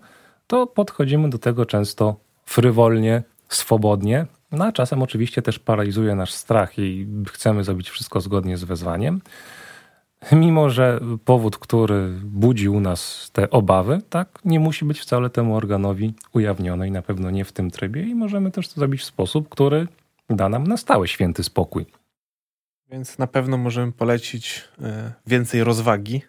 to 0.47 0.67
podchodzimy 0.67 1.29
do 1.29 1.37
tego 1.37 1.65
często 1.65 2.15
frywolnie, 2.45 3.23
swobodnie, 3.49 4.25
no 4.51 4.65
a 4.65 4.71
czasem 4.71 5.01
oczywiście 5.01 5.41
też 5.41 5.59
paralizuje 5.59 6.15
nasz 6.15 6.33
strach 6.33 6.79
i 6.79 7.07
chcemy 7.27 7.63
zrobić 7.63 7.89
wszystko 7.89 8.21
zgodnie 8.21 8.57
z 8.57 8.63
wezwaniem. 8.63 9.21
Mimo, 10.31 10.69
że 10.69 10.99
powód, 11.25 11.57
który 11.57 12.09
budzi 12.23 12.69
u 12.69 12.79
nas 12.79 13.29
te 13.33 13.49
obawy, 13.49 14.01
tak, 14.09 14.39
nie 14.45 14.59
musi 14.59 14.85
być 14.85 14.99
wcale 14.99 15.29
temu 15.29 15.55
organowi 15.55 16.13
ujawniony 16.33 16.87
i 16.87 16.91
na 16.91 17.01
pewno 17.01 17.31
nie 17.31 17.45
w 17.45 17.51
tym 17.51 17.71
trybie, 17.71 18.03
i 18.03 18.15
możemy 18.15 18.51
też 18.51 18.67
to 18.67 18.75
zrobić 18.75 19.01
w 19.01 19.05
sposób, 19.05 19.49
który 19.49 19.87
da 20.29 20.49
nam 20.49 20.67
na 20.67 20.77
stałe 20.77 21.07
święty 21.07 21.43
spokój. 21.43 21.85
Więc 22.89 23.17
na 23.17 23.27
pewno 23.27 23.57
możemy 23.57 23.91
polecić 23.91 24.63
e, 24.81 25.13
więcej 25.27 25.63
rozwagi, 25.63 26.21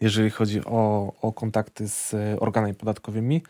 jeżeli 0.00 0.30
chodzi 0.30 0.64
o, 0.64 1.12
o 1.22 1.32
kontakty 1.32 1.88
z 1.88 2.14
organami 2.40 2.74
podatkowymi, 2.74 3.42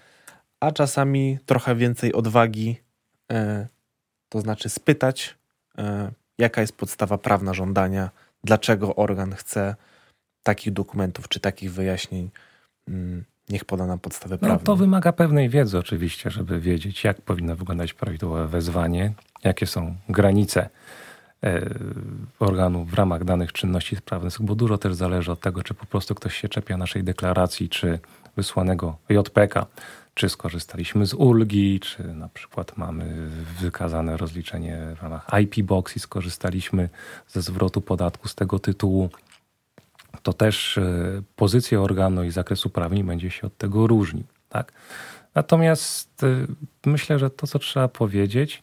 a 0.60 0.72
czasami 0.72 1.38
trochę 1.46 1.74
więcej 1.74 2.12
odwagi, 2.12 2.76
e, 3.30 3.68
to 4.28 4.40
znaczy 4.40 4.68
spytać, 4.68 5.34
e, 5.78 6.10
jaka 6.38 6.60
jest 6.60 6.76
podstawa 6.76 7.18
prawna 7.18 7.54
żądania, 7.54 8.10
dlaczego 8.44 8.96
organ 8.96 9.32
chce 9.32 9.76
takich 10.42 10.72
dokumentów 10.72 11.28
czy 11.28 11.40
takich 11.40 11.72
wyjaśnień. 11.72 12.30
Mm, 12.88 13.24
niech 13.48 13.64
poda 13.64 13.86
nam 13.86 13.98
podstawę 13.98 14.38
prawną. 14.38 14.58
No, 14.58 14.64
to 14.64 14.76
wymaga 14.76 15.12
pewnej 15.12 15.48
wiedzy 15.48 15.78
oczywiście, 15.78 16.30
żeby 16.30 16.60
wiedzieć, 16.60 17.04
jak 17.04 17.20
powinno 17.20 17.56
wyglądać 17.56 17.94
prawidłowe 17.94 18.48
wezwanie, 18.48 19.12
jakie 19.44 19.66
są 19.66 19.96
granice 20.08 20.68
E, 21.44 21.70
organu 22.38 22.84
w 22.84 22.94
ramach 22.94 23.24
danych 23.24 23.52
czynności 23.52 23.96
sprawnych, 23.96 24.32
bo 24.40 24.54
dużo 24.54 24.78
też 24.78 24.94
zależy 24.94 25.32
od 25.32 25.40
tego, 25.40 25.62
czy 25.62 25.74
po 25.74 25.86
prostu 25.86 26.14
ktoś 26.14 26.36
się 26.36 26.48
czepia 26.48 26.76
naszej 26.76 27.04
deklaracji, 27.04 27.68
czy 27.68 27.98
wysłanego 28.38 28.96
JPK, 29.08 29.66
czy 30.14 30.28
skorzystaliśmy 30.28 31.06
z 31.06 31.14
ulgi, 31.14 31.80
czy 31.80 32.02
na 32.14 32.28
przykład 32.28 32.76
mamy 32.76 33.30
wykazane 33.60 34.16
rozliczenie 34.16 34.78
w 34.96 35.02
ramach 35.02 35.26
IP 35.42 35.66
Box 35.66 35.96
i 35.96 36.00
skorzystaliśmy 36.00 36.88
ze 37.28 37.42
zwrotu 37.42 37.80
podatku 37.80 38.28
z 38.28 38.34
tego 38.34 38.58
tytułu. 38.58 39.10
To 40.22 40.32
też 40.32 40.78
e, 40.78 40.82
pozycja 41.36 41.80
organu 41.80 42.24
i 42.24 42.30
zakresu 42.30 42.70
prawni 42.70 43.04
będzie 43.04 43.30
się 43.30 43.46
od 43.46 43.56
tego 43.56 43.86
różnił. 43.86 44.24
Tak? 44.48 44.72
Natomiast 45.34 46.24
e, 46.24 46.26
myślę, 46.86 47.18
że 47.18 47.30
to, 47.30 47.46
co 47.46 47.58
trzeba 47.58 47.88
powiedzieć, 47.88 48.62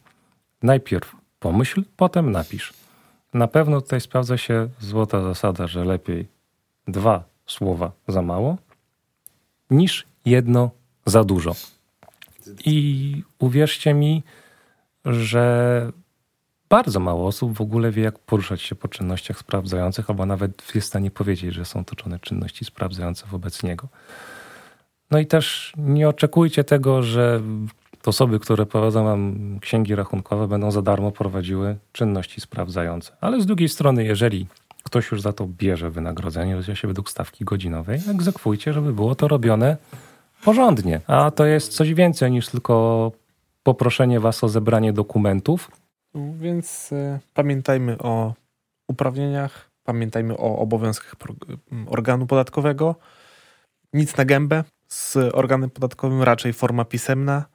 najpierw 0.64 1.16
pomyśl, 1.40 1.84
potem 1.98 2.32
napisz. 2.32 2.74
Na 3.34 3.48
pewno 3.48 3.82
tutaj 3.82 4.02
sprawdza 4.02 4.38
się 4.38 4.70
złota 4.80 5.22
zasada, 5.22 5.68
że 5.68 5.86
lepiej 5.86 6.28
dwa 6.88 7.24
słowa 7.46 7.92
za 8.08 8.22
mało 8.22 8.58
niż 9.70 10.06
jedno 10.26 10.72
za 11.06 11.24
dużo. 11.24 11.56
I 12.66 13.24
uwierzcie 13.40 13.94
mi, 13.94 14.24
że 15.06 15.92
bardzo 16.70 17.00
mało 17.00 17.28
osób 17.28 17.54
w 17.54 17.62
ogóle 17.62 17.92
wie, 17.92 18.04
jak 18.04 18.20
poruszać 18.20 18.62
się 18.62 18.76
po 18.76 18.88
czynnościach 18.88 19.40
sprawdzających, 19.40 20.10
albo 20.10 20.26
nawet 20.26 20.76
jest 20.76 20.88
w 20.88 20.90
stanie 20.90 21.12
powiedzieć, 21.12 21.54
że 21.54 21.66
są 21.66 21.86
toczone 21.86 22.20
czynności 22.20 22.66
sprawdzające 22.66 23.28
wobec 23.28 23.64
niego. 23.64 23.88
No 25.12 25.20
i 25.20 25.26
też 25.26 25.74
nie 25.78 26.10
oczekujcie 26.10 26.64
tego, 26.64 27.04
że 27.04 27.42
osoby, 28.06 28.40
które 28.40 28.66
prowadzą 28.66 29.04
nam 29.04 29.60
księgi 29.60 29.96
rachunkowe, 29.96 30.48
będą 30.48 30.72
za 30.72 30.82
darmo 30.82 31.12
prowadziły 31.12 31.78
czynności 31.92 32.42
sprawdzające. 32.42 33.12
Ale 33.22 33.42
z 33.42 33.46
drugiej 33.46 33.70
strony, 33.70 34.04
jeżeli 34.04 34.48
ktoś 34.86 35.12
już 35.12 35.22
za 35.22 35.34
to 35.34 35.48
bierze 35.48 35.90
wynagrodzenie, 35.90 36.56
rozwija 36.56 36.76
się 36.76 36.88
według 36.88 37.10
stawki 37.10 37.46
godzinowej, 37.46 38.00
egzekwujcie, 38.12 38.74
żeby 38.74 38.94
było 38.94 39.16
to 39.16 39.28
robione 39.28 39.78
porządnie. 40.44 41.02
A 41.08 41.32
to 41.32 41.46
jest 41.46 41.74
coś 41.74 41.94
więcej 41.94 42.32
niż 42.32 42.48
tylko 42.48 43.12
poproszenie 43.64 44.20
Was 44.20 44.44
o 44.44 44.50
zebranie 44.50 44.94
dokumentów. 44.94 45.72
Więc 46.40 46.92
y, 46.92 47.20
pamiętajmy 47.34 47.98
o 47.98 48.34
uprawnieniach, 48.88 49.70
pamiętajmy 49.84 50.38
o 50.38 50.58
obowiązkach 50.60 51.16
organu 51.88 52.28
podatkowego. 52.28 52.96
Nic 53.94 54.18
na 54.18 54.26
gębę. 54.26 54.64
Z 54.88 55.16
organem 55.34 55.70
podatkowym 55.70 56.24
raczej 56.24 56.54
forma 56.54 56.86
pisemna 56.86 57.46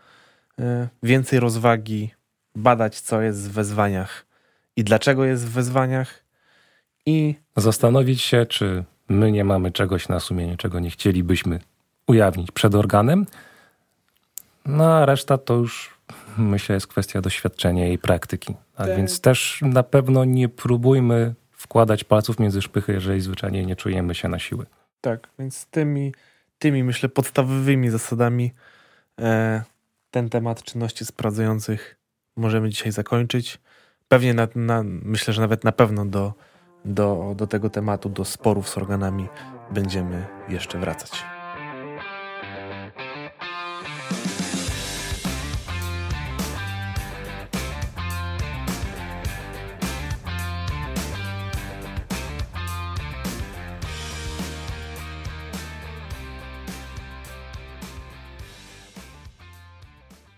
Y, 0.60 0.88
więcej 1.02 1.40
rozwagi, 1.40 2.14
badać, 2.54 3.00
co 3.00 3.22
jest 3.22 3.50
w 3.50 3.52
wezwaniach 3.52 4.26
i 4.76 4.84
dlaczego 4.84 5.24
jest 5.24 5.46
w 5.46 5.50
wezwaniach. 5.50 6.19
I 7.10 7.34
zastanowić 7.56 8.22
się, 8.22 8.46
czy 8.46 8.84
my 9.08 9.32
nie 9.32 9.44
mamy 9.44 9.72
czegoś 9.72 10.08
na 10.08 10.20
sumieniu, 10.20 10.56
czego 10.56 10.80
nie 10.80 10.90
chcielibyśmy 10.90 11.60
ujawnić 12.06 12.50
przed 12.50 12.74
organem. 12.74 13.26
No 14.66 14.94
a 14.94 15.06
reszta 15.06 15.38
to 15.38 15.54
już 15.54 15.94
myślę 16.38 16.74
jest 16.74 16.86
kwestia 16.86 17.20
doświadczenia 17.20 17.88
i 17.88 17.98
praktyki. 17.98 18.54
Tak, 18.54 18.86
tak. 18.86 18.96
Więc 18.96 19.20
też 19.20 19.60
na 19.62 19.82
pewno 19.82 20.24
nie 20.24 20.48
próbujmy 20.48 21.34
wkładać 21.52 22.04
palców 22.04 22.38
między 22.38 22.62
szpychy, 22.62 22.92
jeżeli 22.92 23.20
zwyczajnie 23.20 23.66
nie 23.66 23.76
czujemy 23.76 24.14
się 24.14 24.28
na 24.28 24.38
siły. 24.38 24.66
Tak, 25.00 25.28
więc 25.38 25.66
tymi, 25.66 26.14
tymi 26.58 26.84
myślę 26.84 27.08
podstawowymi 27.08 27.90
zasadami 27.90 28.52
e, 29.20 29.62
ten 30.10 30.28
temat 30.28 30.62
czynności 30.62 31.04
sprawdzających 31.04 31.96
możemy 32.36 32.70
dzisiaj 32.70 32.92
zakończyć. 32.92 33.58
Pewnie, 34.08 34.34
na, 34.34 34.48
na, 34.54 34.82
myślę, 34.84 35.34
że 35.34 35.40
nawet 35.40 35.64
na 35.64 35.72
pewno 35.72 36.06
do, 36.06 36.34
do, 36.84 37.34
do 37.36 37.46
tego 37.46 37.70
tematu, 37.70 38.08
do 38.08 38.24
sporów 38.24 38.68
z 38.68 38.78
organami 38.78 39.28
będziemy 39.70 40.26
jeszcze 40.48 40.78
wracać. 40.78 41.39